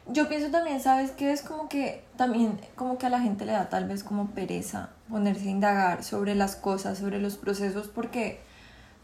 Yo 0.08 0.28
pienso 0.28 0.50
también, 0.50 0.82
¿sabes 0.82 1.12
qué? 1.12 1.32
Es 1.32 1.42
como 1.42 1.70
que 1.70 2.04
también 2.18 2.60
como 2.76 2.98
que 2.98 3.06
a 3.06 3.10
la 3.10 3.22
gente 3.22 3.46
le 3.46 3.52
da 3.52 3.70
tal 3.70 3.88
vez 3.88 4.04
como 4.04 4.32
pereza 4.32 4.90
ponerse 5.10 5.48
a 5.48 5.52
indagar 5.52 6.04
sobre 6.04 6.34
las 6.34 6.56
cosas, 6.56 6.98
sobre 6.98 7.20
los 7.20 7.38
procesos, 7.38 7.88
porque 7.88 8.40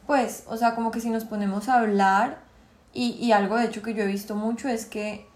pues, 0.07 0.45
o 0.47 0.57
sea, 0.57 0.73
como 0.73 0.91
que 0.91 1.01
si 1.01 1.09
nos 1.09 1.25
ponemos 1.25 1.67
a 1.67 1.79
hablar 1.81 2.39
y, 2.93 3.11
y 3.13 3.31
algo 3.31 3.57
de 3.57 3.65
hecho 3.65 3.81
que 3.81 3.93
yo 3.93 4.03
he 4.03 4.07
visto 4.07 4.35
mucho 4.35 4.69
es 4.69 4.85
que 4.85 5.27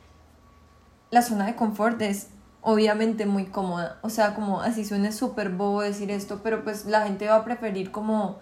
la 1.12 1.22
zona 1.22 1.46
de 1.46 1.56
confort 1.56 2.02
es 2.02 2.30
obviamente 2.62 3.26
muy 3.26 3.46
cómoda. 3.46 3.98
O 4.02 4.10
sea, 4.10 4.34
como 4.34 4.62
así 4.62 4.86
suena 4.86 5.12
súper 5.12 5.50
bobo 5.50 5.82
decir 5.82 6.12
esto, 6.12 6.42
pero 6.44 6.64
pues 6.64 6.86
la 6.86 7.02
gente 7.04 7.28
va 7.28 7.38
a 7.38 7.44
preferir 7.44 7.92
como, 7.92 8.40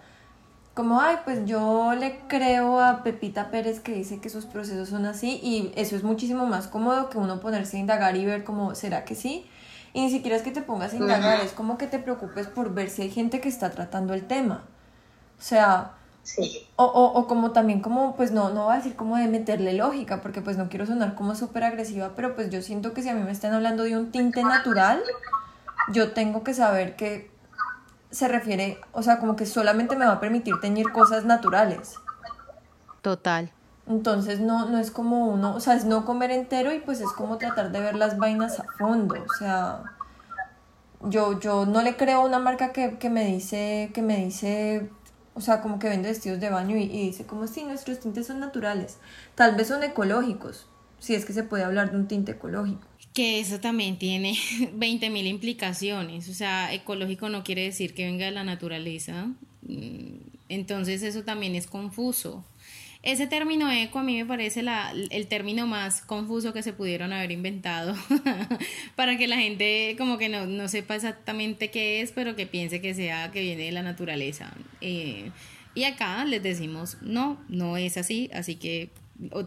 como, 0.74 1.00
ay, 1.00 1.16
pues 1.24 1.44
yo 1.46 1.94
le 1.94 2.20
creo 2.28 2.80
a 2.80 3.02
Pepita 3.02 3.50
Pérez 3.50 3.80
que 3.80 3.92
dice 3.92 4.20
que 4.20 4.28
sus 4.28 4.46
procesos 4.46 4.88
son 4.88 5.06
así 5.06 5.40
y 5.42 5.72
eso 5.74 5.96
es 5.96 6.04
muchísimo 6.04 6.46
más 6.46 6.68
cómodo 6.68 7.10
que 7.10 7.18
uno 7.18 7.40
ponerse 7.40 7.76
a 7.76 7.80
indagar 7.80 8.16
y 8.16 8.24
ver 8.24 8.44
como, 8.44 8.74
¿será 8.74 9.04
que 9.04 9.14
sí? 9.14 9.46
Y 9.92 10.02
ni 10.02 10.10
siquiera 10.10 10.36
es 10.36 10.42
que 10.42 10.52
te 10.52 10.62
pongas 10.62 10.92
a 10.92 10.96
indagar, 10.96 11.40
es 11.40 11.52
como 11.52 11.76
que 11.76 11.88
te 11.88 11.98
preocupes 11.98 12.46
por 12.46 12.72
ver 12.72 12.90
si 12.90 13.02
hay 13.02 13.10
gente 13.10 13.40
que 13.40 13.48
está 13.48 13.70
tratando 13.70 14.14
el 14.14 14.24
tema. 14.26 14.62
O 15.36 15.42
sea, 15.42 15.94
o, 16.76 16.84
o, 16.84 17.18
o, 17.18 17.26
como 17.26 17.52
también 17.52 17.80
como, 17.80 18.14
pues 18.14 18.30
no, 18.32 18.50
no 18.50 18.64
voy 18.64 18.74
a 18.74 18.76
decir 18.76 18.96
como 18.96 19.16
de 19.16 19.26
meterle 19.26 19.72
lógica, 19.72 20.20
porque 20.20 20.40
pues 20.40 20.56
no 20.56 20.68
quiero 20.68 20.86
sonar 20.86 21.14
como 21.14 21.34
súper 21.34 21.64
agresiva, 21.64 22.12
pero 22.14 22.34
pues 22.34 22.50
yo 22.50 22.62
siento 22.62 22.92
que 22.92 23.02
si 23.02 23.08
a 23.08 23.14
mí 23.14 23.22
me 23.22 23.32
están 23.32 23.52
hablando 23.52 23.82
de 23.84 23.96
un 23.96 24.10
tinte 24.10 24.42
natural, 24.42 25.02
yo 25.92 26.12
tengo 26.12 26.44
que 26.44 26.54
saber 26.54 26.96
que 26.96 27.30
se 28.10 28.28
refiere, 28.28 28.80
o 28.92 29.02
sea, 29.02 29.18
como 29.18 29.36
que 29.36 29.46
solamente 29.46 29.96
me 29.96 30.06
va 30.06 30.12
a 30.14 30.20
permitir 30.20 30.54
teñir 30.60 30.90
cosas 30.92 31.24
naturales. 31.24 31.94
Total. 33.02 33.52
Entonces 33.86 34.40
no, 34.40 34.68
no 34.68 34.78
es 34.78 34.90
como 34.90 35.26
uno, 35.28 35.54
o 35.54 35.60
sea, 35.60 35.74
es 35.74 35.84
no 35.84 36.04
comer 36.04 36.30
entero 36.30 36.72
y 36.72 36.80
pues 36.80 37.00
es 37.00 37.10
como 37.12 37.38
tratar 37.38 37.72
de 37.72 37.80
ver 37.80 37.96
las 37.96 38.18
vainas 38.18 38.60
a 38.60 38.64
fondo, 38.78 39.16
o 39.16 39.38
sea, 39.38 39.82
yo, 41.02 41.40
yo 41.40 41.66
no 41.66 41.82
le 41.82 41.96
creo 41.96 42.20
a 42.20 42.24
una 42.24 42.38
marca 42.38 42.72
que, 42.72 42.98
que 42.98 43.10
me 43.10 43.24
dice, 43.24 43.90
que 43.94 44.02
me 44.02 44.16
dice 44.18 44.90
o 45.40 45.42
sea, 45.42 45.62
como 45.62 45.78
que 45.78 45.88
vende 45.88 46.10
vestidos 46.10 46.38
de 46.38 46.50
baño 46.50 46.76
y, 46.76 46.86
dice 46.86 47.24
como 47.24 47.46
si 47.46 47.64
nuestros 47.64 47.98
tintes 47.98 48.26
son 48.26 48.40
naturales. 48.40 48.98
Tal 49.34 49.56
vez 49.56 49.68
son 49.68 49.82
ecológicos, 49.82 50.66
si 50.98 51.14
es 51.14 51.24
que 51.24 51.32
se 51.32 51.44
puede 51.44 51.64
hablar 51.64 51.90
de 51.90 51.96
un 51.96 52.08
tinte 52.08 52.32
ecológico. 52.32 52.86
Que 53.14 53.40
eso 53.40 53.58
también 53.58 53.98
tiene 53.98 54.32
20.000 54.76 55.26
implicaciones. 55.26 56.28
O 56.28 56.34
sea, 56.34 56.74
ecológico 56.74 57.30
no 57.30 57.42
quiere 57.42 57.62
decir 57.62 57.94
que 57.94 58.04
venga 58.04 58.26
de 58.26 58.32
la 58.32 58.44
naturaleza. 58.44 59.28
Mm, 59.62 60.18
entonces 60.50 61.02
eso 61.02 61.22
también 61.22 61.54
es 61.54 61.66
confuso. 61.66 62.44
Ese 63.02 63.26
término 63.26 63.70
eco 63.72 63.98
a 63.98 64.02
mí 64.02 64.18
me 64.18 64.26
parece 64.26 64.62
la, 64.62 64.92
el 65.10 65.26
término 65.26 65.66
más 65.66 66.02
confuso 66.02 66.52
que 66.52 66.62
se 66.62 66.74
pudieron 66.74 67.14
haber 67.14 67.32
inventado 67.32 67.94
para 68.94 69.16
que 69.16 69.26
la 69.26 69.36
gente 69.36 69.94
como 69.96 70.18
que 70.18 70.28
no, 70.28 70.46
no, 70.46 70.68
sepa 70.68 70.96
exactamente 70.96 71.70
qué 71.70 72.02
es, 72.02 72.12
pero 72.12 72.36
que 72.36 72.46
piense 72.46 72.82
que 72.82 72.92
sea 72.92 73.30
que 73.30 73.40
viene 73.40 73.64
de 73.64 73.72
la 73.72 73.82
naturaleza. 73.82 74.52
Eh, 74.82 75.30
y 75.74 75.84
acá 75.84 76.24
les 76.26 76.42
decimos, 76.42 76.98
no, 77.00 77.40
no 77.48 77.78
es 77.78 77.96
así, 77.96 78.28
así 78.34 78.56
que 78.56 78.90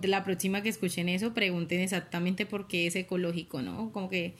la 0.04 0.24
próxima 0.24 0.64
que 0.64 0.70
escuchen 0.70 1.08
eso, 1.10 1.34
pregunten 1.34 1.80
exactamente 1.80 2.46
por 2.48 2.68
qué 2.68 2.88
es 2.88 2.96
ecológico, 2.96 3.62
¿no? 3.62 3.92
Como 3.92 4.10
que 4.10 4.36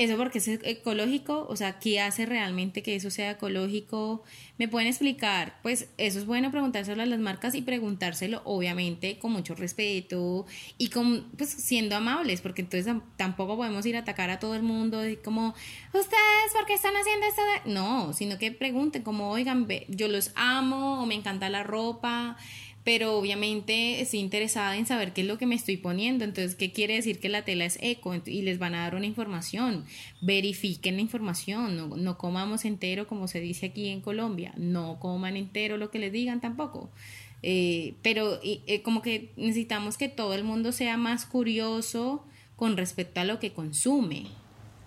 eso 0.00 0.16
porque 0.16 0.38
es 0.38 0.48
ecológico, 0.48 1.46
o 1.50 1.56
sea, 1.56 1.78
¿qué 1.78 2.00
hace 2.00 2.24
realmente 2.24 2.82
que 2.82 2.96
eso 2.96 3.10
sea 3.10 3.32
ecológico? 3.32 4.22
¿Me 4.56 4.66
pueden 4.66 4.88
explicar? 4.88 5.58
Pues 5.62 5.90
eso 5.98 6.18
es 6.18 6.24
bueno 6.24 6.50
preguntárselo 6.50 7.02
a 7.02 7.06
las 7.06 7.20
marcas 7.20 7.54
y 7.54 7.60
preguntárselo 7.60 8.40
obviamente 8.46 9.18
con 9.18 9.32
mucho 9.32 9.54
respeto 9.54 10.46
y 10.78 10.88
con, 10.88 11.26
pues 11.36 11.50
siendo 11.50 11.96
amables, 11.96 12.40
porque 12.40 12.62
entonces 12.62 12.90
tampoco 13.18 13.58
podemos 13.58 13.84
ir 13.84 13.94
a 13.96 13.98
atacar 13.98 14.30
a 14.30 14.38
todo 14.38 14.54
el 14.54 14.62
mundo 14.62 15.06
y 15.06 15.16
como, 15.16 15.54
ustedes, 15.92 16.52
¿por 16.54 16.64
qué 16.64 16.72
están 16.72 16.94
haciendo 16.96 17.26
esto? 17.26 17.42
No, 17.66 18.14
sino 18.14 18.38
que 18.38 18.52
pregunten 18.52 19.02
como, 19.02 19.30
oigan, 19.30 19.68
yo 19.88 20.08
los 20.08 20.32
amo 20.34 21.02
o 21.02 21.04
me 21.04 21.14
encanta 21.14 21.50
la 21.50 21.62
ropa 21.62 22.38
pero 22.84 23.16
obviamente 23.16 24.00
estoy 24.00 24.20
interesada 24.20 24.76
en 24.76 24.86
saber 24.86 25.12
qué 25.12 25.20
es 25.20 25.26
lo 25.26 25.38
que 25.38 25.46
me 25.46 25.54
estoy 25.54 25.76
poniendo, 25.76 26.24
entonces, 26.24 26.54
¿qué 26.54 26.72
quiere 26.72 26.94
decir 26.94 27.20
que 27.20 27.28
la 27.28 27.44
tela 27.44 27.64
es 27.64 27.78
eco? 27.82 28.14
Y 28.24 28.42
les 28.42 28.58
van 28.58 28.74
a 28.74 28.82
dar 28.82 28.94
una 28.94 29.06
información, 29.06 29.84
verifiquen 30.20 30.96
la 30.96 31.02
información, 31.02 31.76
no, 31.76 31.96
no 31.96 32.18
comamos 32.18 32.64
entero 32.64 33.06
como 33.06 33.28
se 33.28 33.40
dice 33.40 33.66
aquí 33.66 33.88
en 33.88 34.00
Colombia, 34.00 34.52
no 34.56 34.98
coman 34.98 35.36
entero 35.36 35.76
lo 35.76 35.90
que 35.90 35.98
les 35.98 36.12
digan 36.12 36.40
tampoco. 36.40 36.90
Eh, 37.42 37.94
pero 38.02 38.38
eh, 38.42 38.82
como 38.82 39.00
que 39.02 39.32
necesitamos 39.36 39.96
que 39.96 40.08
todo 40.08 40.34
el 40.34 40.44
mundo 40.44 40.72
sea 40.72 40.96
más 40.96 41.24
curioso 41.24 42.24
con 42.56 42.76
respecto 42.76 43.20
a 43.20 43.24
lo 43.24 43.38
que 43.38 43.52
consume. 43.52 44.26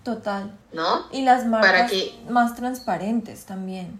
Total. 0.04 0.56
¿No? 0.72 1.06
Y 1.12 1.22
las 1.22 1.46
marcas 1.46 1.92
más 2.28 2.54
transparentes 2.54 3.46
también. 3.46 3.98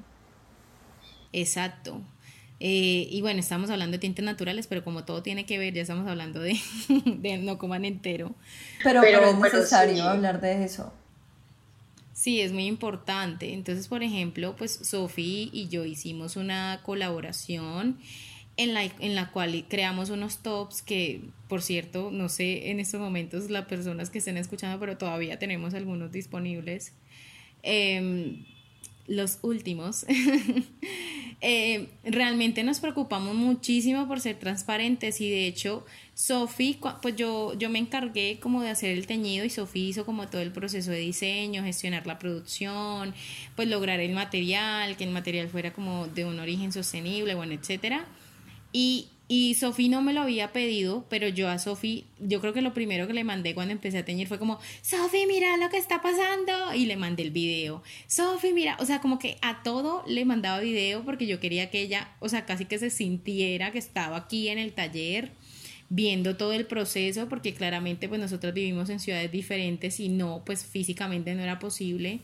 Exacto. 1.33 2.01
Eh, 2.67 3.09
y 3.11 3.21
bueno, 3.21 3.41
estamos 3.41 3.69
hablando 3.69 3.93
de 3.93 3.99
tintes 3.99 4.25
naturales, 4.25 4.67
pero 4.67 4.83
como 4.83 5.05
todo 5.05 5.23
tiene 5.23 5.45
que 5.45 5.59
ver, 5.59 5.75
ya 5.75 5.83
estamos 5.83 6.09
hablando 6.09 6.41
de, 6.41 6.59
de 7.05 7.37
no 7.37 7.59
coman 7.59 7.85
entero. 7.85 8.35
Pero, 8.83 9.03
pero, 9.03 9.23
es 9.23 9.39
necesario 9.39 10.03
hablar 10.05 10.41
de 10.41 10.65
eso. 10.65 10.91
Sí, 12.15 12.41
es 12.41 12.53
muy 12.53 12.65
importante. 12.65 13.53
Entonces, 13.53 13.87
por 13.87 14.03
ejemplo, 14.03 14.57
pues 14.57 14.73
Sofi 14.83 15.51
y 15.53 15.69
yo 15.69 15.85
hicimos 15.85 16.37
una 16.37 16.81
colaboración 16.85 17.99
en 18.57 18.73
la, 18.73 18.85
en 18.85 19.15
la 19.15 19.31
cual 19.31 19.67
creamos 19.69 20.09
unos 20.09 20.39
tops 20.39 20.81
que, 20.81 21.21
por 21.51 21.61
cierto, 21.61 22.09
no 22.11 22.31
sé 22.31 22.71
en 22.71 22.81
estos 22.81 22.99
momentos 22.99 23.51
las 23.51 23.67
personas 23.67 24.09
que 24.09 24.17
estén 24.21 24.39
escuchando, 24.39 24.81
pero 24.81 24.97
todavía 24.97 25.39
tenemos 25.39 25.75
algunos 25.75 26.13
disponibles. 26.13 26.95
Eh, 27.63 28.43
los 29.07 29.39
últimos, 29.43 30.07
eh, 31.41 31.89
realmente 32.05 32.63
nos 32.63 32.81
preocupamos 32.81 33.35
muchísimo 33.35 34.09
por 34.09 34.21
ser 34.21 34.39
transparentes 34.39 35.21
y 35.21 35.31
de 35.31 35.47
hecho 35.47 35.85
Sofi, 36.15 36.79
pues 37.03 37.17
yo, 37.17 37.55
yo 37.55 37.69
me 37.69 37.79
encargué 37.79 38.39
como 38.41 38.63
de 38.63 38.71
hacer 38.71 38.91
el 38.91 39.07
teñido 39.07 39.45
y 39.45 39.51
Sofi 39.51 39.89
hizo 39.89 40.07
como 40.07 40.29
todo 40.29 40.41
el 40.41 40.53
proceso 40.53 40.91
de 40.91 40.99
diseño, 40.99 41.65
gestionar 41.65 42.07
la 42.07 42.19
producción, 42.19 43.15
pues 43.57 43.69
lograr 43.69 44.01
el 44.01 44.13
material, 44.13 44.97
que 44.97 45.05
el 45.05 45.11
material 45.11 45.49
fuera 45.49 45.73
como 45.73 46.07
de 46.07 46.25
un 46.25 46.39
origen 46.39 46.73
sostenible, 46.73 47.35
bueno, 47.35 47.53
etcétera. 47.53 48.07
Y 48.73 49.09
y 49.27 49.55
Sofi 49.55 49.89
no 49.89 50.03
me 50.03 50.13
lo 50.13 50.21
había 50.21 50.53
pedido, 50.53 51.07
pero 51.09 51.29
yo 51.29 51.49
a 51.49 51.59
Sofi, 51.59 52.05
yo 52.21 52.41
creo 52.41 52.53
que 52.53 52.61
lo 52.61 52.75
primero 52.75 53.07
que 53.07 53.15
le 53.15 53.25
mandé 53.25 53.55
cuando 53.55 53.73
empecé 53.73 53.99
a 53.99 54.05
teñir 54.05 54.29
fue 54.29 54.39
como, 54.39 54.59
Sofi, 54.83 55.25
mira 55.27 55.57
lo 55.57 55.71
que 55.71 55.79
está 55.79 56.03
pasando. 56.03 56.75
Y 56.75 56.85
le 56.85 56.97
mandé 56.97 57.23
el 57.23 57.31
video. 57.31 57.83
Sofi, 58.07 58.53
mira, 58.53 58.77
o 58.81 58.85
sea, 58.85 59.01
como 59.01 59.19
que 59.19 59.39
a 59.41 59.63
todo 59.63 60.05
le 60.07 60.27
mandaba 60.27 60.61
video 60.61 61.05
porque 61.05 61.27
yo 61.27 61.41
quería 61.41 61.71
que 61.71 61.81
ella, 61.81 62.11
o 62.21 62.29
sea, 62.29 62.45
casi 62.45 62.67
que 62.67 62.79
se 62.79 62.91
sintiera 62.91 63.73
que 63.73 63.79
estaba 63.79 64.17
aquí 64.19 64.49
en 64.49 64.59
el 64.59 64.73
taller 64.73 65.33
viendo 65.89 66.37
todo 66.37 66.53
el 66.53 66.67
proceso, 66.67 67.29
porque 67.29 67.55
claramente 67.55 68.09
pues 68.09 68.21
nosotros 68.21 68.53
vivimos 68.53 68.91
en 68.91 69.01
ciudades 69.01 69.31
diferentes 69.31 70.01
y 70.01 70.09
no, 70.09 70.43
pues 70.45 70.65
físicamente 70.65 71.35
no 71.35 71.43
era 71.43 71.59
posible, 71.59 72.21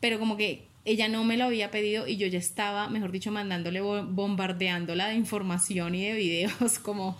pero 0.00 0.18
como 0.18 0.36
que 0.36 0.66
ella 0.88 1.08
no 1.08 1.22
me 1.22 1.36
lo 1.36 1.44
había 1.44 1.70
pedido 1.70 2.06
y 2.08 2.16
yo 2.16 2.26
ya 2.26 2.38
estaba, 2.38 2.88
mejor 2.88 3.12
dicho, 3.12 3.30
mandándole, 3.30 3.82
bombardeándola 3.82 5.08
de 5.08 5.16
información 5.16 5.94
y 5.94 6.02
de 6.02 6.14
videos, 6.14 6.78
como, 6.82 7.16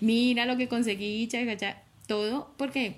mira 0.00 0.46
lo 0.46 0.56
que 0.56 0.68
conseguí, 0.68 1.28
chacha, 1.28 1.82
todo, 2.06 2.52
porque, 2.56 2.96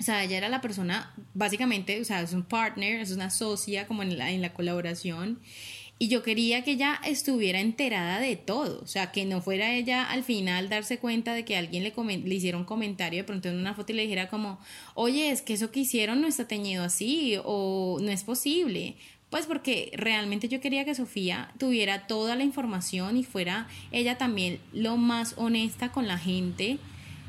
o 0.00 0.02
sea, 0.02 0.24
ella 0.24 0.38
era 0.38 0.48
la 0.48 0.60
persona, 0.60 1.14
básicamente, 1.34 2.00
o 2.00 2.04
sea, 2.04 2.20
es 2.20 2.32
un 2.32 2.42
partner, 2.42 3.00
es 3.00 3.12
una 3.12 3.30
socia 3.30 3.86
como 3.86 4.02
en 4.02 4.18
la, 4.18 4.32
en 4.32 4.42
la 4.42 4.52
colaboración. 4.52 5.38
Y 5.96 6.08
yo 6.08 6.24
quería 6.24 6.64
que 6.64 6.72
ella 6.72 7.00
estuviera 7.04 7.60
enterada 7.60 8.18
de 8.18 8.34
todo, 8.34 8.80
o 8.82 8.86
sea, 8.88 9.12
que 9.12 9.24
no 9.24 9.40
fuera 9.40 9.72
ella 9.72 10.10
al 10.10 10.24
final 10.24 10.68
darse 10.68 10.98
cuenta 10.98 11.32
de 11.32 11.44
que 11.44 11.56
alguien 11.56 11.84
le, 11.84 11.94
le 11.94 12.34
hiciera 12.34 12.58
un 12.58 12.64
comentario 12.64 13.20
de 13.20 13.24
pronto 13.24 13.48
en 13.48 13.56
una 13.56 13.74
foto 13.74 13.92
y 13.92 13.94
le 13.94 14.02
dijera 14.02 14.28
como, 14.28 14.58
oye, 14.94 15.30
es 15.30 15.40
que 15.40 15.52
eso 15.52 15.70
que 15.70 15.80
hicieron 15.80 16.20
no 16.20 16.26
está 16.26 16.48
teñido 16.48 16.82
así 16.82 17.36
o 17.44 17.98
no 18.02 18.10
es 18.10 18.24
posible 18.24 18.96
pues 19.34 19.46
porque 19.46 19.90
realmente 19.96 20.48
yo 20.48 20.60
quería 20.60 20.84
que 20.84 20.94
Sofía 20.94 21.52
tuviera 21.58 22.06
toda 22.06 22.36
la 22.36 22.44
información 22.44 23.16
y 23.16 23.24
fuera 23.24 23.66
ella 23.90 24.16
también 24.16 24.60
lo 24.72 24.96
más 24.96 25.34
honesta 25.36 25.90
con 25.90 26.06
la 26.06 26.18
gente 26.18 26.78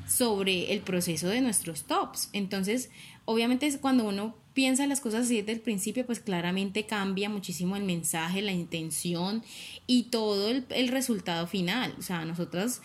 sobre 0.07 0.71
el 0.71 0.81
proceso 0.81 1.27
de 1.29 1.41
nuestros 1.41 1.85
tops. 1.85 2.29
Entonces, 2.31 2.91
obviamente 3.25 3.75
cuando 3.79 4.03
uno 4.03 4.35
piensa 4.53 4.85
las 4.85 5.01
cosas 5.01 5.25
así 5.25 5.37
desde 5.37 5.53
el 5.53 5.61
principio, 5.61 6.05
pues 6.05 6.19
claramente 6.19 6.85
cambia 6.85 7.27
muchísimo 7.27 7.75
el 7.75 7.83
mensaje, 7.83 8.43
la 8.43 8.51
intención 8.51 9.43
y 9.87 10.03
todo 10.03 10.51
el, 10.51 10.67
el, 10.69 10.89
resultado 10.89 11.47
final. 11.47 11.95
O 11.97 12.03
sea, 12.03 12.23
nosotros 12.23 12.81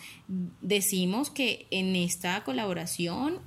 decimos 0.61 1.29
que 1.29 1.67
en 1.69 1.95
esta 1.95 2.43
colaboración 2.43 3.37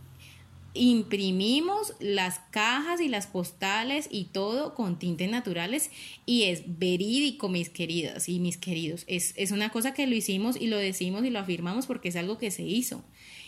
imprimimos 0.75 1.95
las 2.01 2.41
cajas 2.51 3.01
y 3.01 3.09
las 3.09 3.29
postales 3.29 4.09
y 4.11 4.27
todo 4.27 4.75
con 4.75 4.99
tintes 4.99 5.31
naturales 5.31 5.91
y 6.27 6.45
es 6.45 6.63
verídico, 6.67 7.49
mis 7.49 7.71
queridas 7.71 8.29
y 8.29 8.41
mis 8.41 8.57
queridos. 8.57 9.05
Es, 9.07 9.35
es 9.37 9.53
una 9.53 9.71
cosa 9.71 9.95
que 9.95 10.07
lo 10.09 10.17
hicimos 10.17 10.57
y 10.61 10.67
lo 10.67 10.77
decimos 10.77 11.25
y 11.25 11.31
lo 11.31 11.39
afirmamos 11.39 11.87
porque 11.87 12.09
es 12.09 12.17
algo 12.17 12.39
que 12.39 12.51
se 12.51 12.63
hizo 12.63 13.05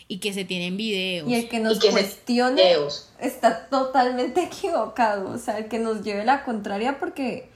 y 0.07 0.19
que 0.19 0.33
se 0.33 0.45
tienen 0.45 0.77
videos. 0.77 1.29
Y 1.29 1.35
el 1.35 1.49
que 1.49 1.59
nos 1.59 1.83
cuestione 1.83 2.63
está 3.19 3.67
totalmente 3.67 4.43
equivocado. 4.51 5.31
O 5.31 5.37
sea, 5.37 5.57
el 5.57 5.67
que 5.67 5.79
nos 5.79 6.03
lleve 6.03 6.23
la 6.23 6.45
contraria 6.45 6.97
porque, 6.97 7.49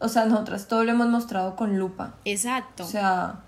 o 0.00 0.08
sea, 0.08 0.26
nosotras 0.26 0.68
todo 0.68 0.84
lo 0.84 0.92
hemos 0.92 1.08
mostrado 1.08 1.56
con 1.56 1.78
lupa. 1.78 2.16
Exacto. 2.24 2.84
O 2.84 2.86
sea... 2.86 3.44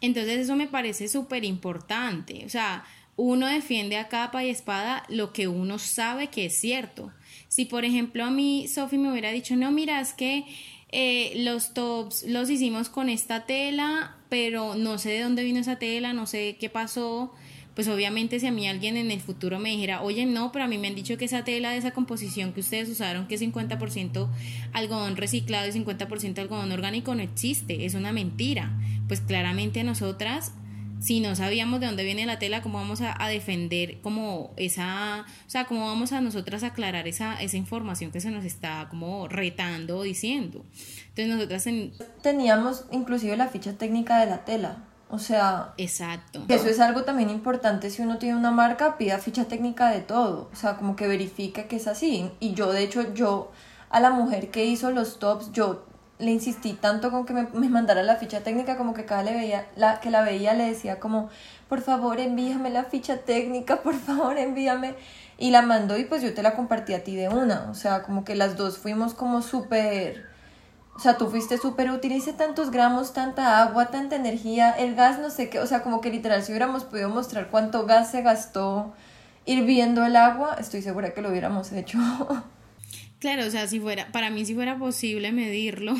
Entonces 0.00 0.38
eso 0.38 0.54
me 0.54 0.68
parece 0.68 1.08
súper 1.08 1.44
importante. 1.44 2.44
O 2.46 2.48
sea, 2.48 2.84
uno 3.18 3.48
defiende 3.48 3.96
a 3.96 4.08
capa 4.08 4.44
y 4.44 4.48
espada 4.48 5.02
lo 5.08 5.32
que 5.32 5.48
uno 5.48 5.78
sabe 5.80 6.28
que 6.28 6.46
es 6.46 6.54
cierto. 6.54 7.12
Si 7.48 7.64
por 7.64 7.84
ejemplo 7.84 8.24
a 8.24 8.30
mí 8.30 8.68
Sofi 8.68 8.96
me 8.96 9.10
hubiera 9.10 9.32
dicho, 9.32 9.56
no, 9.56 9.72
mira, 9.72 10.00
es 10.00 10.12
que 10.12 10.44
eh, 10.90 11.32
los 11.38 11.74
tops 11.74 12.24
los 12.28 12.48
hicimos 12.48 12.88
con 12.88 13.08
esta 13.08 13.44
tela, 13.44 14.16
pero 14.28 14.76
no 14.76 14.98
sé 14.98 15.10
de 15.10 15.22
dónde 15.22 15.42
vino 15.42 15.58
esa 15.58 15.80
tela, 15.80 16.12
no 16.12 16.26
sé 16.26 16.56
qué 16.60 16.70
pasó. 16.70 17.34
Pues 17.74 17.88
obviamente 17.88 18.38
si 18.38 18.46
a 18.46 18.52
mí 18.52 18.68
alguien 18.68 18.96
en 18.96 19.10
el 19.10 19.20
futuro 19.20 19.58
me 19.58 19.70
dijera, 19.70 20.02
oye, 20.02 20.24
no, 20.24 20.52
pero 20.52 20.64
a 20.64 20.68
mí 20.68 20.78
me 20.78 20.86
han 20.86 20.94
dicho 20.94 21.16
que 21.16 21.24
esa 21.24 21.42
tela 21.42 21.70
de 21.70 21.78
esa 21.78 21.90
composición 21.90 22.52
que 22.52 22.60
ustedes 22.60 22.88
usaron, 22.88 23.26
que 23.26 23.34
es 23.34 23.42
50% 23.42 24.28
algodón 24.72 25.16
reciclado 25.16 25.68
y 25.68 25.72
50% 25.72 26.38
algodón 26.38 26.70
orgánico, 26.70 27.16
no 27.16 27.22
existe, 27.22 27.84
es 27.84 27.94
una 27.94 28.12
mentira. 28.12 28.78
Pues 29.08 29.20
claramente 29.20 29.82
nosotras 29.82 30.52
si 31.00 31.20
no 31.20 31.34
sabíamos 31.36 31.80
de 31.80 31.86
dónde 31.86 32.04
viene 32.04 32.26
la 32.26 32.38
tela, 32.38 32.62
cómo 32.62 32.78
vamos 32.78 33.00
a, 33.02 33.16
defender 33.28 34.00
como 34.00 34.52
esa, 34.56 35.24
o 35.46 35.50
sea, 35.50 35.66
cómo 35.66 35.86
vamos 35.86 36.12
a 36.12 36.20
nosotras 36.20 36.62
aclarar 36.62 37.06
esa, 37.06 37.40
esa 37.40 37.56
información 37.56 38.10
que 38.10 38.20
se 38.20 38.30
nos 38.30 38.44
está 38.44 38.86
como 38.90 39.28
retando 39.28 39.98
o 39.98 40.02
diciendo. 40.02 40.64
Entonces 41.08 41.28
nosotras 41.28 41.66
teníamos 42.22 42.84
inclusive 42.90 43.36
la 43.36 43.48
ficha 43.48 43.74
técnica 43.74 44.18
de 44.20 44.26
la 44.26 44.44
tela. 44.44 44.84
O 45.10 45.18
sea, 45.18 45.72
exacto. 45.78 46.44
Eso 46.48 46.68
es 46.68 46.80
algo 46.80 47.04
también 47.04 47.30
importante 47.30 47.88
si 47.88 48.02
uno 48.02 48.18
tiene 48.18 48.36
una 48.36 48.50
marca, 48.50 48.98
pida 48.98 49.18
ficha 49.18 49.46
técnica 49.46 49.90
de 49.90 50.00
todo, 50.00 50.50
o 50.52 50.56
sea, 50.56 50.76
como 50.76 50.96
que 50.96 51.06
verifique 51.06 51.66
que 51.66 51.76
es 51.76 51.86
así. 51.86 52.30
Y 52.40 52.52
yo 52.52 52.70
de 52.72 52.82
hecho 52.82 53.14
yo 53.14 53.50
a 53.90 54.00
la 54.00 54.10
mujer 54.10 54.50
que 54.50 54.66
hizo 54.66 54.90
los 54.90 55.18
tops, 55.18 55.50
yo 55.52 55.86
le 56.18 56.32
insistí 56.32 56.72
tanto 56.72 57.10
con 57.10 57.24
que 57.24 57.32
me, 57.32 57.68
mandara 57.68 58.02
la 58.02 58.16
ficha 58.16 58.40
técnica 58.40 58.76
como 58.76 58.92
que 58.92 59.04
cada 59.04 59.22
le 59.22 59.34
veía, 59.34 59.66
la, 59.76 60.00
que 60.00 60.10
la 60.10 60.22
veía 60.22 60.54
le 60.54 60.64
decía 60.64 60.98
como, 60.98 61.28
por 61.68 61.80
favor 61.80 62.18
envíame 62.18 62.70
la 62.70 62.84
ficha 62.84 63.18
técnica, 63.18 63.76
por 63.82 63.94
favor 63.94 64.38
envíame. 64.38 64.94
Y 65.40 65.52
la 65.52 65.62
mandó 65.62 65.96
y 65.96 66.04
pues 66.04 66.20
yo 66.22 66.34
te 66.34 66.42
la 66.42 66.56
compartí 66.56 66.94
a 66.94 67.04
ti 67.04 67.14
de 67.14 67.28
una. 67.28 67.70
O 67.70 67.74
sea, 67.74 68.02
como 68.02 68.24
que 68.24 68.34
las 68.34 68.56
dos 68.56 68.78
fuimos 68.78 69.14
como 69.14 69.40
súper... 69.40 70.26
O 70.96 71.00
sea, 71.00 71.16
tú 71.16 71.30
fuiste 71.30 71.58
súper 71.58 71.92
útil, 71.92 72.10
hice 72.10 72.32
tantos 72.32 72.72
gramos, 72.72 73.12
tanta 73.12 73.62
agua, 73.62 73.86
tanta 73.86 74.16
energía, 74.16 74.72
el 74.72 74.96
gas 74.96 75.20
no 75.20 75.30
sé 75.30 75.48
qué, 75.48 75.60
o 75.60 75.66
sea, 75.66 75.84
como 75.84 76.00
que 76.00 76.10
literal 76.10 76.42
si 76.42 76.50
hubiéramos 76.50 76.82
podido 76.82 77.08
mostrar 77.08 77.50
cuánto 77.50 77.86
gas 77.86 78.10
se 78.10 78.22
gastó 78.22 78.92
hirviendo 79.44 80.04
el 80.04 80.16
agua, 80.16 80.56
estoy 80.58 80.82
segura 80.82 81.14
que 81.14 81.22
lo 81.22 81.30
hubiéramos 81.30 81.70
hecho. 81.70 81.98
Claro, 83.18 83.46
o 83.46 83.50
sea, 83.50 83.66
si 83.66 83.80
fuera, 83.80 84.12
para 84.12 84.30
mí 84.30 84.44
si 84.44 84.54
fuera 84.54 84.78
posible 84.78 85.32
medirlo, 85.32 85.96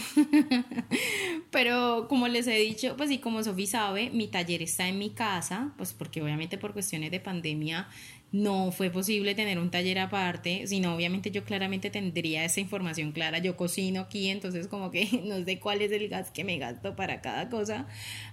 pero 1.51 2.07
como 2.09 2.29
les 2.29 2.47
he 2.47 2.57
dicho, 2.59 2.97
pues 2.97 3.11
y 3.11 3.19
como 3.19 3.43
Sofi 3.43 3.67
sabe, 3.67 4.11
mi 4.11 4.29
taller 4.29 4.63
está 4.63 4.87
en 4.87 4.99
mi 4.99 5.11
casa, 5.11 5.73
pues 5.77 5.93
porque 5.93 6.23
obviamente 6.23 6.59
por 6.59 6.75
cuestiones 6.75 7.11
de 7.11 7.19
pandemia 7.19 7.89
no 8.31 8.73
fue 8.73 8.91
posible 8.91 9.35
tener 9.35 9.59
un 9.59 9.71
taller 9.71 9.99
aparte, 9.99 10.67
sino 10.67 10.95
obviamente 10.95 11.31
yo 11.31 11.45
claramente 11.45 11.91
tendría 11.91 12.45
esa 12.45 12.61
información 12.61 13.13
clara. 13.13 13.39
Yo 13.39 13.57
cocino 13.57 14.03
aquí, 14.03 14.29
entonces 14.29 14.69
como 14.69 14.91
que 14.91 15.09
no 15.25 15.45
sé 15.45 15.59
cuál 15.59 15.83
es 15.83 15.93
el 15.93 16.09
gas 16.09 16.31
que 16.31 16.45
me 16.45 16.59
gasto 16.59 16.95
para 16.95 17.21
cada 17.21 17.49
cosa, 17.49 17.87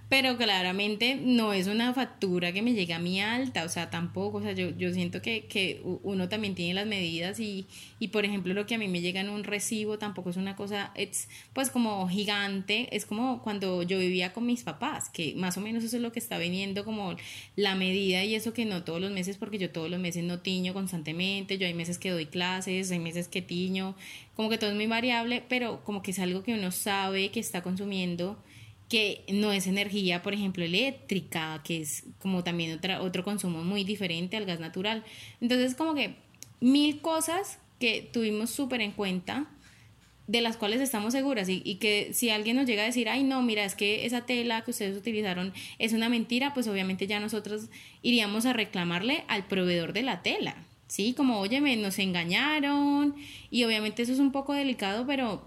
pero 0.08 0.36
claramente 0.36 1.18
no 1.20 1.52
es 1.52 1.66
una 1.66 1.92
factura 1.92 2.52
que 2.52 2.62
me 2.62 2.74
llega 2.74 2.96
a 2.96 2.98
mí 3.00 3.20
alta, 3.20 3.64
o 3.64 3.68
sea, 3.68 3.90
tampoco, 3.90 4.38
o 4.38 4.42
sea, 4.42 4.52
yo, 4.52 4.70
yo 4.70 4.92
siento 4.92 5.20
que, 5.20 5.46
que 5.46 5.80
uno 5.84 6.28
también 6.28 6.54
tiene 6.54 6.74
las 6.74 6.86
medidas 6.86 7.40
y, 7.40 7.66
y, 7.98 8.08
por 8.08 8.24
ejemplo, 8.24 8.54
lo 8.54 8.66
que 8.66 8.76
a 8.76 8.78
mí 8.78 8.86
me 8.86 9.00
llega 9.00 9.20
en 9.20 9.28
un 9.28 9.42
recibo 9.42 9.98
tampoco 9.98 10.30
es 10.30 10.36
una 10.36 10.54
cosa, 10.54 10.92
es 10.94 11.28
pues 11.52 11.70
como 11.70 12.08
gigante, 12.08 12.94
es 12.94 13.04
como 13.04 13.42
cuando 13.42 13.82
yo 13.82 13.98
vivía 13.98 14.32
con 14.32 14.46
mis 14.46 14.62
papás, 14.62 15.08
que 15.08 15.34
más 15.34 15.56
o 15.56 15.60
menos 15.60 15.82
eso 15.82 15.96
es 15.96 16.02
lo 16.02 16.12
que 16.12 16.20
está 16.20 16.38
viniendo 16.38 16.84
como 16.84 17.16
la 17.56 17.74
medida 17.74 18.22
y 18.24 18.36
eso 18.36 18.52
que 18.52 18.64
no 18.64 18.84
todos 18.84 19.00
los 19.00 19.10
meses, 19.10 19.36
porque 19.38 19.58
yo 19.58 19.70
todos 19.70 19.90
los 19.90 19.98
meses 19.98 20.22
no 20.22 20.38
tiño 20.38 20.72
constantemente, 20.72 21.58
yo 21.58 21.66
hay 21.66 21.74
meses 21.74 21.98
que 21.98 22.10
doy 22.10 22.26
clases, 22.26 22.92
hay 22.92 23.00
meses 23.00 23.26
que 23.26 23.42
tiño, 23.42 23.96
como 24.36 24.50
que 24.50 24.58
todo 24.58 24.70
es 24.70 24.76
muy 24.76 24.86
variable, 24.86 25.42
pero 25.48 25.82
como 25.82 26.02
que 26.02 26.12
es 26.12 26.18
algo 26.20 26.44
que 26.44 26.54
uno 26.54 26.70
sabe 26.70 27.30
que 27.30 27.40
está 27.40 27.64
consumiendo 27.64 28.38
que 28.88 29.24
no 29.28 29.52
es 29.52 29.66
energía, 29.66 30.22
por 30.22 30.34
ejemplo, 30.34 30.64
eléctrica, 30.64 31.60
que 31.64 31.80
es 31.80 32.04
como 32.20 32.44
también 32.44 32.76
otra, 32.76 33.02
otro 33.02 33.24
consumo 33.24 33.64
muy 33.64 33.84
diferente 33.84 34.36
al 34.36 34.44
gas 34.46 34.60
natural. 34.60 35.04
Entonces, 35.40 35.74
como 35.74 35.94
que 35.94 36.14
mil 36.60 37.00
cosas 37.00 37.58
que 37.80 38.08
tuvimos 38.12 38.50
súper 38.50 38.80
en 38.80 38.92
cuenta, 38.92 39.48
de 40.26 40.40
las 40.40 40.56
cuales 40.56 40.80
estamos 40.80 41.12
seguras 41.12 41.48
y, 41.48 41.76
que 41.76 42.10
si 42.12 42.30
alguien 42.30 42.56
nos 42.56 42.66
llega 42.66 42.82
a 42.82 42.86
decir, 42.86 43.08
ay, 43.08 43.22
no, 43.22 43.42
mira, 43.42 43.64
es 43.64 43.74
que 43.74 44.06
esa 44.06 44.26
tela 44.26 44.62
que 44.62 44.72
ustedes 44.72 44.96
utilizaron 44.96 45.52
es 45.78 45.92
una 45.92 46.08
mentira, 46.08 46.52
pues 46.52 46.66
obviamente 46.66 47.06
ya 47.06 47.20
nosotros 47.20 47.68
iríamos 48.02 48.44
a 48.44 48.52
reclamarle 48.52 49.24
al 49.28 49.46
proveedor 49.46 49.92
de 49.92 50.02
la 50.02 50.22
tela, 50.22 50.56
¿sí? 50.88 51.14
Como, 51.14 51.38
oye, 51.38 51.60
nos 51.76 51.98
engañaron 52.00 53.14
y 53.50 53.62
obviamente 53.64 54.02
eso 54.02 54.12
es 54.12 54.18
un 54.18 54.32
poco 54.32 54.52
delicado, 54.52 55.06
pero 55.06 55.44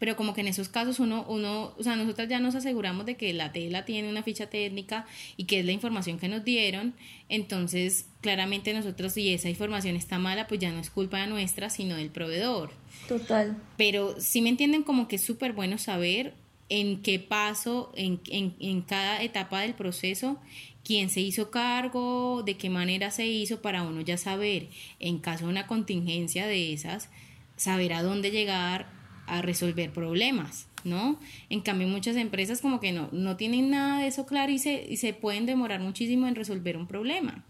pero 0.00 0.16
como 0.16 0.32
que 0.34 0.40
en 0.40 0.48
esos 0.48 0.70
casos 0.70 0.98
uno, 0.98 1.24
uno, 1.28 1.74
o 1.78 1.82
sea, 1.82 1.94
nosotros 1.94 2.26
ya 2.26 2.40
nos 2.40 2.54
aseguramos 2.54 3.04
de 3.04 3.16
que 3.16 3.32
la 3.34 3.52
tela 3.52 3.84
tiene 3.84 4.08
una 4.08 4.22
ficha 4.22 4.46
técnica 4.46 5.06
y 5.36 5.44
que 5.44 5.60
es 5.60 5.66
la 5.66 5.72
información 5.72 6.18
que 6.18 6.26
nos 6.26 6.42
dieron, 6.42 6.94
entonces 7.28 8.06
claramente 8.22 8.72
nosotros 8.72 9.12
si 9.12 9.32
esa 9.32 9.50
información 9.50 9.96
está 9.96 10.18
mala, 10.18 10.48
pues 10.48 10.58
ya 10.58 10.72
no 10.72 10.80
es 10.80 10.88
culpa 10.88 11.24
nuestra, 11.26 11.68
sino 11.68 11.96
del 11.96 12.08
proveedor. 12.08 12.70
Total. 13.06 13.56
Pero 13.76 14.16
sí 14.18 14.40
me 14.40 14.48
entienden 14.48 14.84
como 14.84 15.06
que 15.06 15.16
es 15.16 15.22
súper 15.22 15.52
bueno 15.52 15.76
saber 15.76 16.32
en 16.70 17.02
qué 17.02 17.18
paso, 17.18 17.92
en, 17.94 18.20
en, 18.30 18.54
en 18.58 18.80
cada 18.80 19.22
etapa 19.22 19.60
del 19.60 19.74
proceso, 19.74 20.38
quién 20.82 21.10
se 21.10 21.20
hizo 21.20 21.50
cargo, 21.50 22.42
de 22.42 22.56
qué 22.56 22.70
manera 22.70 23.10
se 23.10 23.26
hizo, 23.26 23.60
para 23.60 23.82
uno 23.82 24.00
ya 24.00 24.16
saber, 24.16 24.68
en 24.98 25.18
caso 25.18 25.44
de 25.44 25.50
una 25.50 25.66
contingencia 25.66 26.46
de 26.46 26.72
esas, 26.72 27.10
saber 27.56 27.92
a 27.92 28.02
dónde 28.02 28.30
llegar, 28.30 28.99
a 29.30 29.42
resolver 29.42 29.90
problemas, 29.92 30.66
¿no? 30.84 31.18
En 31.48 31.60
cambio, 31.60 31.86
muchas 31.86 32.16
empresas 32.16 32.60
como 32.60 32.80
que 32.80 32.92
no, 32.92 33.08
no 33.12 33.36
tienen 33.36 33.70
nada 33.70 34.00
de 34.00 34.08
eso 34.08 34.26
claro 34.26 34.50
y 34.50 34.58
se, 34.58 34.86
y 34.88 34.96
se 34.96 35.14
pueden 35.14 35.46
demorar 35.46 35.80
muchísimo 35.80 36.26
en 36.26 36.34
resolver 36.34 36.76
un 36.76 36.86
problema, 36.86 37.44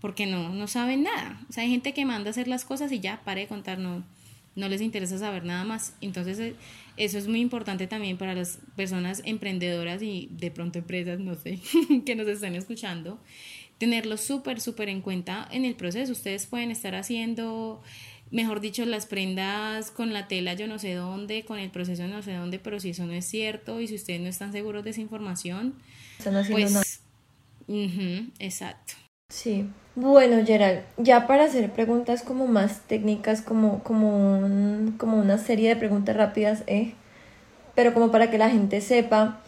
porque 0.00 0.26
no, 0.26 0.50
no 0.50 0.66
saben 0.68 1.02
nada. 1.02 1.44
O 1.48 1.52
sea, 1.52 1.64
hay 1.64 1.70
gente 1.70 1.92
que 1.92 2.04
manda 2.04 2.28
a 2.28 2.30
hacer 2.30 2.46
las 2.46 2.64
cosas 2.64 2.92
y 2.92 3.00
ya, 3.00 3.22
pare 3.24 3.42
de 3.42 3.46
contar, 3.48 3.78
no, 3.78 4.04
no 4.54 4.68
les 4.68 4.80
interesa 4.80 5.18
saber 5.18 5.44
nada 5.44 5.64
más. 5.64 5.94
Entonces, 6.00 6.38
eh, 6.38 6.54
eso 6.96 7.18
es 7.18 7.28
muy 7.28 7.40
importante 7.40 7.86
también 7.86 8.16
para 8.16 8.34
las 8.34 8.58
personas 8.76 9.22
emprendedoras 9.24 10.02
y 10.02 10.28
de 10.32 10.50
pronto 10.50 10.78
empresas, 10.78 11.18
no 11.20 11.34
sé, 11.34 11.60
que 12.06 12.14
nos 12.14 12.28
estén 12.28 12.54
escuchando, 12.54 13.18
tenerlo 13.78 14.16
súper, 14.16 14.60
súper 14.60 14.88
en 14.88 15.00
cuenta 15.00 15.48
en 15.50 15.64
el 15.64 15.74
proceso. 15.74 16.12
Ustedes 16.12 16.46
pueden 16.46 16.70
estar 16.70 16.94
haciendo 16.94 17.82
mejor 18.30 18.60
dicho, 18.60 18.84
las 18.84 19.06
prendas 19.06 19.90
con 19.90 20.12
la 20.12 20.28
tela 20.28 20.54
yo 20.54 20.66
no 20.66 20.78
sé 20.78 20.94
dónde, 20.94 21.44
con 21.44 21.58
el 21.58 21.70
proceso 21.70 22.06
no 22.06 22.22
sé 22.22 22.34
dónde, 22.34 22.58
pero 22.58 22.80
si 22.80 22.90
eso 22.90 23.06
no 23.06 23.12
es 23.12 23.24
cierto 23.24 23.80
y 23.80 23.88
si 23.88 23.94
ustedes 23.94 24.20
no 24.20 24.28
están 24.28 24.52
seguros 24.52 24.84
de 24.84 24.90
esa 24.90 25.00
información, 25.00 25.74
pues... 26.50 27.00
exacto. 28.38 28.94
Sí. 29.30 29.68
Bueno, 29.94 30.46
Gerald, 30.46 30.82
ya 30.96 31.26
para 31.26 31.44
hacer 31.44 31.72
preguntas 31.72 32.22
como 32.22 32.46
más 32.46 32.82
técnicas, 32.82 33.42
como, 33.42 33.82
como, 33.82 34.92
como 34.96 35.18
una 35.18 35.38
serie 35.38 35.68
de 35.70 35.76
preguntas 35.76 36.16
rápidas, 36.16 36.62
¿eh? 36.66 36.94
pero 37.74 37.94
como 37.94 38.10
para 38.10 38.30
que 38.30 38.38
la 38.38 38.50
gente 38.50 38.80
sepa, 38.80 39.40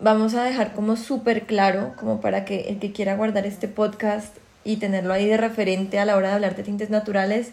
vamos 0.00 0.34
a 0.34 0.44
dejar 0.44 0.74
como 0.74 0.96
súper 0.96 1.46
claro, 1.46 1.94
como 1.96 2.20
para 2.20 2.44
que 2.44 2.68
el 2.68 2.78
que 2.78 2.92
quiera 2.92 3.16
guardar 3.16 3.46
este 3.46 3.68
podcast 3.68 4.36
y 4.64 4.76
tenerlo 4.76 5.12
ahí 5.12 5.26
de 5.26 5.36
referente 5.36 5.98
a 5.98 6.04
la 6.04 6.16
hora 6.16 6.28
de 6.28 6.34
hablar 6.34 6.56
de 6.56 6.62
tintes 6.62 6.90
naturales, 6.90 7.52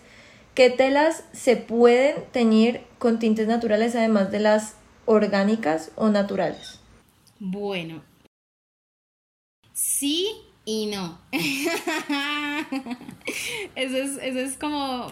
¿Qué 0.56 0.70
telas 0.70 1.24
se 1.34 1.58
pueden 1.58 2.26
teñir 2.32 2.82
con 3.00 3.18
tintes 3.18 3.48
naturales 3.48 3.96
además 3.96 4.32
de 4.32 4.40
las 4.40 4.76
orgánicas 5.06 5.92
o 5.96 6.10
naturales? 6.10 6.80
Bueno, 7.40 8.04
sí 9.74 10.28
y 10.64 10.86
no. 10.86 11.20
eso, 13.76 13.98
es, 13.98 14.18
eso 14.22 14.40
es 14.40 14.56
como, 14.58 15.08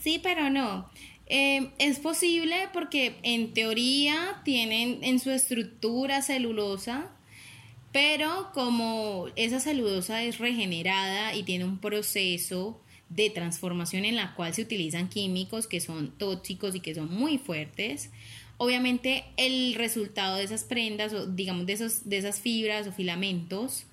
sí, 0.00 0.20
pero 0.22 0.50
no. 0.50 0.88
Eh, 1.26 1.72
es 1.78 1.98
posible 1.98 2.68
porque 2.72 3.18
en 3.24 3.52
teoría 3.54 4.40
tienen 4.44 5.02
en 5.02 5.18
su 5.18 5.32
estructura 5.32 6.22
celulosa, 6.22 7.10
pero 7.90 8.52
como 8.54 9.26
esa 9.34 9.58
celulosa 9.58 10.22
es 10.22 10.38
regenerada 10.38 11.34
y 11.34 11.42
tiene 11.42 11.64
un 11.64 11.78
proceso 11.78 12.80
de 13.08 13.30
transformación 13.30 14.04
en 14.04 14.16
la 14.16 14.34
cual 14.34 14.52
se 14.54 14.62
utilizan 14.62 15.08
químicos 15.08 15.66
que 15.66 15.80
son 15.80 16.10
tóxicos 16.18 16.74
y 16.74 16.80
que 16.80 16.94
son 16.94 17.12
muy 17.14 17.38
fuertes, 17.38 18.10
obviamente 18.58 19.24
el 19.36 19.74
resultado 19.74 20.36
de 20.36 20.44
esas 20.44 20.64
prendas 20.64 21.12
o 21.12 21.26
digamos 21.26 21.66
de, 21.66 21.74
esos, 21.74 22.08
de 22.08 22.18
esas 22.18 22.40
fibras 22.40 22.86
o 22.86 22.92
filamentos 22.92 23.86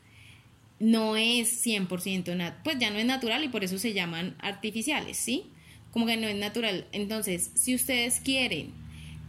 no 0.79 1.15
es 1.15 1.65
100%, 1.65 2.55
pues 2.63 2.77
ya 2.79 2.89
no 2.89 2.97
es 2.97 3.05
natural 3.05 3.43
y 3.43 3.49
por 3.49 3.63
eso 3.63 3.77
se 3.77 3.93
llaman 3.93 4.35
artificiales, 4.39 5.17
¿sí? 5.17 5.45
Como 5.91 6.05
que 6.05 6.17
no 6.17 6.27
es 6.27 6.35
natural. 6.35 6.87
Entonces, 6.91 7.51
si 7.53 7.75
ustedes 7.75 8.19
quieren 8.19 8.71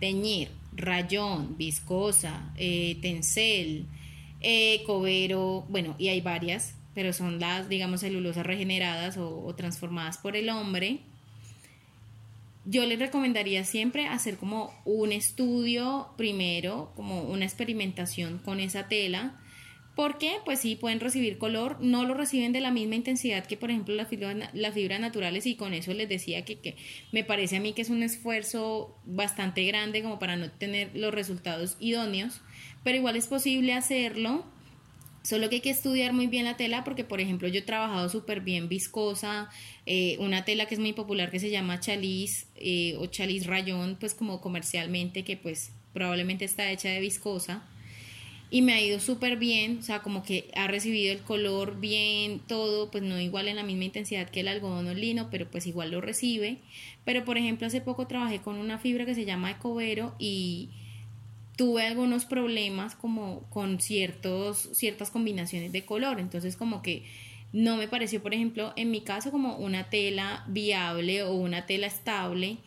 teñir 0.01 0.49
rayón, 0.75 1.57
viscosa, 1.57 2.53
eh, 2.57 2.97
tencel, 3.01 3.87
eh, 4.41 4.83
cobero, 4.85 5.65
bueno, 5.69 5.95
y 5.99 6.09
hay 6.09 6.21
varias, 6.21 6.75
pero 6.95 7.13
son 7.13 7.41
las, 7.41 7.69
digamos, 7.69 8.01
celulosas 8.01 8.47
regeneradas 8.47 9.17
o, 9.19 9.55
transformadas 9.57 10.19
por 10.19 10.37
el 10.37 10.49
hombre. 10.49 11.01
Yo 12.65 12.87
les 12.87 12.99
recomendaría 12.99 13.65
siempre 13.65 14.07
hacer 14.07 14.37
como 14.37 14.73
un 14.85 15.13
estudio 15.13 16.09
primero, 16.17 16.93
como 16.97 17.23
una 17.25 17.45
experimentación 17.45 18.39
con 18.39 18.61
esa 18.61 18.89
tela, 18.89 19.39
porque 19.95 20.39
pues 20.45 20.61
sí 20.61 20.75
pueden 20.75 20.99
recibir 20.99 21.39
color, 21.39 21.77
no 21.81 22.05
lo 22.05 22.15
reciben 22.15 22.53
de 22.53 22.61
la 22.61 22.73
misma 22.73 22.97
intensidad 22.97 23.47
que 23.47 23.57
por 23.57 23.71
ejemplo 23.71 23.95
las 23.95 24.09
fibras, 24.09 24.51
las 24.53 24.75
fibras 24.75 24.99
naturales 24.99 25.47
y 25.47 25.55
con 25.55 25.73
eso 25.73 25.93
les 25.95 26.09
decía 26.09 26.45
que, 26.45 26.59
que, 26.59 26.75
me 27.13 27.23
parece 27.23 27.57
a 27.57 27.61
mí 27.61 27.75
que 27.75 27.83
es 27.83 27.91
un 27.91 28.03
esfuerzo 28.03 28.97
bastante 29.05 29.65
grande 29.65 30.03
como 30.03 30.19
para 30.19 30.35
no 30.35 30.51
tener 30.51 30.91
los 30.97 31.15
resultados 31.15 31.77
idóneos, 31.79 32.41
pero 32.83 32.99
igual 32.99 33.15
es 33.15 33.29
posible 33.29 33.73
hacerlo, 33.73 34.45
solo 35.25 35.49
que 35.49 35.57
hay 35.57 35.61
que 35.63 35.71
estudiar 35.71 36.13
muy 36.13 36.29
bien 36.29 36.45
la 36.45 36.57
tela 36.57 36.85
porque 36.85 37.03
por 37.03 37.21
ejemplo 37.21 37.49
yo 37.49 37.59
he 37.59 37.63
trabajado 37.63 38.09
súper 38.09 38.41
bien 38.41 38.69
viscosa, 38.69 39.49
eh, 39.87 40.17
una 40.21 40.45
tela 40.45 40.67
que 40.67 40.75
es 40.75 40.81
muy 40.81 40.93
popular 40.93 41.31
que 41.31 41.41
se 41.41 41.51
llama 41.51 41.81
chaliz 41.81 42.47
eh, 42.55 42.97
o 42.99 43.07
chaliz 43.07 43.47
rayón 43.47 43.97
pues 43.99 44.15
como 44.15 44.41
comercialmente 44.41 45.25
que 45.25 45.37
pues 45.37 45.73
probablemente 45.93 46.45
está 46.45 46.71
hecha 46.71 46.91
de 46.91 47.01
viscosa 47.01 47.65
y 48.51 48.63
me 48.63 48.73
ha 48.75 48.81
ido 48.81 49.01
súper 49.01 49.37
bien, 49.37 49.79
o 49.81 49.83
sea, 49.83 50.01
como 50.01 50.23
que 50.23 50.49
ha 50.55 50.69
recibido 50.69 51.13
el 51.13 51.23
color 51.23 51.81
bien, 51.81 52.39
todo, 52.47 52.89
pues 52.89 53.03
no 53.03 53.19
igual 53.19 53.49
en 53.49 53.57
la 53.57 53.65
misma 53.65 53.83
intensidad 53.83 54.31
que 54.31 54.41
el 54.41 54.47
algodón 54.47 54.87
o 54.87 54.95
lino, 54.95 55.29
pero 55.29 55.51
pues 55.51 55.67
igual 55.67 55.91
lo 55.91 56.01
recibe. 56.01 56.59
Pero 57.05 57.25
por 57.25 57.37
ejemplo, 57.37 57.67
hace 57.67 57.81
poco 57.81 58.07
trabajé 58.07 58.41
con 58.43 58.57
una 58.59 58.79
fibra 58.79 59.07
que 59.07 59.17
se 59.17 59.25
llama 59.25 59.51
ecovero 59.51 60.15
y 60.21 60.69
tuve 61.57 61.87
algunos 61.87 62.25
problemas 62.25 62.95
como 62.95 63.49
con 63.51 63.81
ciertos, 63.81 64.71
ciertas 64.73 65.11
combinaciones 65.11 65.73
de 65.73 65.85
color, 65.85 66.21
entonces 66.21 66.57
como 66.57 66.83
que 66.83 67.05
no 67.53 67.77
me 67.77 67.87
pareció, 67.87 68.21
por 68.23 68.35
ejemplo, 68.35 68.73
en 68.77 68.91
mi 68.91 69.03
caso 69.03 69.31
como 69.31 69.57
una 69.57 69.89
tela 69.89 70.45
viable 70.49 71.23
o 71.23 71.35
una 71.35 71.67
tela 71.67 71.87
estable 71.87 72.59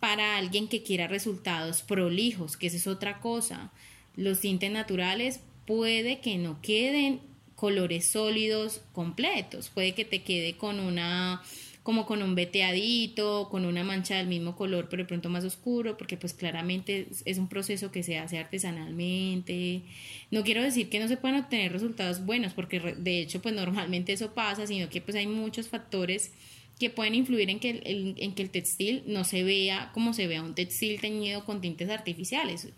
para 0.00 0.36
alguien 0.36 0.68
que 0.68 0.82
quiera 0.82 1.06
resultados 1.06 1.82
prolijos, 1.82 2.56
que 2.56 2.66
esa 2.66 2.76
es 2.76 2.86
otra 2.86 3.20
cosa. 3.20 3.70
Los 4.16 4.40
tintes 4.40 4.70
naturales 4.70 5.40
puede 5.66 6.20
que 6.20 6.36
no 6.36 6.60
queden 6.60 7.20
colores 7.54 8.10
sólidos 8.10 8.82
completos, 8.92 9.70
puede 9.70 9.94
que 9.94 10.04
te 10.04 10.22
quede 10.22 10.56
con 10.56 10.80
una 10.80 11.40
como 11.84 12.06
con 12.06 12.22
un 12.22 12.34
veteadito, 12.34 13.48
con 13.50 13.66
una 13.66 13.84
mancha 13.84 14.16
del 14.16 14.26
mismo 14.26 14.56
color, 14.56 14.88
pero 14.88 15.02
de 15.02 15.06
pronto 15.06 15.28
más 15.28 15.44
oscuro, 15.44 15.98
porque 15.98 16.16
pues 16.16 16.32
claramente 16.32 17.08
es 17.26 17.36
un 17.36 17.46
proceso 17.46 17.92
que 17.92 18.02
se 18.02 18.18
hace 18.18 18.38
artesanalmente. 18.38 19.82
No 20.30 20.42
quiero 20.44 20.62
decir 20.62 20.88
que 20.88 20.98
no 20.98 21.08
se 21.08 21.18
puedan 21.18 21.38
obtener 21.38 21.72
resultados 21.72 22.24
buenos, 22.24 22.54
porque 22.54 22.80
de 22.80 23.20
hecho 23.20 23.42
pues 23.42 23.54
normalmente 23.54 24.14
eso 24.14 24.32
pasa, 24.32 24.66
sino 24.66 24.88
que 24.88 25.02
pues 25.02 25.14
hay 25.14 25.26
muchos 25.26 25.68
factores 25.68 26.32
que 26.80 26.88
pueden 26.88 27.14
influir 27.14 27.50
en 27.50 27.60
que 27.60 27.70
el, 27.70 28.14
en 28.16 28.34
que 28.34 28.42
el 28.42 28.48
textil 28.48 29.02
no 29.06 29.24
se 29.24 29.44
vea 29.44 29.90
como 29.92 30.14
se 30.14 30.26
vea 30.26 30.42
un 30.42 30.54
textil 30.54 30.98
teñido 31.02 31.44
con 31.44 31.60
tintes 31.60 31.90
artificiales, 31.90 32.68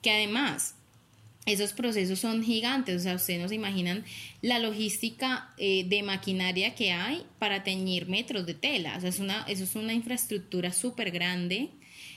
que 0.00 0.10
además 0.10 0.74
esos 1.46 1.72
procesos 1.72 2.18
son 2.18 2.42
gigantes, 2.42 2.96
o 2.96 3.00
sea, 3.00 3.14
ustedes 3.16 3.40
no 3.40 3.48
se 3.48 3.54
imaginan 3.54 4.04
la 4.40 4.58
logística 4.58 5.52
eh, 5.58 5.84
de 5.86 6.02
maquinaria 6.02 6.74
que 6.74 6.92
hay 6.92 7.22
para 7.38 7.62
teñir 7.62 8.08
metros 8.08 8.46
de 8.46 8.54
tela, 8.54 8.96
o 8.96 9.00
sea, 9.00 9.10
es 9.10 9.18
una, 9.18 9.44
eso 9.46 9.64
es 9.64 9.74
una 9.74 9.92
infraestructura 9.92 10.72
súper 10.72 11.10
grande 11.10 11.70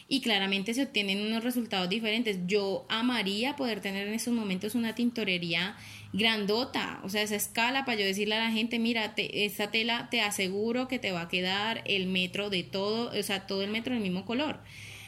y 0.09 0.21
claramente 0.21 0.73
se 0.73 0.83
obtienen 0.83 1.21
unos 1.21 1.43
resultados 1.43 1.89
diferentes. 1.89 2.39
Yo 2.47 2.85
amaría 2.87 3.57
poder 3.57 3.81
tener 3.81 4.07
en 4.07 4.13
esos 4.13 4.33
momentos 4.33 4.73
una 4.73 4.95
tintorería 4.95 5.75
grandota, 6.13 7.01
o 7.03 7.09
sea, 7.09 7.21
esa 7.21 7.35
escala 7.35 7.83
para 7.83 7.99
yo 7.99 8.05
decirle 8.05 8.35
a 8.35 8.45
la 8.45 8.51
gente, 8.51 8.79
mira, 8.79 9.13
esta 9.17 9.69
tela 9.69 10.07
te 10.09 10.21
aseguro 10.21 10.87
que 10.87 10.99
te 10.99 11.11
va 11.11 11.23
a 11.23 11.27
quedar 11.27 11.83
el 11.85 12.07
metro 12.07 12.49
de 12.49 12.63
todo, 12.63 13.11
o 13.17 13.23
sea, 13.23 13.45
todo 13.45 13.61
el 13.63 13.71
metro 13.71 13.93
del 13.93 14.01
mismo 14.01 14.23
color 14.23 14.61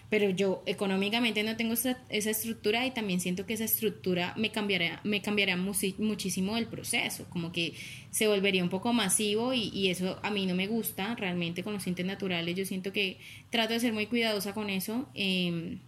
pero 0.10 0.32
yo 0.32 0.64
económicamente 0.66 1.43
no 1.43 1.55
tengo 1.55 1.74
esa, 1.74 1.97
estructura 2.10 2.86
y 2.86 2.91
también 2.91 3.20
siento 3.20 3.45
que 3.45 3.53
esa 3.53 3.66
estructura 3.66 4.34
me 4.38 4.51
cambiaría, 4.51 4.99
me 5.03 5.22
cambiaría 5.22 5.55
muchísimo 5.55 6.57
el 6.57 6.66
proceso, 6.66 7.26
como 7.30 7.51
que 7.51 7.74
se 8.10 8.28
volvería 8.28 8.64
un 8.64 8.70
poco 8.70 8.91
masivo 8.91 9.53
y, 9.53 9.89
eso 9.89 10.20
a 10.24 10.32
mí 10.32 10.45
no 10.47 10.55
me 10.55 10.68
gusta 10.68 11.16
realmente 11.16 11.64
con 11.64 11.74
los 11.74 11.84
tintes 11.84 12.05
naturales, 12.05 12.55
yo 12.55 12.66
siento 12.66 12.91
que 12.91 13.18
trato 13.51 13.74
de 13.74 13.80
ser 13.80 13.93
muy 13.93 14.07
cuidadosa 14.07 14.53
con 14.53 14.70
eso. 14.70 15.07
Em, 15.14 15.80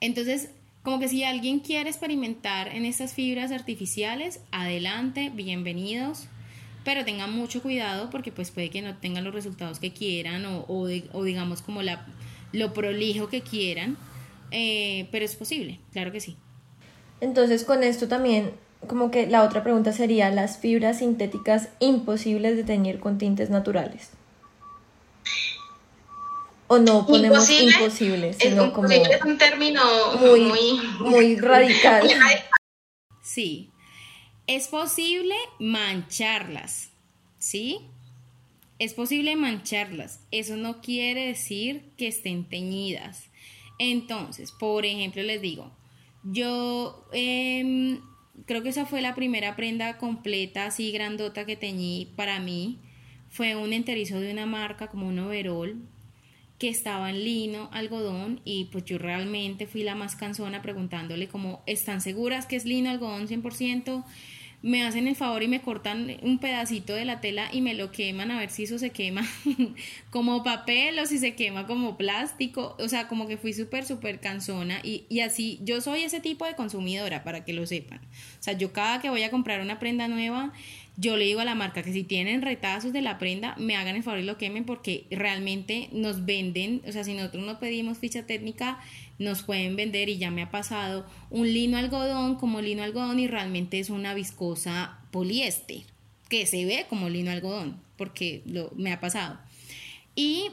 entonces, 0.00 0.50
como 0.82 0.98
que 0.98 1.08
si 1.08 1.22
alguien 1.22 1.60
quiere 1.60 1.90
experimentar 1.90 2.68
en 2.74 2.84
estas 2.84 3.14
fibras 3.14 3.52
artificiales, 3.52 4.40
adelante, 4.50 5.30
bienvenidos 5.32 6.28
pero 6.84 7.04
tengan 7.04 7.34
mucho 7.34 7.60
cuidado 7.60 8.08
porque 8.08 8.32
pues 8.32 8.50
puede 8.50 8.70
que 8.70 8.80
no 8.80 8.96
tengan 8.96 9.22
los 9.22 9.34
resultados 9.34 9.78
que 9.78 9.92
quieran 9.92 10.46
o, 10.46 10.64
o 10.68 11.24
digamos 11.24 11.60
como 11.60 11.82
la 11.82 12.06
lo 12.52 12.72
prolijo 12.72 13.28
que 13.28 13.42
quieran, 13.42 13.96
eh, 14.50 15.08
pero 15.10 15.24
es 15.24 15.36
posible, 15.36 15.80
claro 15.92 16.12
que 16.12 16.20
sí. 16.20 16.36
Entonces 17.20 17.64
con 17.64 17.82
esto 17.82 18.08
también, 18.08 18.52
como 18.86 19.10
que 19.10 19.26
la 19.26 19.42
otra 19.42 19.62
pregunta 19.62 19.92
sería, 19.92 20.30
las 20.30 20.58
fibras 20.58 20.98
sintéticas 20.98 21.68
imposibles 21.80 22.56
de 22.56 22.64
teñir 22.64 23.00
con 23.00 23.18
tintes 23.18 23.50
naturales. 23.50 24.10
O 26.70 26.78
no 26.78 27.06
ponemos 27.06 27.48
imposible, 27.50 28.34
sino 28.34 28.72
como 28.74 28.88
es 28.88 29.24
un 29.24 29.38
término 29.38 29.82
muy, 30.20 30.80
muy 31.00 31.36
radical. 31.36 32.06
Sí, 33.22 33.70
es 34.46 34.68
posible 34.68 35.34
mancharlas, 35.58 36.90
¿sí? 37.38 37.88
Es 38.78 38.94
posible 38.94 39.34
mancharlas, 39.34 40.20
eso 40.30 40.56
no 40.56 40.80
quiere 40.80 41.26
decir 41.26 41.82
que 41.96 42.06
estén 42.06 42.44
teñidas. 42.44 43.28
Entonces, 43.78 44.52
por 44.52 44.86
ejemplo, 44.86 45.22
les 45.22 45.42
digo, 45.42 45.72
yo 46.22 47.04
em, 47.12 48.00
creo 48.46 48.62
que 48.62 48.68
esa 48.68 48.86
fue 48.86 49.00
la 49.00 49.14
primera 49.14 49.56
prenda 49.56 49.98
completa, 49.98 50.66
así 50.66 50.92
grandota 50.92 51.44
que 51.44 51.56
teñí 51.56 52.12
para 52.16 52.38
mí. 52.38 52.78
Fue 53.30 53.56
un 53.56 53.72
enterizo 53.72 54.20
de 54.20 54.32
una 54.32 54.46
marca 54.46 54.88
como 54.88 55.08
un 55.08 55.18
overall 55.18 55.76
que 56.58 56.68
estaba 56.68 57.10
en 57.10 57.24
lino, 57.24 57.68
algodón 57.72 58.40
y 58.44 58.64
pues 58.66 58.84
yo 58.84 58.98
realmente 58.98 59.66
fui 59.66 59.84
la 59.84 59.94
más 59.94 60.16
cansona 60.16 60.60
preguntándole 60.60 61.28
como, 61.28 61.62
¿están 61.66 62.00
seguras 62.00 62.46
que 62.46 62.56
es 62.56 62.64
lino, 62.64 62.90
algodón 62.90 63.28
100%? 63.28 64.04
Me 64.60 64.82
hacen 64.82 65.06
el 65.06 65.14
favor 65.14 65.42
y 65.42 65.48
me 65.48 65.60
cortan 65.60 66.16
un 66.22 66.38
pedacito 66.38 66.94
de 66.94 67.04
la 67.04 67.20
tela 67.20 67.48
y 67.52 67.60
me 67.60 67.74
lo 67.74 67.92
queman 67.92 68.32
a 68.32 68.38
ver 68.38 68.50
si 68.50 68.64
eso 68.64 68.78
se 68.78 68.90
quema 68.90 69.24
como 70.10 70.42
papel 70.42 70.98
o 70.98 71.06
si 71.06 71.18
se 71.18 71.34
quema 71.34 71.66
como 71.66 71.96
plástico. 71.96 72.76
O 72.80 72.88
sea, 72.88 73.06
como 73.06 73.28
que 73.28 73.36
fui 73.36 73.52
súper, 73.52 73.84
súper 73.84 74.18
cansona 74.18 74.80
y, 74.82 75.04
y 75.08 75.20
así, 75.20 75.60
yo 75.62 75.80
soy 75.80 76.02
ese 76.02 76.20
tipo 76.20 76.44
de 76.44 76.56
consumidora 76.56 77.22
para 77.22 77.44
que 77.44 77.52
lo 77.52 77.66
sepan. 77.66 77.98
O 77.98 78.42
sea, 78.42 78.54
yo 78.54 78.72
cada 78.72 79.00
que 79.00 79.10
voy 79.10 79.22
a 79.22 79.30
comprar 79.30 79.60
una 79.60 79.78
prenda 79.78 80.08
nueva, 80.08 80.52
yo 80.96 81.16
le 81.16 81.26
digo 81.26 81.38
a 81.38 81.44
la 81.44 81.54
marca 81.54 81.84
que 81.84 81.92
si 81.92 82.02
tienen 82.02 82.42
retazos 82.42 82.92
de 82.92 83.02
la 83.02 83.18
prenda, 83.18 83.54
me 83.56 83.76
hagan 83.76 83.94
el 83.94 84.02
favor 84.02 84.18
y 84.18 84.24
lo 84.24 84.36
quemen 84.36 84.64
porque 84.64 85.06
realmente 85.12 85.88
nos 85.92 86.24
venden, 86.24 86.82
o 86.88 86.90
sea, 86.90 87.04
si 87.04 87.14
nosotros 87.14 87.46
no 87.46 87.60
pedimos 87.60 87.98
ficha 87.98 88.26
técnica, 88.26 88.80
nos 89.18 89.42
pueden 89.42 89.76
vender 89.76 90.08
y 90.08 90.18
ya 90.18 90.30
me 90.30 90.42
ha 90.42 90.50
pasado 90.50 91.06
un 91.30 91.52
lino 91.52 91.76
algodón 91.76 92.36
como 92.36 92.60
lino 92.60 92.82
algodón 92.82 93.18
y 93.18 93.26
realmente 93.26 93.78
es 93.78 93.90
una 93.90 94.14
viscosa 94.14 95.00
poliéster 95.10 95.82
que 96.28 96.46
se 96.46 96.64
ve 96.64 96.86
como 96.88 97.08
lino 97.08 97.30
algodón 97.30 97.80
porque 97.96 98.42
lo, 98.46 98.70
me 98.76 98.92
ha 98.92 99.00
pasado. 99.00 99.38
Y 100.14 100.50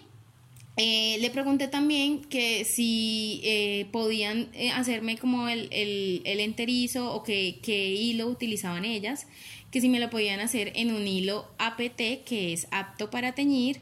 Eh, 0.78 1.18
le 1.22 1.30
pregunté 1.30 1.70
también 1.70 2.20
que 2.26 2.66
si 2.66 3.40
eh, 3.46 3.88
podían 3.94 4.50
eh, 4.54 4.72
hacerme 4.72 5.18
como 5.18 5.48
el, 5.48 5.70
el, 5.72 6.40
enterizo 6.42 7.14
o 7.14 7.24
que, 7.24 7.60
qué 7.62 7.92
hilo 7.92 8.28
utilizaban 8.28 8.84
ellas, 8.84 9.26
que 9.72 9.80
si 9.80 9.88
me 9.88 10.02
lo 10.02 10.10
podían 10.10 10.42
hacer 10.42 10.74
en 10.76 10.94
un 10.94 11.08
hilo 11.08 11.48
APT 11.60 12.26
que 12.26 12.52
es 12.52 12.68
apto 12.72 13.10
para 13.10 13.34
teñir 13.34 13.80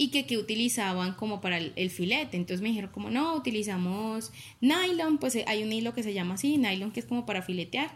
y 0.00 0.08
que, 0.08 0.24
que 0.24 0.38
utilizaban 0.38 1.12
como 1.12 1.42
para 1.42 1.58
el, 1.58 1.90
filete. 1.90 2.38
Entonces 2.38 2.62
me 2.62 2.70
dijeron 2.70 2.90
como 2.90 3.10
no, 3.10 3.34
utilizamos 3.34 4.32
nylon, 4.62 5.18
pues 5.18 5.36
hay 5.46 5.62
un 5.62 5.70
hilo 5.70 5.92
que 5.92 6.02
se 6.02 6.14
llama 6.14 6.36
así, 6.36 6.56
nylon 6.56 6.90
que 6.90 7.00
es 7.00 7.06
como 7.06 7.26
para 7.26 7.42
filetear. 7.42 7.90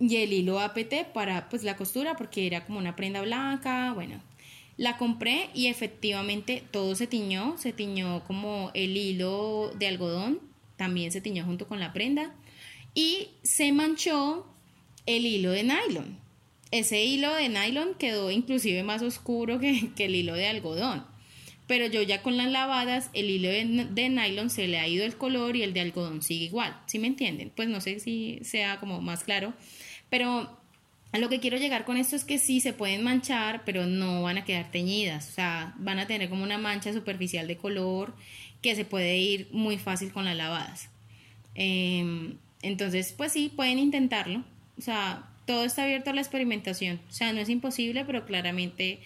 Y 0.00 0.16
el 0.16 0.32
hilo 0.32 0.58
APT 0.58 1.12
para 1.14 1.48
pues 1.50 1.62
la 1.62 1.76
costura 1.76 2.16
porque 2.16 2.48
era 2.48 2.66
como 2.66 2.80
una 2.80 2.96
prenda 2.96 3.22
blanca, 3.22 3.92
bueno, 3.94 4.20
la 4.76 4.96
compré 4.96 5.50
y 5.54 5.68
efectivamente 5.68 6.64
todo 6.72 6.96
se 6.96 7.06
tiñó, 7.06 7.56
se 7.58 7.72
tiñó 7.72 8.24
como 8.24 8.72
el 8.74 8.96
hilo 8.96 9.70
de 9.78 9.86
algodón, 9.86 10.40
también 10.76 11.12
se 11.12 11.20
tiñó 11.20 11.44
junto 11.44 11.68
con 11.68 11.78
la 11.78 11.92
prenda 11.92 12.34
y 12.92 13.28
se 13.44 13.70
manchó 13.70 14.44
el 15.06 15.26
hilo 15.26 15.52
de 15.52 15.62
nylon. 15.62 16.25
Ese 16.70 17.04
hilo 17.04 17.34
de 17.34 17.48
nylon 17.48 17.94
quedó 17.98 18.30
inclusive 18.30 18.82
más 18.82 19.02
oscuro 19.02 19.58
que, 19.60 19.90
el 19.98 20.14
hilo 20.14 20.34
de 20.34 20.48
algodón. 20.48 21.04
Pero 21.66 21.86
yo 21.86 22.02
ya 22.02 22.22
con 22.22 22.36
las 22.36 22.50
lavadas, 22.50 23.10
el 23.12 23.28
hilo 23.28 23.48
de, 23.48 23.86
de, 23.90 24.08
nylon 24.08 24.50
se 24.50 24.68
le 24.68 24.78
ha 24.78 24.86
ido 24.86 25.04
el 25.04 25.16
color 25.16 25.56
y 25.56 25.62
el 25.62 25.72
de 25.72 25.80
algodón 25.80 26.22
sigue 26.22 26.44
igual. 26.44 26.80
¿Sí 26.86 26.98
me 26.98 27.08
entienden? 27.08 27.50
Pues 27.54 27.68
no 27.68 27.80
sé 27.80 27.98
si 27.98 28.38
sea 28.42 28.78
como 28.78 29.00
más 29.00 29.24
claro. 29.24 29.52
Pero 30.08 30.56
a 31.12 31.18
lo 31.18 31.28
que 31.28 31.40
quiero 31.40 31.56
llegar 31.56 31.84
con 31.84 31.96
esto 31.96 32.14
es 32.14 32.24
que 32.24 32.38
sí 32.38 32.60
se 32.60 32.72
pueden 32.72 33.02
manchar, 33.02 33.64
pero 33.64 33.86
no 33.86 34.22
van 34.22 34.38
a 34.38 34.44
quedar 34.44 34.70
teñidas. 34.70 35.28
O 35.30 35.32
sea, 35.32 35.74
van 35.78 35.98
a 35.98 36.06
tener 36.06 36.28
como 36.28 36.42
una 36.42 36.58
mancha 36.58 36.92
superficial 36.92 37.48
de 37.48 37.56
color 37.56 38.14
que 38.60 38.76
se 38.76 38.84
puede 38.84 39.16
ir 39.16 39.48
muy 39.50 39.78
fácil 39.78 40.12
con 40.12 40.24
las 40.24 40.36
lavadas. 40.36 40.90
Em, 41.54 42.36
entonces, 42.62 43.14
pues 43.16 43.32
sí, 43.32 43.50
pueden 43.54 43.78
intentarlo. 43.78 44.44
O 44.78 44.82
sea, 44.82 45.28
todo 45.46 45.64
está 45.64 45.84
abierto 45.84 46.10
a 46.10 46.12
la 46.12 46.20
experimentación. 46.20 47.00
O 47.08 47.12
sea, 47.12 47.32
no 47.32 47.40
es 47.40 47.48
imposible, 47.48 48.04
pero 48.04 48.26
claramente 48.26 49.00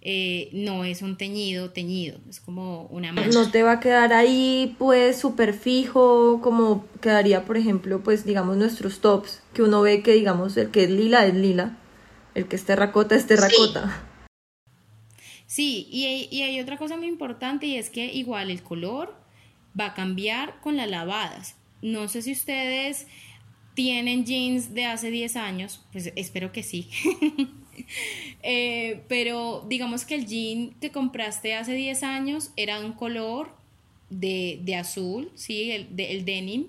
eh, 0.00 0.50
no 0.52 0.84
es 0.84 1.02
un 1.02 1.16
teñido, 1.16 1.70
teñido, 1.70 2.20
es 2.28 2.38
como 2.38 2.84
una 2.84 3.12
mancha. 3.12 3.30
No 3.30 3.50
te 3.50 3.64
va 3.64 3.72
a 3.72 3.80
quedar 3.80 4.12
ahí 4.12 4.76
pues 4.78 5.18
súper 5.18 5.54
fijo, 5.54 6.40
como 6.40 6.86
quedaría 7.00 7.44
por 7.44 7.56
ejemplo 7.56 8.00
pues 8.00 8.24
digamos 8.24 8.56
nuestros 8.56 9.00
tops, 9.00 9.42
que 9.54 9.62
uno 9.62 9.82
ve 9.82 10.02
que 10.02 10.12
digamos 10.12 10.56
el 10.56 10.70
que 10.70 10.84
es 10.84 10.90
lila 10.90 11.26
es 11.26 11.34
lila, 11.34 11.76
el 12.36 12.46
que 12.46 12.54
es 12.54 12.64
terracota 12.64 13.16
es 13.16 13.26
terracota. 13.26 14.04
Sí, 15.46 15.88
y, 15.90 16.04
hay, 16.04 16.28
y 16.30 16.42
hay 16.42 16.60
otra 16.60 16.76
cosa 16.76 16.96
muy 16.96 17.08
importante 17.08 17.66
y 17.66 17.76
es 17.76 17.90
que 17.90 18.12
igual 18.12 18.50
el 18.50 18.62
color 18.62 19.16
va 19.78 19.86
a 19.86 19.94
cambiar 19.94 20.60
con 20.60 20.76
las 20.76 20.88
lavadas. 20.88 21.56
No 21.82 22.06
sé 22.06 22.22
si 22.22 22.32
ustedes 22.32 23.06
tienen 23.78 24.26
jeans 24.26 24.74
de 24.74 24.86
hace 24.86 25.08
10 25.08 25.36
años, 25.36 25.80
pues 25.92 26.12
espero 26.16 26.50
que 26.50 26.64
sí. 26.64 26.90
Eh, 28.42 29.04
pero 29.08 29.64
digamos 29.68 30.04
que 30.04 30.16
el 30.16 30.26
jean 30.26 30.74
que 30.80 30.90
compraste 30.90 31.54
hace 31.54 31.74
10 31.74 32.02
años 32.02 32.50
era 32.56 32.80
un 32.80 32.92
color 32.92 33.54
de, 34.10 34.76
azul, 34.76 35.30
¿sí? 35.36 35.70
El, 35.70 35.88
el 35.96 36.24
denim, 36.24 36.66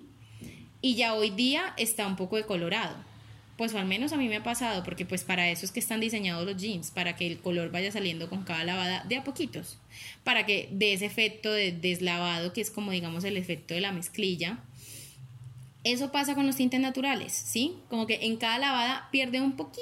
y 0.81 0.95
ya 0.95 1.15
hoy 1.15 1.31
día 1.31 1.73
está 1.77 2.05
un 2.05 2.15
poco 2.15 2.37
decolorado. 2.37 2.95
Pues 3.57 3.73
al 3.73 3.87
menos 3.87 4.13
a 4.13 4.17
mí 4.17 4.29
me 4.29 4.37
ha 4.37 4.43
pasado, 4.43 4.83
porque 4.83 5.05
pues 5.05 5.23
para 5.23 5.49
eso 5.49 5.65
es 5.65 5.71
que 5.71 5.79
están 5.79 5.99
diseñados 5.99 6.45
los 6.45 6.61
jeans, 6.61 6.91
para 6.91 7.15
que 7.15 7.25
el 7.25 7.39
color 7.39 7.71
vaya 7.71 7.91
saliendo 7.91 8.29
con 8.29 8.43
cada 8.43 8.63
lavada 8.63 9.03
de 9.09 9.17
a 9.17 9.23
poquitos, 9.23 9.79
para 10.23 10.45
que 10.45 10.69
de 10.71 10.93
ese 10.93 11.07
efecto 11.07 11.51
de 11.51 11.71
deslavado, 11.71 12.53
que 12.53 12.61
es 12.61 12.69
como 12.69 12.91
digamos 12.91 13.23
el 13.23 13.35
efecto 13.35 13.73
de 13.73 13.81
la 13.81 13.91
mezclilla, 13.91 14.59
eso 15.83 16.11
pasa 16.11 16.35
con 16.35 16.45
los 16.45 16.55
tintes 16.55 16.79
naturales, 16.79 17.33
¿sí? 17.33 17.77
Como 17.89 18.05
que 18.07 18.25
en 18.25 18.37
cada 18.37 18.59
lavada 18.59 19.07
pierde 19.11 19.41
un 19.41 19.53
poquito 19.53 19.79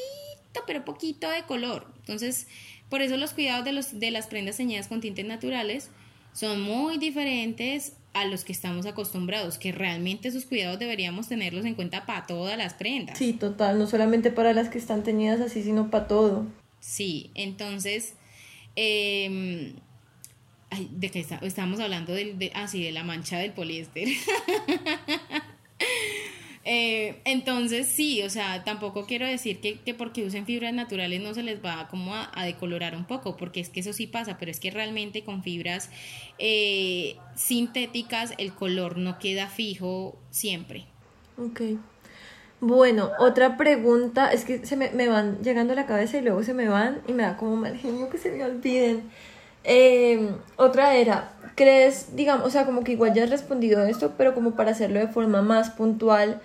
pero 0.66 0.86
poquito 0.86 1.30
de 1.30 1.44
color. 1.44 1.88
Entonces, 2.00 2.48
por 2.90 3.02
eso 3.02 3.18
los 3.18 3.34
cuidados 3.34 3.66
de, 3.66 3.74
los, 3.74 4.00
de 4.00 4.12
las 4.12 4.28
prendas 4.28 4.58
teñidas 4.58 4.88
con 4.88 5.02
tintes 5.02 5.26
naturales 5.26 5.90
son 6.34 6.62
muy 6.62 6.98
diferentes 6.98 7.94
a 8.14 8.26
los 8.26 8.44
que 8.44 8.52
estamos 8.52 8.86
acostumbrados, 8.86 9.58
que 9.58 9.72
realmente 9.72 10.30
esos 10.30 10.46
cuidados 10.46 10.80
deberíamos 10.80 11.28
tenerlos 11.28 11.66
en 11.66 11.76
cuenta 11.76 12.06
para 12.06 12.26
todas 12.26 12.58
las 12.58 12.74
prendas. 12.74 13.18
Sí, 13.18 13.34
total, 13.34 13.78
no 13.78 13.88
solamente 13.88 14.32
para 14.32 14.54
las 14.54 14.70
que 14.70 14.78
están 14.78 15.04
teñidas 15.04 15.40
así, 15.42 15.62
sino 15.62 15.92
para 15.92 16.08
todo. 16.08 16.48
Sí, 16.80 17.32
entonces, 17.36 18.14
eh, 18.76 19.74
¿de 20.92 21.12
qué 21.12 21.20
está? 21.20 21.38
Estamos 21.38 21.80
hablando 21.80 22.14
de, 22.14 22.52
ah, 22.56 22.68
de 22.72 22.92
la 22.92 23.04
mancha 23.04 23.38
del 23.38 23.52
poliéster. 23.52 24.08
Eh, 26.70 27.22
entonces, 27.24 27.88
sí, 27.88 28.22
o 28.24 28.30
sea, 28.30 28.66
tampoco 28.66 29.06
quiero 29.06 29.26
decir 29.26 29.62
que, 29.62 29.94
porque 29.94 30.26
usen 30.26 30.46
fibras 30.46 30.74
naturales 30.74 31.22
no 31.22 31.34
se 31.34 31.42
les 31.42 31.64
va 31.64 31.88
como 31.90 32.14
a, 32.14 32.44
decolorar 32.44 32.94
un 32.94 33.06
poco, 33.06 33.38
porque 33.38 33.62
es 33.62 33.70
que 33.70 33.80
eso 33.80 33.94
sí 33.94 34.06
pasa, 34.06 34.38
pero 34.38 34.52
es 34.52 34.60
que 34.60 34.70
realmente 34.70 35.24
con 35.24 35.44
fibras 35.44 35.90
eh, 36.40 37.16
sintéticas 37.36 38.34
el 38.38 38.52
color 38.52 38.98
no 38.98 39.18
queda 39.18 39.48
fijo 39.48 40.18
siempre. 40.30 40.84
Ok. 41.38 41.62
Bueno, 42.60 43.12
otra 43.18 43.56
pregunta, 43.56 44.34
es 44.34 44.44
que 44.44 44.66
se 44.66 44.76
me, 44.76 45.08
van 45.08 45.38
llegando 45.44 45.72
a 45.72 45.78
la 45.78 45.86
cabeza 45.86 46.18
y 46.18 46.22
luego 46.22 46.44
se 46.44 46.54
me 46.54 46.68
van 46.68 47.00
y 47.08 47.14
me 47.14 47.24
da 47.24 47.38
como 47.38 47.56
mal 47.56 47.78
genio 47.78 48.10
que 48.10 48.18
se 48.18 48.30
me 48.30 48.44
olviden. 48.44 49.04
Em, 49.64 50.36
otra 50.58 50.96
era, 50.96 51.32
¿crees, 51.56 52.14
digamos, 52.18 52.46
o 52.46 52.50
sea, 52.50 52.66
como 52.66 52.84
que 52.84 52.92
igual 52.92 53.14
ya 53.14 53.24
has 53.24 53.30
respondido 53.30 53.86
esto, 53.86 54.16
pero 54.18 54.34
como 54.36 54.52
para 54.52 54.72
hacerlo 54.72 55.00
de 55.00 55.08
forma 55.08 55.42
más 55.42 55.70
puntual, 55.70 56.42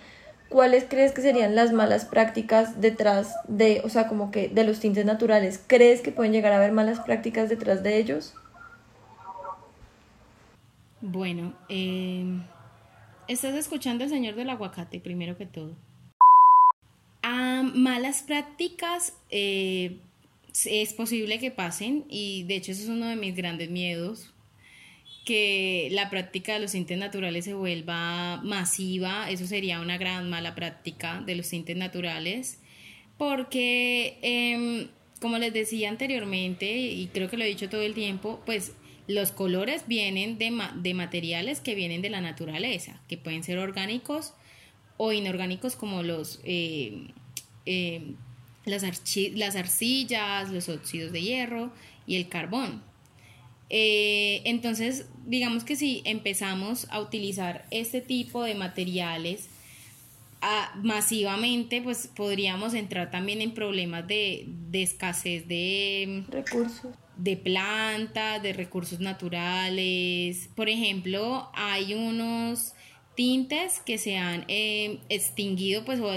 ¿cuáles 0.52 0.84
crees 0.84 1.12
que 1.12 1.22
serían 1.22 1.56
las 1.56 1.72
malas 1.72 2.04
prácticas 2.04 2.78
detrás 2.78 3.34
de, 3.48 3.80
o 3.84 3.88
sea, 3.88 4.06
como 4.06 4.30
que 4.30 4.48
de 4.48 4.64
los 4.64 4.80
tintes 4.80 5.06
naturales? 5.06 5.64
¿Crees 5.66 6.02
que 6.02 6.12
pueden 6.12 6.32
llegar 6.32 6.52
a 6.52 6.56
haber 6.56 6.72
malas 6.72 7.00
prácticas 7.00 7.48
detrás 7.48 7.82
de 7.82 7.96
ellos? 7.96 8.34
Bueno, 11.00 11.54
em, 11.70 12.44
estás 13.28 13.54
escuchando 13.54 14.04
el 14.04 14.10
señor 14.10 14.34
del 14.34 14.50
aguacate, 14.50 15.00
primero 15.00 15.38
que 15.38 15.46
todo. 15.46 15.74
Ah, 17.22 17.62
malas 17.74 18.22
prácticas 18.22 19.14
eh, 19.30 20.00
es 20.66 20.92
posible 20.92 21.38
que 21.38 21.50
pasen 21.50 22.04
y 22.10 22.44
de 22.44 22.56
hecho 22.56 22.72
eso 22.72 22.82
es 22.82 22.88
uno 22.90 23.06
de 23.06 23.16
mis 23.16 23.34
grandes 23.34 23.70
miedos 23.70 24.31
que 25.24 25.88
la 25.92 26.10
práctica 26.10 26.54
de 26.54 26.60
los 26.60 26.72
tintes 26.72 26.98
naturales 26.98 27.44
se 27.44 27.54
vuelva 27.54 28.40
masiva, 28.42 29.30
eso 29.30 29.46
sería 29.46 29.80
una 29.80 29.98
gran 29.98 30.28
mala 30.28 30.54
práctica 30.54 31.20
de 31.24 31.36
los 31.36 31.48
tintes 31.48 31.76
naturales, 31.76 32.58
porque, 33.18 34.18
em, 34.22 34.88
como 35.20 35.38
les 35.38 35.52
decía 35.52 35.88
anteriormente, 35.88 36.76
y 36.76 37.08
creo 37.12 37.30
que 37.30 37.36
lo 37.36 37.44
he 37.44 37.48
dicho 37.48 37.68
todo 37.68 37.82
el 37.82 37.94
tiempo, 37.94 38.42
pues 38.44 38.72
los 39.06 39.30
colores 39.32 39.84
vienen 39.86 40.38
de, 40.38 40.52
de 40.76 40.94
materiales 40.94 41.60
que 41.60 41.74
vienen 41.74 42.02
de 42.02 42.10
la 42.10 42.20
naturaleza, 42.20 43.00
que 43.08 43.16
pueden 43.16 43.44
ser 43.44 43.58
orgánicos 43.58 44.34
o 44.96 45.12
inorgánicos 45.12 45.76
como 45.76 46.02
los... 46.02 46.40
Eh, 46.44 47.08
em, 47.66 48.16
las, 48.64 48.82
las 49.34 49.56
arcillas, 49.56 50.50
los 50.50 50.68
óxidos 50.68 51.12
de 51.12 51.22
hierro 51.22 51.72
y 52.06 52.16
el 52.16 52.28
carbón. 52.28 52.82
Eh, 53.74 54.42
entonces, 54.44 55.06
digamos 55.24 55.64
que 55.64 55.76
si 55.76 56.02
empezamos 56.04 56.86
a 56.90 57.00
utilizar 57.00 57.64
este 57.70 58.02
tipo 58.02 58.44
de 58.44 58.54
materiales 58.54 59.48
ah, 60.42 60.70
masivamente, 60.82 61.80
pues 61.80 62.06
podríamos 62.06 62.74
entrar 62.74 63.10
también 63.10 63.40
en 63.40 63.54
problemas 63.54 64.06
de, 64.06 64.46
escasez 64.74 65.48
de 65.48 66.22
recursos. 66.28 66.92
De 67.16 67.38
plantas, 67.38 68.42
de 68.42 68.52
recursos 68.52 69.00
naturales. 69.00 70.50
Por 70.54 70.68
ejemplo, 70.68 71.48
hay 71.54 71.94
unos 71.94 72.74
tintes 73.14 73.80
que 73.80 73.98
se 73.98 74.16
han 74.16 74.44
eh, 74.48 74.98
extinguido 75.08 75.84
pues, 75.84 76.00
o, 76.00 76.10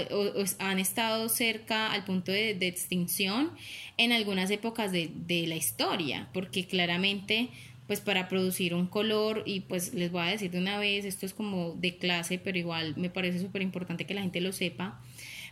han 0.58 0.78
estado 0.78 1.28
cerca 1.28 1.92
al 1.92 2.04
punto 2.04 2.32
de, 2.32 2.50
extinción 2.66 3.50
en 3.96 4.12
algunas 4.12 4.50
épocas 4.50 4.92
de, 4.92 5.10
de, 5.14 5.46
la 5.46 5.56
historia, 5.56 6.28
porque 6.32 6.66
claramente 6.66 7.50
pues 7.86 8.00
para 8.00 8.28
producir 8.28 8.74
un 8.74 8.86
color 8.86 9.44
y 9.46 9.60
pues 9.60 9.94
les 9.94 10.10
voy 10.10 10.22
a 10.22 10.30
decir 10.30 10.50
de 10.50 10.58
una 10.58 10.78
vez, 10.78 11.04
esto 11.04 11.24
es 11.24 11.34
como 11.34 11.72
de 11.74 11.96
clase, 11.96 12.38
pero 12.38 12.58
igual 12.58 12.94
me 12.96 13.10
parece 13.10 13.38
súper 13.38 13.62
importante 13.62 14.06
que 14.06 14.14
la 14.14 14.22
gente 14.22 14.40
lo 14.40 14.52
sepa, 14.52 15.00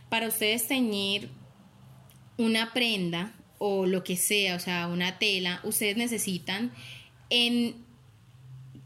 para 0.09 0.27
ustedes 0.27 0.67
teñir 0.67 1.29
una 2.37 2.73
prenda 2.73 3.33
o 3.57 3.85
lo 3.85 4.03
que 4.03 4.17
sea, 4.17 4.55
o 4.55 4.59
sea, 4.59 4.87
una 4.87 5.17
tela, 5.17 5.61
ustedes 5.63 5.95
necesitan 5.95 6.71
en 7.29 7.84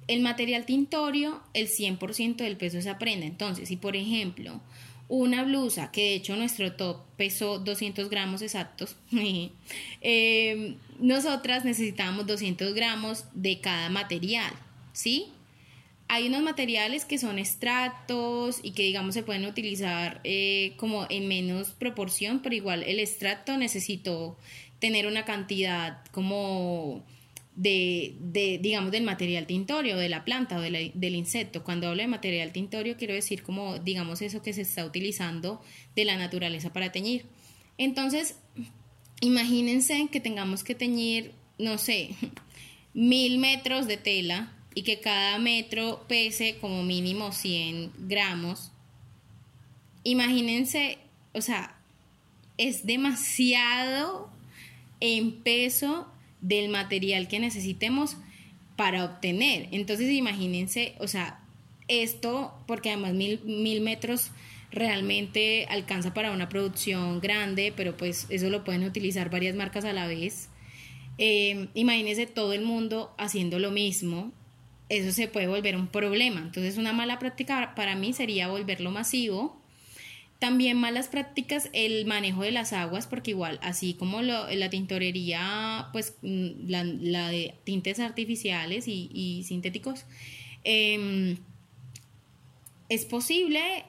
el 0.09 0.21
material 0.21 0.65
tintorio 0.65 1.39
el 1.53 1.67
100% 1.67 2.37
del 2.37 2.57
peso 2.57 2.73
de 2.73 2.79
esa 2.79 2.97
prenda. 2.97 3.27
Entonces, 3.27 3.69
si 3.69 3.77
por 3.77 3.95
ejemplo 3.95 4.59
una 5.07 5.43
blusa, 5.43 5.91
que 5.91 6.01
de 6.01 6.15
hecho 6.15 6.35
nuestro 6.35 6.73
top 6.73 6.97
pesó 7.15 7.59
200 7.59 8.09
gramos 8.09 8.41
exactos, 8.41 8.95
eh, 10.01 10.75
nosotras 10.99 11.63
necesitábamos 11.63 12.25
200 12.25 12.73
gramos 12.73 13.25
de 13.33 13.61
cada 13.61 13.89
material, 13.89 14.51
¿sí? 14.93 15.27
Hay 16.07 16.27
unos 16.27 16.41
materiales 16.41 17.05
que 17.05 17.19
son 17.19 17.37
extractos 17.37 18.61
y 18.63 18.71
que 18.71 18.81
digamos 18.81 19.13
se 19.13 19.21
pueden 19.21 19.45
utilizar 19.45 20.21
eh, 20.23 20.73
como 20.77 21.05
en 21.11 21.27
menos 21.27 21.69
proporción, 21.69 22.39
pero 22.39 22.55
igual 22.55 22.81
el 22.81 22.99
extracto 22.99 23.57
necesitó 23.57 24.35
tener 24.79 25.05
una 25.05 25.23
cantidad 25.23 26.03
como 26.11 27.03
de, 27.59 28.15
de, 28.21 28.57
digamos, 28.57 28.89
del 28.89 29.03
material 29.03 29.45
tintorio, 29.45 29.97
de 29.97 30.07
la 30.07 30.23
planta 30.23 30.57
o 30.57 30.61
del 30.61 31.15
insecto. 31.15 31.61
Cuando 31.61 31.89
hablo 31.89 32.01
de 32.01 32.07
material 32.07 32.53
tintorio, 32.53 32.95
quiero 32.95 33.13
decir 33.13 33.43
como, 33.43 33.79
digamos, 33.79 34.21
eso 34.21 34.41
que 34.41 34.53
se 34.53 34.61
está 34.61 34.85
utilizando 34.85 35.61
de 35.93 36.05
la 36.05 36.15
naturaleza 36.15 36.71
para 36.71 36.93
teñir. 36.93 37.25
Entonces, 37.77 38.37
imagínense 39.19 40.07
que 40.09 40.21
tengamos 40.21 40.63
que 40.63 40.73
teñir, 40.73 41.33
no 41.57 41.77
sé, 41.77 42.15
mil 42.93 43.39
metros 43.39 43.87
de 43.87 43.97
tela 43.97 44.53
y 44.73 44.83
que 44.83 45.01
cada 45.01 45.37
metro 45.37 46.05
pese 46.07 46.59
como 46.61 46.81
mínimo 46.83 47.33
100 47.33 47.91
gramos. 48.07 48.71
Imagínense, 50.05 50.97
o 51.33 51.41
sea, 51.41 51.75
es 52.57 52.85
demasiado 52.85 54.31
en 55.01 55.41
peso 55.41 56.09
del 56.41 56.69
material 56.69 57.27
que 57.27 57.39
necesitemos 57.39 58.17
para 58.75 59.03
obtener. 59.03 59.67
Entonces 59.71 60.09
imagínense, 60.11 60.95
o 60.99 61.07
sea, 61.07 61.41
esto, 61.87 62.53
porque 62.67 62.89
además 62.89 63.13
mil, 63.13 63.41
mil 63.43 63.81
metros 63.81 64.31
realmente 64.71 65.65
alcanza 65.69 66.13
para 66.13 66.31
una 66.31 66.47
producción 66.47 67.19
grande, 67.19 67.73
pero 67.75 67.97
pues 67.97 68.27
eso 68.29 68.49
lo 68.49 68.63
pueden 68.63 68.83
utilizar 68.83 69.29
varias 69.29 69.55
marcas 69.55 69.85
a 69.85 69.93
la 69.93 70.07
vez. 70.07 70.49
Eh, 71.17 71.67
imagínense 71.73 72.27
todo 72.27 72.53
el 72.53 72.61
mundo 72.61 73.13
haciendo 73.17 73.59
lo 73.59 73.71
mismo, 73.71 74.31
eso 74.87 75.11
se 75.11 75.27
puede 75.27 75.47
volver 75.47 75.75
un 75.75 75.87
problema. 75.87 76.39
Entonces 76.39 76.77
una 76.77 76.93
mala 76.93 77.19
práctica 77.19 77.73
para 77.75 77.95
mí 77.95 78.13
sería 78.13 78.47
volverlo 78.47 78.91
masivo 78.91 79.59
también 80.39 80.77
malas 80.77 81.09
prácticas 81.09 81.69
el 81.73 82.05
manejo 82.05 82.43
de 82.43 82.51
las 82.51 82.71
aguas, 82.71 83.07
porque 83.07 83.31
igual, 83.31 83.59
así 83.61 83.93
como 83.93 84.21
la 84.21 84.69
tintorería, 84.69 85.89
pues 85.91 86.15
mm, 86.21 86.69
la, 86.69 87.29
de 87.29 87.55
tintes 87.65 87.99
artificiales 87.99 88.85
y, 88.87 89.43
sintéticos, 89.45 90.05
em, 90.63 91.37
es 92.87 93.05
posible 93.05 93.85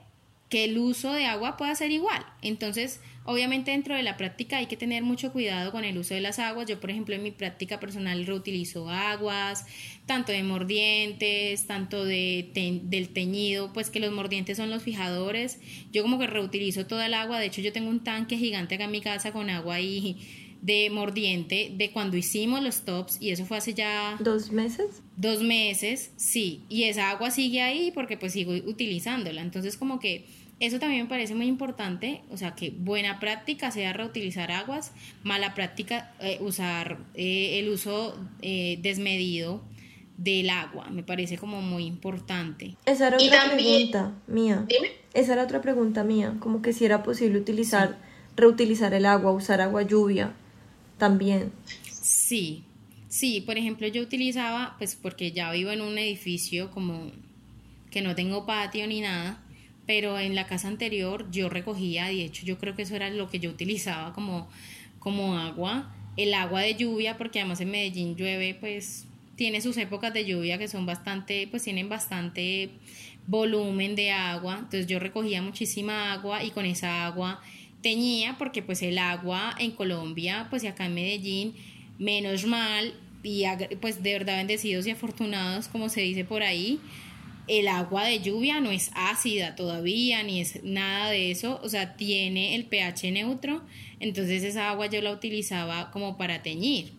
que 0.50 0.64
el 0.64 0.76
uso 0.78 1.12
de 1.12 1.26
agua 1.26 1.56
pueda 1.56 1.74
ser 1.76 1.92
igual. 1.92 2.26
Entonces, 2.42 3.00
obviamente 3.24 3.70
dentro 3.70 3.94
de 3.94 4.02
la 4.02 4.16
práctica 4.16 4.58
hay 4.58 4.66
que 4.66 4.76
tener 4.76 5.04
mucho 5.04 5.32
cuidado 5.32 5.70
con 5.70 5.84
el 5.84 5.96
uso 5.96 6.12
de 6.12 6.20
las 6.20 6.40
aguas. 6.40 6.68
Yo, 6.68 6.80
por 6.80 6.90
ejemplo, 6.90 7.14
en 7.14 7.22
mi 7.22 7.30
práctica 7.30 7.78
personal 7.78 8.26
reutilizo 8.26 8.90
aguas, 8.90 9.64
tanto 10.06 10.32
de 10.32 10.42
mordientes, 10.42 11.66
tanto 11.68 12.04
de 12.04 12.50
del 12.82 13.08
teñido, 13.10 13.72
pues 13.72 13.90
que 13.90 14.00
los 14.00 14.12
mordientes 14.12 14.56
son 14.56 14.70
los 14.70 14.82
fijadores. 14.82 15.60
Yo 15.92 16.02
como 16.02 16.18
que 16.18 16.26
reutilizo 16.26 16.84
toda 16.84 17.06
el 17.06 17.14
agua. 17.14 17.38
De 17.38 17.46
hecho, 17.46 17.60
yo 17.60 17.72
tengo 17.72 17.88
un 17.88 18.00
tanque 18.00 18.36
gigante 18.36 18.74
acá 18.74 18.84
en 18.84 18.90
mi 18.90 19.00
casa 19.00 19.32
con 19.32 19.50
agua 19.50 19.80
y 19.80 20.16
de 20.62 20.90
mordiente 20.90 21.72
de 21.74 21.90
cuando 21.90 22.16
hicimos 22.16 22.62
los 22.62 22.84
tops 22.84 23.16
y 23.20 23.30
eso 23.30 23.46
fue 23.46 23.56
hace 23.56 23.72
ya... 23.72 24.16
¿Dos 24.20 24.50
meses? 24.50 25.02
Dos 25.16 25.42
meses, 25.42 26.12
sí. 26.16 26.64
Y 26.68 26.84
esa 26.84 27.10
agua 27.10 27.30
sigue 27.30 27.62
ahí 27.62 27.92
porque 27.92 28.16
pues 28.16 28.32
sigo 28.32 28.52
utilizándola. 28.52 29.40
Entonces 29.40 29.76
como 29.76 30.00
que 30.00 30.26
eso 30.60 30.78
también 30.78 31.04
me 31.04 31.08
parece 31.08 31.34
muy 31.34 31.46
importante, 31.46 32.20
o 32.30 32.36
sea, 32.36 32.54
que 32.54 32.70
buena 32.70 33.18
práctica 33.18 33.70
sea 33.70 33.94
reutilizar 33.94 34.52
aguas, 34.52 34.92
mala 35.24 35.54
práctica 35.54 36.12
eh, 36.20 36.38
usar 36.40 36.98
eh, 37.14 37.58
el 37.58 37.70
uso 37.70 38.14
eh, 38.42 38.78
desmedido 38.82 39.62
del 40.18 40.50
agua, 40.50 40.90
me 40.90 41.02
parece 41.02 41.38
como 41.38 41.62
muy 41.62 41.86
importante. 41.86 42.76
Esa 42.84 43.08
era 43.08 43.16
otra 43.16 43.50
pregunta 43.54 44.12
mía. 44.26 44.66
Dime. 44.68 44.90
Esa 45.14 45.32
era 45.32 45.44
otra 45.44 45.62
pregunta 45.62 46.04
mía, 46.04 46.36
como 46.40 46.60
que 46.60 46.74
si 46.74 46.84
era 46.84 47.02
posible 47.02 47.38
utilizar, 47.38 47.96
reutilizar 48.36 48.92
el 48.92 49.06
agua, 49.06 49.32
usar 49.32 49.62
agua 49.62 49.82
lluvia 49.82 50.34
también. 50.98 51.52
Sí, 51.90 52.64
sí, 53.08 53.40
por 53.40 53.56
ejemplo 53.56 53.86
yo 53.88 54.02
utilizaba, 54.02 54.74
pues 54.76 54.94
porque 54.94 55.32
ya 55.32 55.50
vivo 55.52 55.70
en 55.70 55.80
un 55.80 55.96
edificio 55.96 56.70
como 56.70 57.10
que 57.90 58.02
no 58.02 58.14
tengo 58.14 58.44
patio 58.44 58.86
ni 58.86 59.00
nada, 59.00 59.42
pero 59.90 60.20
en 60.20 60.36
la 60.36 60.46
casa 60.46 60.68
anterior 60.68 61.28
yo 61.32 61.48
recogía, 61.48 62.04
de 62.04 62.24
hecho 62.24 62.46
yo 62.46 62.58
creo 62.58 62.76
que 62.76 62.82
eso 62.82 62.94
era 62.94 63.10
lo 63.10 63.28
que 63.28 63.40
yo 63.40 63.50
utilizaba 63.50 64.12
como, 64.12 64.48
como 65.00 65.36
agua, 65.36 65.92
el 66.16 66.32
agua 66.32 66.60
de 66.60 66.76
lluvia, 66.76 67.18
porque 67.18 67.40
además 67.40 67.60
en 67.60 67.72
Medellín 67.72 68.14
llueve, 68.14 68.54
pues 68.54 69.08
tiene 69.34 69.60
sus 69.60 69.76
épocas 69.78 70.14
de 70.14 70.24
lluvia 70.24 70.58
que 70.58 70.68
son 70.68 70.86
bastante, 70.86 71.48
pues 71.50 71.64
tienen 71.64 71.88
bastante 71.88 72.70
volumen 73.26 73.96
de 73.96 74.12
agua, 74.12 74.58
entonces 74.60 74.86
yo 74.86 75.00
recogía 75.00 75.42
muchísima 75.42 76.12
agua 76.12 76.44
y 76.44 76.52
con 76.52 76.66
esa 76.66 77.04
agua 77.04 77.40
teñía, 77.82 78.36
porque 78.38 78.62
pues 78.62 78.82
el 78.82 78.96
agua 78.96 79.56
en 79.58 79.72
Colombia, 79.72 80.46
pues 80.50 80.62
y 80.62 80.68
acá 80.68 80.86
en 80.86 80.94
Medellín, 80.94 81.54
menos 81.98 82.46
mal, 82.46 82.94
y 83.24 83.42
pues 83.80 84.04
de 84.04 84.12
verdad 84.12 84.36
bendecidos 84.36 84.86
y 84.86 84.92
afortunados, 84.92 85.66
como 85.66 85.88
se 85.88 86.02
dice 86.02 86.24
por 86.24 86.44
ahí, 86.44 86.78
el 87.48 87.68
agua 87.68 88.04
de 88.04 88.20
lluvia 88.20 88.60
no 88.60 88.70
es 88.70 88.90
ácida 88.94 89.56
todavía, 89.56 90.22
ni 90.22 90.40
es 90.40 90.62
nada 90.62 91.10
de 91.10 91.30
eso, 91.30 91.60
o 91.62 91.68
sea, 91.68 91.96
tiene 91.96 92.54
el 92.54 92.66
pH 92.66 93.10
neutro, 93.12 93.62
entonces 93.98 94.42
esa 94.44 94.70
agua 94.70 94.86
yo 94.86 95.00
la 95.02 95.12
utilizaba 95.12 95.90
como 95.90 96.16
para 96.16 96.42
teñir. 96.42 96.92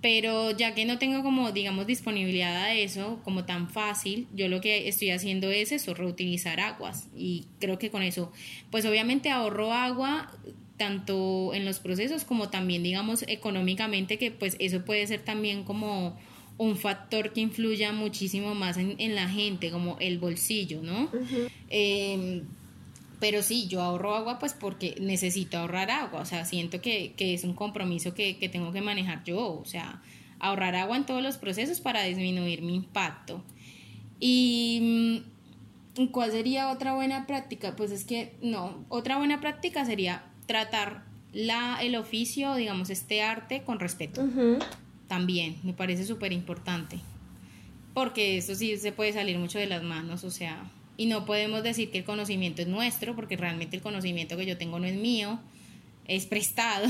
Pero 0.00 0.50
ya 0.50 0.74
que 0.74 0.84
no 0.84 0.98
tengo 0.98 1.22
como, 1.22 1.50
digamos, 1.52 1.86
disponibilidad 1.86 2.54
a 2.56 2.74
eso, 2.74 3.20
como 3.24 3.46
tan 3.46 3.70
fácil, 3.70 4.26
yo 4.34 4.48
lo 4.48 4.60
que 4.60 4.86
estoy 4.86 5.08
haciendo 5.10 5.50
es 5.50 5.72
eso, 5.72 5.94
reutilizar 5.94 6.60
aguas. 6.60 7.08
Y 7.16 7.46
creo 7.58 7.78
que 7.78 7.90
con 7.90 8.02
eso, 8.02 8.30
pues 8.70 8.84
obviamente 8.84 9.30
ahorro 9.30 9.72
agua 9.72 10.30
tanto 10.76 11.54
en 11.54 11.64
los 11.64 11.78
procesos 11.78 12.24
como 12.24 12.50
también, 12.50 12.82
digamos, 12.82 13.24
económicamente, 13.28 14.18
que 14.18 14.30
pues 14.30 14.56
eso 14.58 14.84
puede 14.84 15.06
ser 15.06 15.20
también 15.20 15.64
como 15.64 16.18
un 16.56 16.76
factor 16.76 17.32
que 17.32 17.40
influya 17.40 17.92
muchísimo 17.92 18.54
más 18.54 18.76
en, 18.76 19.14
la 19.14 19.28
gente, 19.28 19.70
como 19.70 19.96
el 19.98 20.18
bolsillo, 20.18 20.82
¿no? 20.82 21.10
Em, 21.68 22.42
pero 23.18 23.42
sí, 23.42 23.66
yo 23.68 23.82
ahorro 23.82 24.14
agua 24.14 24.38
pues 24.38 24.52
porque 24.52 24.96
necesito 25.00 25.58
ahorrar 25.58 25.90
agua, 25.90 26.20
o 26.20 26.24
sea, 26.24 26.44
siento 26.44 26.80
que, 26.80 27.14
es 27.18 27.44
un 27.44 27.54
compromiso 27.54 28.14
que, 28.14 28.34
tengo 28.52 28.72
que 28.72 28.82
manejar 28.82 29.24
yo, 29.24 29.60
o 29.60 29.64
sea, 29.64 30.02
ahorrar 30.38 30.76
agua 30.76 30.96
en 30.96 31.06
todos 31.06 31.22
los 31.22 31.38
procesos 31.38 31.80
para 31.80 32.02
disminuir 32.02 32.62
mi 32.62 32.76
impacto. 32.76 33.42
¿Y 34.20 35.22
mm, 35.96 36.06
cuál 36.06 36.30
sería 36.30 36.70
otra 36.70 36.94
buena 36.94 37.26
práctica? 37.26 37.74
Pues 37.76 37.90
es 37.90 38.04
que 38.04 38.34
no, 38.42 38.84
otra 38.88 39.18
buena 39.18 39.40
práctica 39.40 39.84
sería 39.84 40.24
tratar 40.46 41.04
la, 41.32 41.78
el 41.82 41.96
oficio, 41.96 42.54
digamos, 42.54 42.90
este 42.90 43.22
arte 43.22 43.62
con 43.64 43.80
respeto 43.80 44.22
también, 45.08 45.56
me 45.62 45.72
parece 45.72 46.04
súper 46.04 46.32
importante. 46.32 46.98
Porque 47.92 48.38
eso 48.38 48.54
sí 48.54 48.76
se 48.76 48.92
puede 48.92 49.12
salir 49.12 49.38
mucho 49.38 49.58
de 49.58 49.66
las 49.66 49.82
manos, 49.82 50.24
o 50.24 50.30
sea, 50.30 50.70
y 50.96 51.06
no 51.06 51.24
podemos 51.24 51.62
decir 51.62 51.90
que 51.90 51.98
el 51.98 52.04
conocimiento 52.04 52.62
es 52.62 52.68
nuestro, 52.68 53.14
porque 53.14 53.36
realmente 53.36 53.76
el 53.76 53.82
conocimiento 53.82 54.36
que 54.36 54.46
yo 54.46 54.58
tengo 54.58 54.78
no 54.78 54.86
es 54.86 54.96
mío, 54.96 55.38
es 56.06 56.26
prestado, 56.26 56.88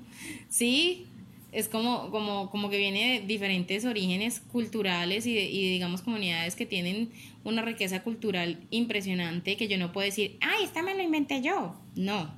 ¿sí? 0.48 1.06
Es 1.52 1.68
como, 1.68 2.10
como, 2.10 2.50
como 2.50 2.68
que 2.68 2.76
viene 2.76 3.20
de 3.20 3.26
diferentes 3.26 3.84
orígenes 3.84 4.40
culturales 4.40 5.26
y, 5.26 5.38
y 5.38 5.70
digamos 5.70 6.02
comunidades 6.02 6.54
que 6.54 6.66
tienen 6.66 7.10
una 7.44 7.62
riqueza 7.62 8.02
cultural 8.02 8.58
impresionante 8.70 9.56
que 9.56 9.68
yo 9.68 9.78
no 9.78 9.92
puedo 9.92 10.04
decir, 10.04 10.36
ay, 10.40 10.64
esta 10.64 10.82
me 10.82 10.94
lo 10.94 11.02
inventé 11.02 11.40
yo. 11.40 11.74
No, 11.94 12.34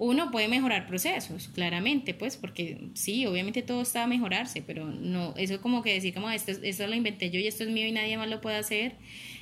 uno 0.00 0.30
puede 0.30 0.48
mejorar 0.48 0.86
procesos, 0.86 1.48
claramente, 1.54 2.14
pues, 2.14 2.38
porque 2.38 2.88
sí, 2.94 3.26
obviamente 3.26 3.60
todo 3.60 3.82
está 3.82 4.04
a 4.04 4.06
mejorarse, 4.06 4.62
pero 4.62 4.86
no, 4.86 5.34
eso 5.36 5.60
como 5.60 5.82
que 5.82 5.92
decir 5.92 6.14
como 6.14 6.30
esto, 6.30 6.52
esto 6.52 6.86
lo 6.86 6.94
inventé 6.94 7.28
yo 7.30 7.38
y 7.38 7.46
esto 7.46 7.64
es 7.64 7.70
mío 7.70 7.86
y 7.86 7.92
nadie 7.92 8.16
más 8.16 8.28
lo 8.28 8.40
puede 8.40 8.56
hacer, 8.56 8.94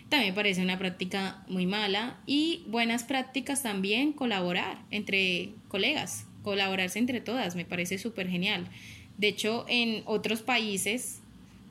también 0.08 0.34
parece 0.34 0.60
una 0.60 0.76
práctica 0.76 1.44
muy 1.48 1.66
mala. 1.66 2.18
Y 2.26 2.64
buenas 2.66 3.04
prácticas 3.04 3.62
también, 3.62 4.12
colaborar 4.12 4.78
entre 4.90 5.50
colegas, 5.68 6.26
colaborarse 6.42 6.98
entre 6.98 7.20
todas, 7.20 7.54
me 7.54 7.64
parece 7.64 7.96
súper 7.96 8.28
genial. 8.28 8.68
De 9.16 9.28
hecho, 9.28 9.64
en 9.68 10.02
otros 10.06 10.42
países 10.42 11.20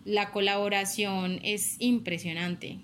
la 0.05 0.31
colaboración 0.31 1.41
es 1.43 1.75
impresionante. 1.79 2.77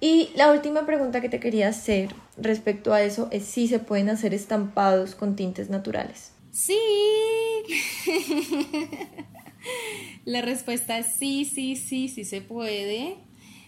Y 0.00 0.30
la 0.36 0.52
última 0.52 0.86
pregunta 0.86 1.20
que 1.20 1.28
te 1.28 1.40
quería 1.40 1.68
hacer 1.68 2.14
respecto 2.36 2.92
a 2.92 3.02
eso 3.02 3.28
es 3.32 3.44
si 3.44 3.66
se 3.66 3.80
pueden 3.80 4.08
hacer 4.10 4.32
estampados 4.32 5.14
con 5.14 5.34
tintes 5.34 5.70
naturales. 5.70 6.32
Sí. 6.52 6.78
la 10.24 10.40
respuesta 10.40 10.98
es 10.98 11.06
sí, 11.18 11.44
sí, 11.44 11.74
sí, 11.74 12.08
sí 12.08 12.24
se 12.24 12.40
puede. 12.40 13.16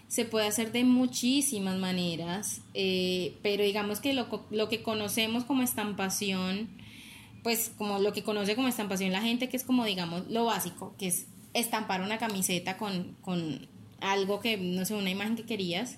se 0.07 0.25
puede 0.25 0.47
hacer 0.47 0.71
de 0.71 0.83
muchísimas 0.83 1.77
maneras, 1.77 2.61
eh, 2.73 3.37
pero 3.41 3.63
digamos 3.63 3.99
que 3.99 4.13
lo, 4.13 4.45
lo, 4.51 4.69
que 4.69 4.83
conocemos 4.83 5.43
como 5.43 5.63
estampación, 5.63 6.69
pues 7.43 7.71
como 7.77 7.99
lo 7.99 8.13
que 8.13 8.23
conoce 8.23 8.55
como 8.55 8.67
estampación 8.67 9.11
la 9.11 9.21
gente, 9.21 9.49
que 9.49 9.57
es 9.57 9.63
como 9.63 9.85
digamos 9.85 10.27
lo 10.29 10.45
básico, 10.45 10.95
que 10.97 11.07
es 11.07 11.27
estampar 11.53 12.01
una 12.01 12.17
camiseta 12.17 12.77
con, 12.77 13.15
con 13.21 13.67
algo 14.01 14.39
que, 14.39 14.57
no 14.57 14.85
sé, 14.85 14.95
una 14.95 15.09
imagen 15.09 15.35
que 15.35 15.43
querías. 15.43 15.97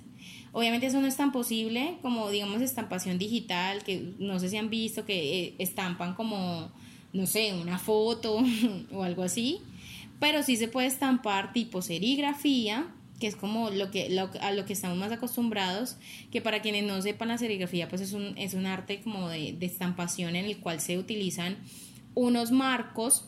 Obviamente 0.53 0.85
eso 0.85 1.01
no 1.01 1.07
es 1.07 1.17
tan 1.17 1.31
posible 1.31 1.97
como, 2.03 2.29
digamos, 2.29 2.61
estampación 2.61 3.17
digital, 3.17 3.83
que 3.83 4.13
no 4.19 4.39
sé 4.39 4.49
si 4.49 4.57
han 4.57 4.69
visto 4.69 5.03
que 5.03 5.39
eh, 5.39 5.55
estampan 5.57 6.13
como, 6.13 6.71
no 7.11 7.25
sé, 7.25 7.53
una 7.59 7.79
foto 7.79 8.37
o 8.93 9.03
algo 9.03 9.23
así, 9.23 9.61
pero 10.19 10.43
sí 10.43 10.55
se 10.55 10.67
puede 10.67 10.87
estampar 10.87 11.53
tipo 11.53 11.81
serigrafía, 11.81 12.87
que 13.19 13.25
es 13.25 13.35
como 13.35 13.71
lo 13.71 13.89
que, 13.89 14.15
a 14.41 14.51
lo 14.51 14.65
que 14.65 14.73
estamos 14.73 14.95
más 14.95 15.11
acostumbrados, 15.11 15.97
que 16.31 16.39
para 16.39 16.61
quienes 16.61 16.83
no 16.83 17.01
sepan 17.01 17.29
la 17.29 17.39
serigrafía, 17.39 17.89
pues 17.89 18.01
es 18.01 18.13
un, 18.13 18.37
es 18.37 18.53
un 18.53 18.67
arte 18.67 19.01
como 19.01 19.29
de, 19.29 19.53
de 19.53 19.65
estampación 19.65 20.35
en 20.35 20.45
el 20.45 20.57
cual 20.57 20.79
se 20.81 20.99
utilizan 20.99 21.57
unos 22.13 22.51
marcos 22.51 23.25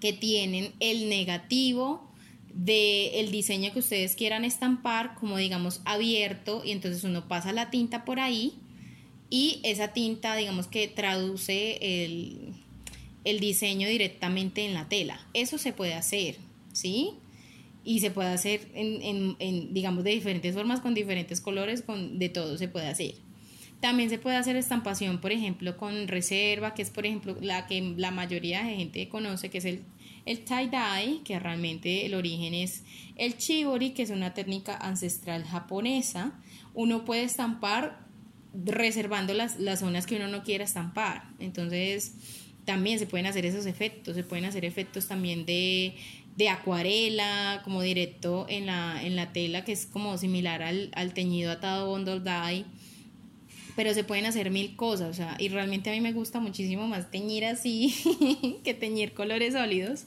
que 0.00 0.14
tienen 0.14 0.72
el 0.80 1.10
negativo 1.10 2.10
del 2.56 3.30
diseño 3.30 3.70
que 3.72 3.80
ustedes 3.80 4.16
quieran 4.16 4.44
estampar, 4.44 5.14
como 5.14 5.36
digamos 5.36 5.82
abierto, 5.84 6.62
y 6.64 6.70
entonces 6.72 7.04
uno 7.04 7.28
pasa 7.28 7.52
la 7.52 7.70
tinta 7.70 8.04
por 8.04 8.18
ahí 8.18 8.54
y 9.28 9.60
esa 9.62 9.88
tinta 9.88 10.34
digamos 10.36 10.66
que 10.66 10.88
traduce 10.88 11.78
el, 12.04 12.54
el 13.24 13.40
diseño 13.40 13.88
directamente 13.88 14.64
en 14.64 14.72
la 14.72 14.88
tela. 14.88 15.20
Eso 15.34 15.58
se 15.58 15.74
puede 15.74 15.92
hacer, 15.92 16.36
¿sí? 16.72 17.10
Y 17.84 18.00
se 18.00 18.10
puede 18.10 18.30
hacer 18.30 18.68
en, 18.74 19.02
en, 19.02 19.36
en, 19.38 19.74
digamos, 19.74 20.02
de 20.02 20.12
diferentes 20.12 20.54
formas, 20.54 20.80
con 20.80 20.94
diferentes 20.94 21.42
colores, 21.42 21.82
con, 21.82 22.18
de 22.18 22.30
todo 22.30 22.56
se 22.56 22.68
puede 22.68 22.86
hacer. 22.86 23.14
También 23.80 24.08
se 24.08 24.18
puede 24.18 24.36
hacer 24.36 24.56
estampación, 24.56 25.20
por 25.20 25.30
ejemplo, 25.30 25.76
con 25.76 26.08
reserva, 26.08 26.72
que 26.72 26.80
es, 26.80 26.88
por 26.88 27.04
ejemplo, 27.04 27.36
la 27.42 27.66
que 27.66 27.82
la 27.98 28.10
mayoría 28.10 28.64
de 28.64 28.76
gente 28.76 29.08
conoce, 29.10 29.50
que 29.50 29.58
es 29.58 29.66
el, 29.66 29.82
el 30.26 30.44
tie-dye, 30.44 31.22
que 31.24 31.38
realmente 31.38 32.04
el 32.04 32.14
origen 32.14 32.52
es 32.52 32.82
el 33.16 33.38
chibori, 33.38 33.90
que 33.90 34.02
es 34.02 34.10
una 34.10 34.34
técnica 34.34 34.76
ancestral 34.76 35.44
japonesa. 35.44 36.38
Uno 36.74 37.04
puede 37.04 37.22
estampar 37.22 38.06
reservando 38.52 39.32
las, 39.34 39.58
las 39.58 39.80
zonas 39.80 40.06
que 40.06 40.16
uno 40.16 40.28
no 40.28 40.42
quiera 40.42 40.64
estampar. 40.64 41.24
Entonces, 41.38 42.12
también 42.64 42.98
se 42.98 43.06
pueden 43.06 43.26
hacer 43.26 43.46
esos 43.46 43.66
efectos, 43.66 44.16
se 44.16 44.24
pueden 44.24 44.44
hacer 44.44 44.64
efectos 44.64 45.06
también 45.06 45.46
de, 45.46 45.94
de 46.36 46.48
acuarela, 46.48 47.60
como 47.64 47.80
directo 47.80 48.46
en 48.48 48.66
la, 48.66 49.00
en 49.02 49.14
la 49.14 49.32
tela, 49.32 49.64
que 49.64 49.72
es 49.72 49.86
como 49.86 50.18
similar 50.18 50.62
al, 50.62 50.90
al 50.94 51.14
teñido 51.14 51.52
atado 51.52 51.88
bundle 51.90 52.20
dye 52.20 52.64
pero 53.76 53.92
se 53.92 54.04
pueden 54.04 54.24
hacer 54.24 54.50
mil 54.50 54.74
cosas, 54.74 55.10
o 55.10 55.14
sea, 55.14 55.36
y 55.38 55.48
realmente 55.48 55.90
a 55.90 55.92
mí 55.92 56.00
me 56.00 56.12
gusta 56.12 56.40
muchísimo 56.40 56.88
más 56.88 57.10
teñir 57.10 57.44
así 57.44 57.94
que 58.64 58.72
teñir 58.72 59.12
colores 59.12 59.52
sólidos, 59.52 60.06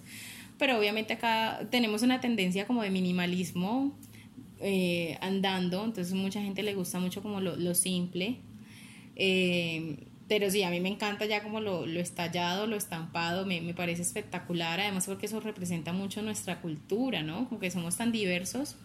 pero 0.58 0.78
obviamente 0.78 1.14
acá 1.14 1.68
tenemos 1.70 2.02
una 2.02 2.20
tendencia 2.20 2.66
como 2.66 2.82
de 2.82 2.90
minimalismo 2.90 3.96
eh, 4.60 5.18
andando, 5.22 5.86
entonces 5.86 6.14
mucha 6.16 6.42
gente 6.42 6.64
le 6.64 6.74
gusta 6.74 7.00
mucho 7.00 7.22
como 7.22 7.40
lo, 7.40 7.76
simple, 7.76 8.38
eh, 9.16 9.98
pero 10.28 10.50
sí, 10.50 10.64
a 10.64 10.72
mí 10.72 10.80
me 10.80 10.90
encanta 10.90 11.26
ya 11.28 11.44
como 11.44 11.62
lo, 11.62 11.86
lo 11.86 12.00
estallado, 12.00 12.66
lo 12.66 12.76
estampado, 12.76 13.46
me, 13.46 13.62
me, 13.62 13.76
parece 13.76 14.02
espectacular, 14.02 14.80
además 14.80 15.06
porque 15.06 15.28
eso 15.28 15.40
representa 15.40 15.94
mucho 15.94 16.24
nuestra 16.24 16.60
cultura, 16.60 17.22
¿no? 17.22 17.48
Como 17.48 17.60
que 17.60 17.70
somos 17.70 17.98
tan 17.98 18.12
diversos 18.12 18.78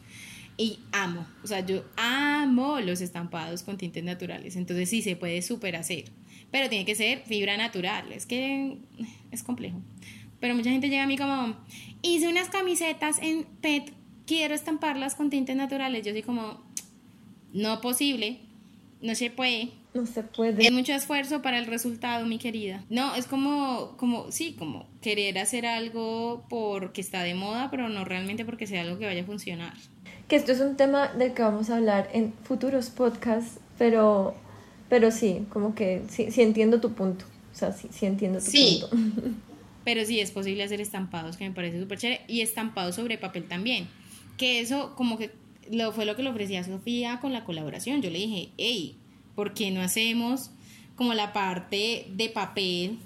y 0.57 0.79
amo, 0.93 1.27
o 1.43 1.47
sea, 1.47 1.61
yo 1.67 1.85
amo 1.97 2.81
los 2.81 3.01
estampados 3.01 3.63
con 3.63 3.77
tintes 3.77 4.05
naturales, 4.05 4.57
entonces 4.57 4.89
sí 4.89 5.03
se 5.03 5.17
puede 5.17 5.43
súper 5.43 5.75
hacer, 5.77 6.05
pero 6.51 6.69
tiene 6.69 6.85
que 6.85 6.95
ser 6.95 7.23
fibra 7.27 7.57
natural, 7.57 8.13
es 8.13 8.27
que 8.27 8.79
es 9.33 9.43
complejo. 9.43 9.81
Pero 10.39 10.55
mucha 10.55 10.71
gente 10.71 10.89
llega 10.89 11.05
a 11.05 11.07
mí 11.07 11.17
como, 11.17 11.57
hice 12.03 12.29
unas 12.29 12.51
camisetas 12.51 13.19
en 13.21 13.45
PET, 13.61 13.93
quiero 14.27 14.55
estamparlas 14.55 15.15
con 15.17 15.31
tintes 15.31 15.57
naturales, 15.57 16.07
yo 16.07 16.13
soy 16.13 16.23
como, 16.23 16.63
no 17.53 17.81
posible, 17.81 18.39
no 19.01 19.15
se 19.15 19.31
puede. 19.31 19.71
No 19.93 20.07
se 20.07 20.23
puede. 20.23 20.67
Es 20.67 20.73
mucho 20.73 20.93
esfuerzo 20.93 21.43
para 21.43 21.59
el 21.59 21.67
resultado, 21.67 22.27
mi 22.27 22.39
querida. 22.39 22.85
No, 22.91 23.15
es 23.15 23.27
como, 23.27 23.97
como, 23.97 24.31
sí, 24.33 24.55
como 24.59 24.89
querer 25.01 25.39
hacer 25.39 25.67
algo 25.67 26.45
porque 26.49 27.01
está 27.01 27.23
de 27.23 27.35
moda, 27.35 27.71
pero 27.71 27.89
no 27.89 28.05
realmente 28.05 28.45
porque 28.45 28.67
sea 28.67 28.83
algo 28.83 28.99
que 28.99 29.07
vaya 29.07 29.23
a 29.23 29.27
funcionar 29.27 29.75
que 30.29 30.37
esto 30.37 30.53
es 30.53 30.61
un 30.61 30.77
tema 30.77 31.09
del 31.09 31.35
que 31.35 31.43
vamos 31.43 31.70
a 31.70 31.77
hablar 31.77 32.09
en 32.12 32.33
futuros 32.45 32.91
podcasts, 32.91 33.59
pero, 33.79 34.35
pero 34.89 35.11
sí, 35.11 35.47
como 35.51 35.75
que 35.75 36.03
sí, 36.09 36.31
sí 36.31 36.43
entiendo 36.43 36.81
tu 36.81 36.93
punto. 36.93 37.25
O 37.53 37.57
sea, 37.57 37.72
sí, 37.72 37.89
sí 37.93 38.07
entiendo 38.07 38.39
tu 38.41 38.51
sí. 38.51 38.83
punto. 38.91 39.31
Pero 39.85 40.03
sí 40.07 40.18
es 40.18 40.31
posible 40.31 40.64
hacer 40.64 40.81
estampados, 40.81 41.37
que 41.37 41.47
me 41.47 41.55
parece 41.55 41.79
súper 41.79 41.99
chévere, 41.99 42.22
y 42.27 42.41
estampados 42.41 42.95
sobre 42.95 43.18
papel 43.18 43.45
también. 43.45 43.87
Que 44.39 44.61
eso, 44.61 44.95
como 44.97 45.18
que 45.18 45.31
lo, 45.70 45.93
fue 45.93 46.07
lo 46.07 46.16
que 46.16 46.22
le 46.22 46.31
ofrecía 46.31 46.61
a 46.61 46.64
Sofía 46.64 47.20
con 47.20 47.35
la 47.35 47.45
colaboración. 47.45 48.01
Yo 48.01 48.09
le 48.09 48.18
dije, 48.18 48.49
hey, 48.57 48.97
¿por 49.35 49.53
qué 49.53 49.70
no 49.70 49.83
hacemos 49.83 50.51
como 50.97 51.12
la 51.12 51.33
parte 51.33 52.07
de 52.11 52.29
papel 52.31 52.99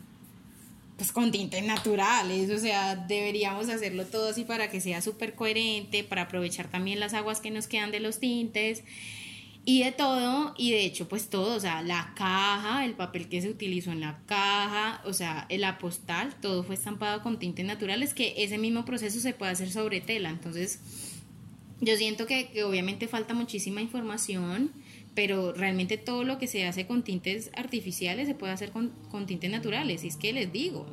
pues 0.99 1.13
con 1.13 1.31
tintes 1.31 1.63
naturales, 1.63 2.51
o 2.51 2.59
sea, 2.59 2.97
deberíamos 2.97 3.69
hacerlo 3.69 4.05
todo 4.05 4.31
así 4.31 4.43
para 4.43 4.69
que 4.69 4.81
sea 4.81 5.01
súper 5.01 5.37
coherente, 5.37 6.03
para 6.03 6.23
aprovechar 6.23 6.69
también 6.69 6.99
las 6.99 7.15
aguas 7.15 7.41
que 7.41 7.53
nos 7.53 7.69
quedan 7.69 7.93
de 7.93 8.01
los 8.01 8.19
tintes 8.19 8.83
y 9.65 9.85
de 9.85 9.93
todo, 9.93 10.55
y 10.59 10.73
de 10.73 10.85
hecho 10.85 11.09
pues 11.09 11.29
todo, 11.29 11.55
o 11.55 11.61
sea, 11.61 11.83
la 11.83 12.15
caja, 12.17 12.85
el 12.85 12.95
papel 12.95 13.29
que 13.29 13.41
se 13.41 13.49
utilizó 13.49 13.93
en 13.93 14.01
la 14.01 14.19
caja, 14.27 15.01
o 15.05 15.13
sea, 15.13 15.47
la 15.49 15.79
postal, 15.79 16.35
todo 16.43 16.65
fue 16.65 16.75
estampado 16.75 17.23
con 17.23 17.39
tintes 17.39 17.65
naturales, 17.65 18.13
que 18.13 18.35
ese 18.39 18.59
mismo 18.59 18.85
proceso 18.85 19.21
se 19.21 19.35
puede 19.35 19.53
hacer 19.53 19.71
sobre 19.71 20.01
tela, 20.01 20.31
entonces 20.31 20.81
yo 21.81 21.97
siento 21.97 22.27
que, 22.27 22.49
que 22.49 22.65
obviamente 22.65 23.07
falta 23.07 23.35
muchísima 23.35 23.81
información, 23.81 24.73
pero 25.19 25.53
realmente 25.53 25.99
todo 25.99 26.23
lo 26.23 26.39
que 26.39 26.47
se 26.47 26.65
hace 26.65 26.87
con 26.87 27.03
tintes 27.03 27.51
artificiales 27.57 28.29
se 28.29 28.37
puede 28.37 28.53
hacer 28.53 28.71
con, 28.71 28.93
tintes 29.27 29.51
naturales. 29.51 30.05
Y 30.05 30.07
es 30.07 30.17
que 30.17 30.33
les 30.33 30.53
digo, 30.53 30.87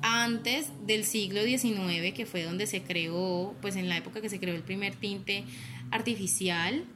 antes 0.00 0.72
del 0.86 1.04
siglo 1.04 1.42
XIX, 1.42 2.14
que 2.14 2.24
fue 2.24 2.44
donde 2.44 2.66
se 2.66 2.80
creó, 2.80 3.54
pues 3.60 3.76
en 3.76 3.90
la 3.90 3.98
época 3.98 4.22
que 4.22 4.30
se 4.30 4.40
creó 4.40 4.54
el 4.54 4.62
primer 4.62 4.96
tinte 4.96 5.44
artificial, 5.90 6.86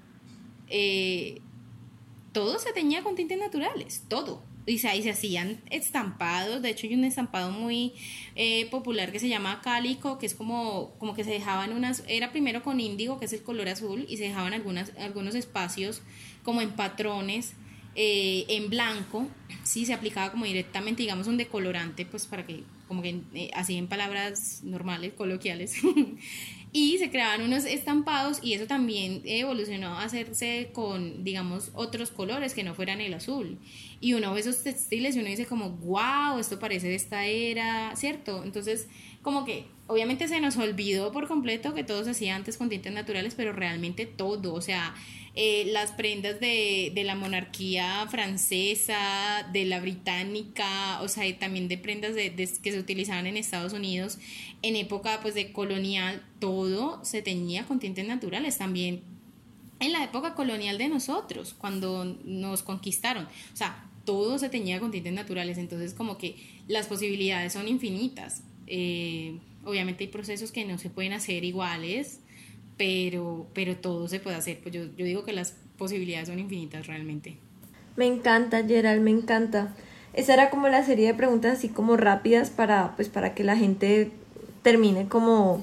eh, 0.69 1.43
todo 2.33 2.59
se 2.59 2.73
teñía 2.73 3.03
con 3.03 3.17
tintes 3.17 3.39
naturales, 3.39 4.05
todo. 4.09 4.43
Y 4.65 4.79
se, 4.79 5.03
se 5.03 5.11
hacían 5.11 5.61
estampados, 5.69 6.63
de 6.63 6.71
hecho 6.71 6.87
hay 6.87 6.95
un 6.95 7.05
estampado 7.05 7.51
muy 7.51 7.93
eh, 8.35 8.65
popular 8.71 9.13
que 9.13 9.19
se 9.19 9.29
llama 9.29 9.61
cálico, 9.61 10.19
que 10.19 10.25
es 10.25 10.35
como, 10.35 10.95
como 10.99 11.13
que 11.13 11.25
se 11.25 11.33
dejaban 11.33 11.75
unas, 11.75 12.03
era 12.09 12.31
primero 12.31 12.63
con 12.63 12.81
índigo, 12.81 13.19
que 13.19 13.27
es 13.27 13.33
el 13.35 13.43
color 13.43 13.69
azul, 13.69 14.07
y 14.09 14.17
se 14.17 14.23
dejaban 14.23 14.55
algunos 14.55 15.35
espacios 15.35 16.01
como 16.43 16.61
en 16.61 16.71
patrones, 16.71 17.55
eh, 17.95 18.47
en 18.49 18.71
blanco, 18.71 19.29
sí, 19.65 19.85
se 19.85 19.93
aplicaba 19.93 20.31
como 20.31 20.45
directamente, 20.45 21.03
digamos, 21.03 21.27
un 21.27 21.37
decolorante, 21.37 22.07
pues 22.07 22.27
para 22.27 22.47
que, 22.47 22.65
como 22.89 23.03
que 23.03 23.21
eh, 23.35 23.51
así 23.55 23.77
en 23.77 23.87
palabras 23.87 24.63
normales, 24.65 25.13
coloquiales, 25.13 25.77
y 26.73 26.97
se 26.97 27.11
creaban 27.11 27.43
unos 27.43 27.67
estampados 27.67 28.39
y 28.43 28.55
eso 28.55 28.67
también 28.67 29.21
evolucionó 29.27 29.99
a 29.99 30.05
hacerse 30.05 30.71
con, 30.73 31.23
digamos, 31.23 31.71
otros 31.75 32.11
colores 32.11 32.55
que 32.55 32.65
no 32.65 32.75
fueran 32.75 33.03
el 33.03 33.13
azul. 33.13 33.59
Y 34.01 34.15
uno 34.15 34.33
ve 34.33 34.41
esos 34.41 34.63
textiles 34.63 35.15
y 35.15 35.19
uno 35.19 35.29
dice 35.29 35.45
como, 35.45 35.71
wow, 35.71 36.39
esto 36.39 36.59
parece 36.59 36.89
de 36.89 36.95
esta 36.95 37.27
era, 37.27 37.95
¿cierto? 37.95 38.43
Entonces, 38.43 38.89
como 39.21 39.45
que 39.45 39.67
obviamente 39.87 40.29
se 40.29 40.41
nos 40.41 40.57
olvidó 40.57 41.13
por 41.13 41.29
completo 41.29 41.75
que 41.75 41.85
todo 41.85 42.05
se 42.05 42.11
hacía 42.11 42.37
antes 42.37 42.57
con 42.57 42.71
tintes 42.71 42.93
naturales, 42.95 43.35
pero 43.37 43.53
realmente 43.53 44.07
todo, 44.07 44.55
o 44.55 44.63
sea, 44.63 44.95
eh, 45.35 45.65
las 45.73 45.93
prendas 45.93 46.41
de, 46.41 46.93
de, 46.95 47.05
la 47.05 47.15
monarquía 47.15 48.07
francesa, 48.11 49.49
de 49.53 49.65
la 49.65 49.81
británica, 49.81 51.01
o 51.01 51.09
sea, 51.09 51.25
también 51.39 51.69
de 51.69 51.79
prendas 51.79 52.15
de, 52.15 52.35
que 52.35 52.73
se 52.73 52.79
utilizaban 52.79 53.27
en 53.27 53.37
Estados 53.37 53.73
Unidos 53.73 54.19
en 54.63 54.77
época 54.77 55.19
pues 55.21 55.35
de 55.35 55.53
colonial, 55.53 56.23
todo 56.39 57.05
se 57.05 57.21
teñía 57.23 57.65
con 57.65 57.81
tintes 57.81 58.07
naturales 58.07 58.59
también. 58.59 59.03
En 59.81 59.93
la 59.93 60.05
época 60.05 60.35
colonial 60.35 60.79
de 60.79 60.89
nosotros, 60.89 61.55
cuando 61.59 62.05
nos 62.25 62.63
conquistaron, 62.63 63.25
o 63.25 63.57
sea, 63.57 63.89
todo 64.05 64.39
se 64.39 64.49
teñía 64.49 64.79
con 64.79 64.93
tintes 64.93 65.13
naturales, 65.13 65.59
entonces 65.59 65.95
como 65.95 66.19
que 66.19 66.37
las 66.69 66.87
posibilidades 66.87 67.53
son 67.53 67.67
infinitas. 67.69 68.45
Eh, 68.69 69.39
obviamente 69.65 70.05
hay 70.05 70.11
procesos 70.11 70.53
que 70.53 70.65
no 70.65 70.79
se 70.79 70.91
pueden 70.91 71.13
hacer 71.13 71.45
iguales, 71.45 72.21
pero, 72.77 73.47
pero 73.55 73.77
todo 73.77 74.09
se 74.09 74.21
puede 74.21 74.37
hacer. 74.37 74.59
Pues 74.63 74.75
yo, 74.75 74.85
yo 74.97 75.05
digo 75.05 75.25
que 75.25 75.33
las 75.33 75.55
posibilidades 75.79 76.29
son 76.29 76.39
infinitas 76.39 76.87
realmente. 76.87 77.37
Me 77.97 78.07
encanta, 78.07 78.65
Gerald, 78.65 79.03
me 79.03 79.11
encanta. 79.11 79.75
Esa 80.15 80.35
era 80.35 80.51
como 80.51 80.69
la 80.69 80.85
serie 80.85 81.07
de 81.07 81.15
preguntas 81.15 81.59
así 81.59 81.69
como 81.69 81.97
rápidas 81.97 82.51
para, 82.51 82.95
pues, 82.97 83.09
para 83.09 83.35
que 83.35 83.45
la 83.45 83.57
gente 83.57 84.11
termine 84.63 85.09
como 85.09 85.63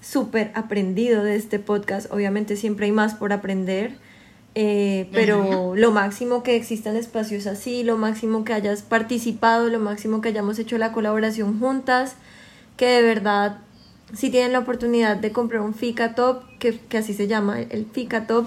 súper 0.00 0.52
aprendido 0.54 1.24
de 1.24 1.36
este 1.36 1.58
podcast. 1.58 2.10
Obviamente 2.12 2.56
siempre 2.56 2.86
hay 2.86 2.92
más 2.92 3.14
por 3.14 3.32
aprender, 3.32 3.96
eh, 4.54 5.08
pero 5.12 5.74
lo 5.76 5.90
máximo 5.92 6.42
que 6.42 6.56
existan 6.56 6.96
espacios 6.96 7.46
así, 7.46 7.82
lo 7.82 7.96
máximo 7.96 8.44
que 8.44 8.52
hayas 8.52 8.82
participado, 8.82 9.68
lo 9.68 9.78
máximo 9.78 10.20
que 10.20 10.28
hayamos 10.28 10.58
hecho 10.58 10.78
la 10.78 10.92
colaboración 10.92 11.58
juntas, 11.58 12.16
que 12.76 12.86
de 12.86 13.02
verdad, 13.02 13.58
si 14.14 14.30
tienen 14.30 14.52
la 14.52 14.60
oportunidad 14.60 15.16
de 15.16 15.32
comprar 15.32 15.62
un 15.62 15.74
FICA 15.74 16.14
Top, 16.14 16.42
que, 16.58 16.78
que 16.78 16.98
así 16.98 17.14
se 17.14 17.26
llama, 17.26 17.60
el 17.60 17.86
FICA 17.86 18.26
Top, 18.26 18.46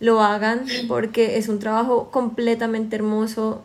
lo 0.00 0.22
hagan 0.22 0.64
porque 0.88 1.36
es 1.36 1.48
un 1.48 1.58
trabajo 1.58 2.10
completamente 2.10 2.96
hermoso. 2.96 3.62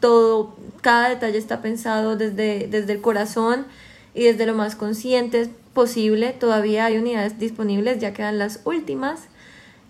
Todo, 0.00 0.56
cada 0.80 1.10
detalle 1.10 1.38
está 1.38 1.62
pensado 1.62 2.16
desde, 2.16 2.66
desde 2.68 2.94
el 2.94 3.00
corazón 3.00 3.66
y 4.14 4.24
desde 4.24 4.46
lo 4.46 4.54
más 4.54 4.74
consciente 4.74 5.48
posible. 5.74 6.32
Todavía 6.32 6.86
hay 6.86 6.96
unidades 6.96 7.38
disponibles, 7.38 8.00
ya 8.00 8.12
quedan 8.12 8.38
las 8.38 8.60
últimas. 8.64 9.28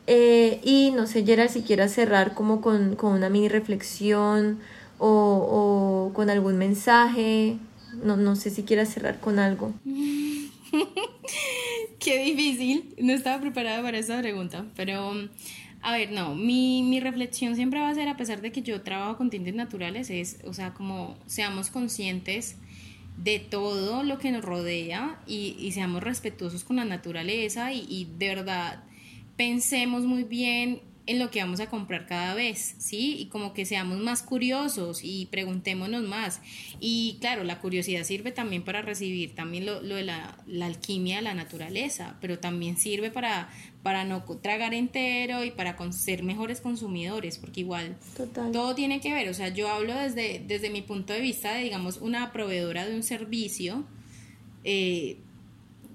Eh, 0.09 0.61
y 0.63 0.93
no 0.95 1.07
sé, 1.07 1.25
Gerald, 1.25 1.51
si 1.51 1.63
quieras 1.63 1.93
cerrar 1.93 2.35
como 2.35 2.61
con, 2.61 2.97
una 3.01 3.29
mini 3.31 3.49
reflexión 3.49 4.59
o, 4.99 6.11
con 6.15 6.31
algún 6.31 6.59
mensaje. 6.59 7.59
No, 8.03 8.17
no 8.17 8.37
sé 8.37 8.51
si 8.51 8.65
quieras 8.65 8.89
cerrar 8.89 9.21
con 9.21 9.39
algo. 9.39 9.73
Qué 11.99 12.25
difícil. 12.25 12.95
No 12.99 13.13
estaba 13.13 13.41
preparada 13.41 13.83
para 13.83 13.99
esa 13.99 14.21
pregunta, 14.21 14.67
pero 14.77 15.13
a 15.83 15.93
ver, 15.93 16.11
no, 16.13 16.35
mi, 16.35 16.83
mi, 16.83 17.01
reflexión 17.01 17.55
siempre 17.55 17.81
va 17.81 17.91
a 17.91 17.95
ser, 17.95 18.09
a 18.09 18.17
pesar 18.17 18.41
de 18.41 18.51
que 18.53 18.63
yo 18.63 18.83
trabajo 18.83 19.17
con 19.17 19.31
tintes 19.31 19.55
naturales, 19.55 20.11
es, 20.11 20.39
o 20.45 20.53
sea, 20.53 20.75
como 20.75 21.17
seamos 21.27 21.71
conscientes 21.71 22.57
de 23.17 23.39
todo 23.39 24.03
lo 24.03 24.19
que 24.19 24.31
nos 24.31 24.45
rodea 24.45 25.21
y, 25.27 25.71
seamos 25.73 26.03
respetuosos 26.03 26.65
con 26.65 26.77
la 26.77 26.85
naturaleza 26.85 27.73
y, 27.73 27.87
y, 27.89 28.09
de 28.19 28.29
verdad 28.29 28.83
pensemos 29.37 30.05
muy 30.05 30.25
bien 30.25 30.81
en 31.07 31.21
lo 31.21 31.31
que 31.31 31.41
vamos 31.41 31.61
a 31.61 31.69
comprar 31.69 32.07
cada 32.07 32.35
vez, 32.35 32.75
¿sí? 32.79 33.17
Y 33.19 33.27
como 33.27 33.55
que 33.55 33.65
seamos 33.65 33.99
más 33.99 34.23
curiosos 34.23 35.01
y 35.05 35.27
preguntémonos 35.27 36.03
más. 36.03 36.41
Y 36.81 37.19
claro, 37.21 37.45
la 37.45 37.61
curiosidad 37.61 38.03
sirve 38.03 38.33
también 38.33 38.65
para 38.65 38.83
recibir 38.83 39.35
también 39.35 39.67
lo, 39.67 39.81
de 39.81 40.03
la, 40.03 40.37
alquimia 40.61 41.17
de 41.17 41.23
la 41.23 41.35
naturaleza, 41.35 42.17
pero 42.21 42.41
también 42.41 42.77
sirve 42.77 43.13
para, 43.13 43.49
para 43.85 44.05
no 44.05 44.25
tragar 44.43 44.75
entero 44.75 45.45
y 45.45 45.53
para 45.53 45.77
ser 45.93 46.25
mejores 46.25 46.61
consumidores, 46.61 47.39
porque 47.39 47.61
igual 47.61 47.97
todo 48.53 48.75
tiene 48.75 49.01
que 49.01 49.13
ver, 49.13 49.29
o 49.29 49.35
sea, 49.35 49.49
yo 49.49 49.69
hablo 49.69 49.95
desde, 49.95 50.43
desde 50.45 50.71
mi 50.71 50.83
punto 50.83 51.13
de 51.13 51.21
vista 51.21 51.55
de, 51.55 51.63
digamos, 51.63 51.99
una 51.99 52.33
proveedora 52.33 52.85
de 52.85 52.97
un 52.97 53.05
servicio, 53.05 53.85
eh, 54.65 55.19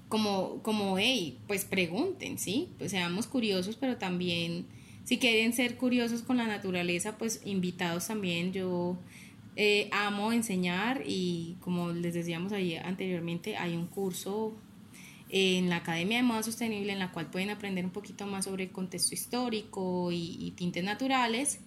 como, 0.08 0.62
como, 0.62 0.98
hey, 0.98 1.38
pues 1.46 1.66
pregunten, 1.66 2.38
¿sí? 2.38 2.68
Pues 2.78 2.90
seamos 2.90 3.26
curiosos, 3.26 3.76
pero 3.76 3.96
también 3.96 4.66
si 5.04 5.18
quieren 5.18 5.52
ser 5.52 5.76
curiosos 5.76 6.22
con 6.22 6.36
la 6.36 6.46
naturaleza, 6.46 7.18
pues 7.18 7.42
invitados 7.44 8.06
también. 8.06 8.52
Yo 8.52 8.96
eh, 9.56 9.88
amo 9.92 10.32
enseñar 10.32 11.02
y 11.06 11.56
como 11.60 11.90
les 11.90 12.14
decíamos 12.14 12.52
ahí 12.52 12.76
anteriormente, 12.76 13.56
hay 13.56 13.76
un 13.76 13.86
curso 13.86 14.54
en 15.28 15.70
la 15.70 15.76
Academia 15.76 16.18
de 16.18 16.22
Moda 16.22 16.42
Sostenible 16.42 16.92
en 16.92 16.98
la 16.98 17.10
cual 17.10 17.30
pueden 17.30 17.50
aprender 17.50 17.84
un 17.84 17.90
poquito 17.90 18.26
más 18.26 18.44
sobre 18.44 18.64
el 18.64 18.70
contexto 18.70 19.14
histórico 19.14 20.10
y, 20.12 20.52
tintes 20.56 20.84
naturales. 20.84 21.60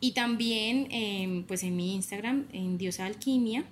Y 0.00 0.12
también 0.12 0.88
em, 0.90 1.44
pues 1.44 1.62
en 1.62 1.76
mi 1.76 1.94
Instagram, 1.94 2.46
en 2.52 2.76
Diosa 2.76 3.06
Alquimia, 3.06 3.64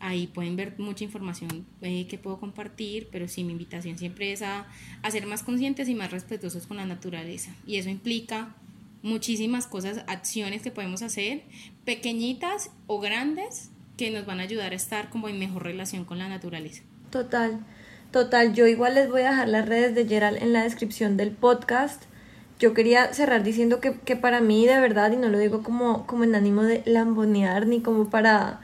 ahí 0.00 0.26
pueden 0.26 0.56
ver 0.56 0.74
mucha 0.78 1.04
información 1.04 1.66
eh, 1.82 2.06
que 2.06 2.18
puedo 2.18 2.38
compartir, 2.38 3.08
pero 3.10 3.28
sí 3.28 3.44
mi 3.44 3.52
invitación 3.52 3.98
siempre 3.98 4.32
es 4.32 4.42
a, 4.42 4.66
a, 5.02 5.10
ser 5.10 5.26
más 5.26 5.42
conscientes 5.42 5.88
y 5.88 5.94
más 5.94 6.10
respetuosos 6.10 6.66
con 6.66 6.76
la 6.76 6.86
naturaleza. 6.86 7.54
Y 7.66 7.76
eso 7.76 7.90
implica 7.90 8.54
muchísimas 9.02 9.66
cosas, 9.66 10.02
acciones 10.06 10.62
que 10.62 10.70
podemos 10.70 11.02
hacer, 11.02 11.42
pequeñitas 11.84 12.70
o 12.86 13.00
grandes, 13.00 13.70
que 13.96 14.10
nos 14.10 14.26
van 14.26 14.40
a 14.40 14.44
ayudar 14.44 14.72
a 14.72 14.76
estar 14.76 15.10
como 15.10 15.28
en 15.28 15.38
mejor 15.38 15.62
relación 15.62 16.04
con 16.04 16.18
la 16.18 16.28
naturaleza. 16.28 16.82
Total. 17.10 17.64
Total, 18.10 18.54
yo 18.54 18.66
igual 18.66 18.94
les 18.94 19.10
voy 19.10 19.22
a 19.22 19.30
dejar 19.30 19.48
las 19.48 19.68
redes 19.68 19.94
de 19.94 20.06
Gerald 20.06 20.40
en 20.40 20.52
la 20.52 20.62
descripción 20.62 21.16
del 21.16 21.32
podcast. 21.32 22.04
Yo 22.60 22.72
quería 22.72 23.12
cerrar 23.12 23.42
diciendo 23.42 23.80
que, 23.80 24.16
para 24.16 24.40
mí 24.40 24.66
de 24.66 24.78
verdad, 24.78 25.10
y 25.12 25.16
no 25.16 25.28
lo 25.28 25.38
digo 25.38 25.62
como, 25.62 26.06
como 26.06 26.22
en 26.24 26.34
ánimo 26.34 26.62
de 26.62 26.82
lambonear 26.86 27.66
ni 27.66 27.80
como 27.80 28.10
para, 28.10 28.60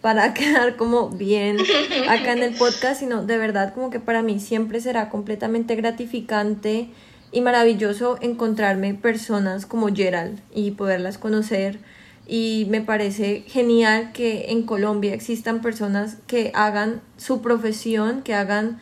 para 0.00 0.34
quedar 0.34 0.76
como 0.76 1.10
bien 1.10 1.58
acá 2.08 2.32
en 2.32 2.42
el 2.42 2.54
podcast, 2.54 3.00
sino 3.00 3.24
de 3.24 3.38
verdad 3.38 3.74
como 3.74 3.90
que 3.90 4.00
para 4.00 4.22
mí 4.22 4.40
siempre 4.40 4.80
será 4.80 5.10
completamente 5.10 5.74
gratificante 5.76 6.88
y 7.30 7.40
maravilloso 7.40 8.18
encontrarme 8.20 8.94
personas 8.94 9.66
como 9.66 9.94
Gerald 9.94 10.40
y 10.54 10.72
poderlas 10.72 11.18
conocer. 11.18 11.78
Y 12.26 12.66
me 12.68 12.82
parece 12.82 13.42
genial 13.46 14.12
que 14.12 14.50
en 14.50 14.62
Colombia 14.64 15.14
existan 15.14 15.62
personas 15.62 16.18
que 16.26 16.50
hagan 16.54 17.00
su 17.16 17.40
profesión, 17.40 18.22
que 18.22 18.34
hagan, 18.34 18.80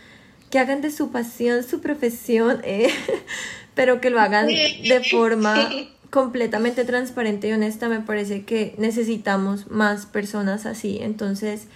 que 0.51 0.59
hagan 0.59 0.81
de 0.81 0.91
su 0.91 1.11
pasión 1.11 1.63
su 1.63 1.81
profesión, 1.81 2.61
eh, 2.65 2.89
pero 3.75 4.01
que 4.01 4.11
lo 4.11 4.21
hagan 4.21 4.47
de 4.49 5.03
forma 5.09 5.71
completamente 6.17 6.87
transparente 6.87 7.47
y 7.47 7.53
honesta. 7.53 7.91
Me 7.91 8.01
parece 8.01 8.47
que 8.47 8.75
necesitamos 8.79 9.71
más 9.71 10.07
personas 10.07 10.65
así. 10.65 10.97
Entonces, 11.03 11.67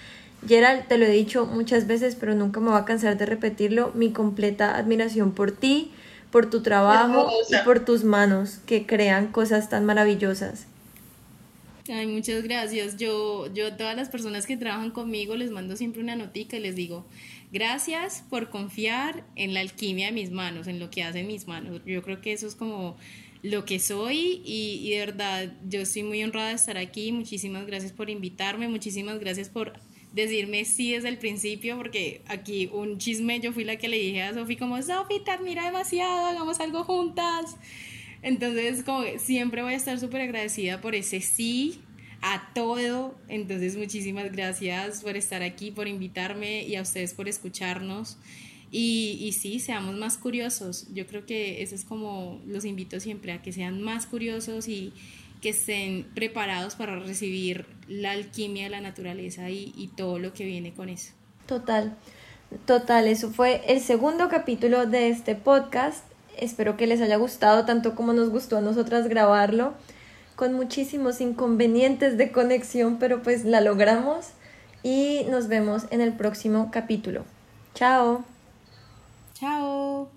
Gerald, 0.48 0.88
te 0.88 0.96
lo 0.96 1.04
he 1.04 1.10
dicho 1.10 1.44
muchas 1.44 1.86
veces, 1.86 2.16
pero 2.18 2.34
nunca 2.34 2.58
me 2.58 2.70
voy 2.70 2.80
a 2.80 2.86
cansar 2.86 3.18
de 3.18 3.26
repetirlo. 3.26 3.92
Mi 3.94 4.12
completa 4.12 4.78
admiración 4.78 5.32
por 5.32 5.52
ti, 5.52 5.90
por 6.30 6.48
tu 6.48 6.62
trabajo 6.62 7.30
y 7.50 7.64
por 7.66 7.84
tus 7.84 8.02
manos 8.02 8.60
que 8.64 8.86
crean 8.86 9.26
cosas 9.26 9.68
tan 9.68 9.84
maravillosas. 9.84 10.64
Ay, 11.90 12.06
muchas 12.06 12.42
gracias. 12.42 12.96
Yo, 12.96 13.52
yo 13.52 13.66
a 13.66 13.76
todas 13.76 13.94
las 13.94 14.08
personas 14.08 14.46
que 14.46 14.56
trabajan 14.56 14.90
conmigo 14.90 15.36
les 15.36 15.50
mando 15.50 15.76
siempre 15.76 16.00
una 16.00 16.16
notica 16.16 16.56
y 16.56 16.60
les 16.60 16.76
digo, 16.76 17.04
gracias 17.52 18.24
por 18.30 18.48
confiar 18.48 19.22
en 19.36 19.52
la 19.52 19.60
alquimia 19.60 20.06
de 20.06 20.12
mis 20.12 20.30
manos, 20.30 20.66
en 20.66 20.80
lo 20.80 20.88
que 20.88 21.02
hacen 21.02 21.26
mis 21.26 21.46
manos. 21.46 21.82
Yo 21.84 22.00
creo 22.00 22.22
que 22.22 22.32
eso 22.32 22.46
es 22.46 22.54
como 22.54 22.96
lo 23.42 23.64
que 23.64 23.78
soy 23.78 24.42
y, 24.44 24.90
de 24.90 24.98
verdad 24.98 25.52
yo 25.68 25.80
estoy 25.80 26.02
muy 26.02 26.22
honrada 26.22 26.48
de 26.48 26.54
estar 26.54 26.76
aquí. 26.76 27.12
Muchísimas 27.12 27.66
gracias 27.66 27.92
por 27.92 28.10
invitarme, 28.10 28.68
muchísimas 28.68 29.18
gracias 29.18 29.48
por 29.48 29.72
decirme 30.12 30.64
sí 30.64 30.92
desde 30.92 31.08
el 31.08 31.18
principio, 31.18 31.76
porque 31.76 32.22
aquí 32.26 32.68
un 32.72 32.98
chisme, 32.98 33.40
yo 33.40 33.52
fui 33.52 33.64
la 33.64 33.76
que 33.76 33.88
le 33.88 33.98
dije 33.98 34.22
a 34.22 34.34
Sofi 34.34 34.56
como, 34.56 34.80
Sofi, 34.82 35.20
te 35.24 35.30
admira 35.30 35.64
demasiado, 35.64 36.26
hagamos 36.26 36.60
algo 36.60 36.84
juntas. 36.84 37.56
Entonces, 38.22 38.82
como 38.82 39.04
siempre 39.18 39.62
voy 39.62 39.74
a 39.74 39.76
estar 39.76 39.98
súper 39.98 40.22
agradecida 40.22 40.80
por 40.80 40.94
ese 40.94 41.20
sí 41.20 41.80
a 42.22 42.50
todo. 42.54 43.14
Entonces, 43.28 43.76
muchísimas 43.76 44.30
gracias 44.32 45.02
por 45.02 45.16
estar 45.16 45.42
aquí, 45.42 45.70
por 45.70 45.88
invitarme 45.88 46.64
y 46.64 46.76
a 46.76 46.82
ustedes 46.82 47.14
por 47.14 47.28
escucharnos. 47.28 48.18
Y, 48.72 49.36
sí, 49.38 49.58
seamos 49.58 49.96
más 49.96 50.16
curiosos. 50.16 50.86
Yo 50.94 51.06
creo 51.06 51.26
que 51.26 51.62
eso 51.62 51.74
es 51.74 51.84
como 51.84 52.40
los 52.46 52.64
invito 52.64 53.00
siempre 53.00 53.32
a 53.32 53.42
que 53.42 53.52
sean 53.52 53.82
más 53.82 54.06
curiosos 54.06 54.68
y 54.68 54.92
que 55.40 55.50
estén 55.50 56.04
preparados 56.14 56.74
para 56.76 56.98
recibir 56.98 57.66
la 57.88 58.12
alquimia 58.12 58.64
de 58.64 58.70
la 58.70 58.80
naturaleza 58.80 59.50
y, 59.50 59.72
y 59.76 59.88
todo 59.88 60.18
lo 60.18 60.32
que 60.32 60.44
viene 60.44 60.72
con 60.72 60.88
eso. 60.88 61.12
Total, 61.46 61.96
total, 62.66 63.08
eso 63.08 63.30
fue 63.30 63.62
el 63.66 63.80
segundo 63.80 64.28
capítulo 64.28 64.86
de 64.86 65.08
este 65.08 65.34
podcast. 65.34 66.04
Espero 66.38 66.76
que 66.76 66.86
les 66.86 67.00
haya 67.00 67.16
gustado 67.16 67.64
tanto 67.64 67.94
como 67.94 68.12
nos 68.12 68.30
gustó 68.30 68.58
a 68.58 68.60
nosotras 68.60 69.08
grabarlo, 69.08 69.74
con 70.36 70.54
muchísimos 70.54 71.20
inconvenientes 71.20 72.16
de 72.16 72.30
conexión, 72.30 72.98
pero 72.98 73.22
pues 73.22 73.44
la 73.44 73.60
logramos 73.60 74.28
y 74.82 75.22
nos 75.28 75.48
vemos 75.48 75.86
en 75.90 76.00
el 76.00 76.12
próximo 76.12 76.70
capítulo. 76.70 77.24
Chao. 77.74 78.24
Chao. 79.40 80.12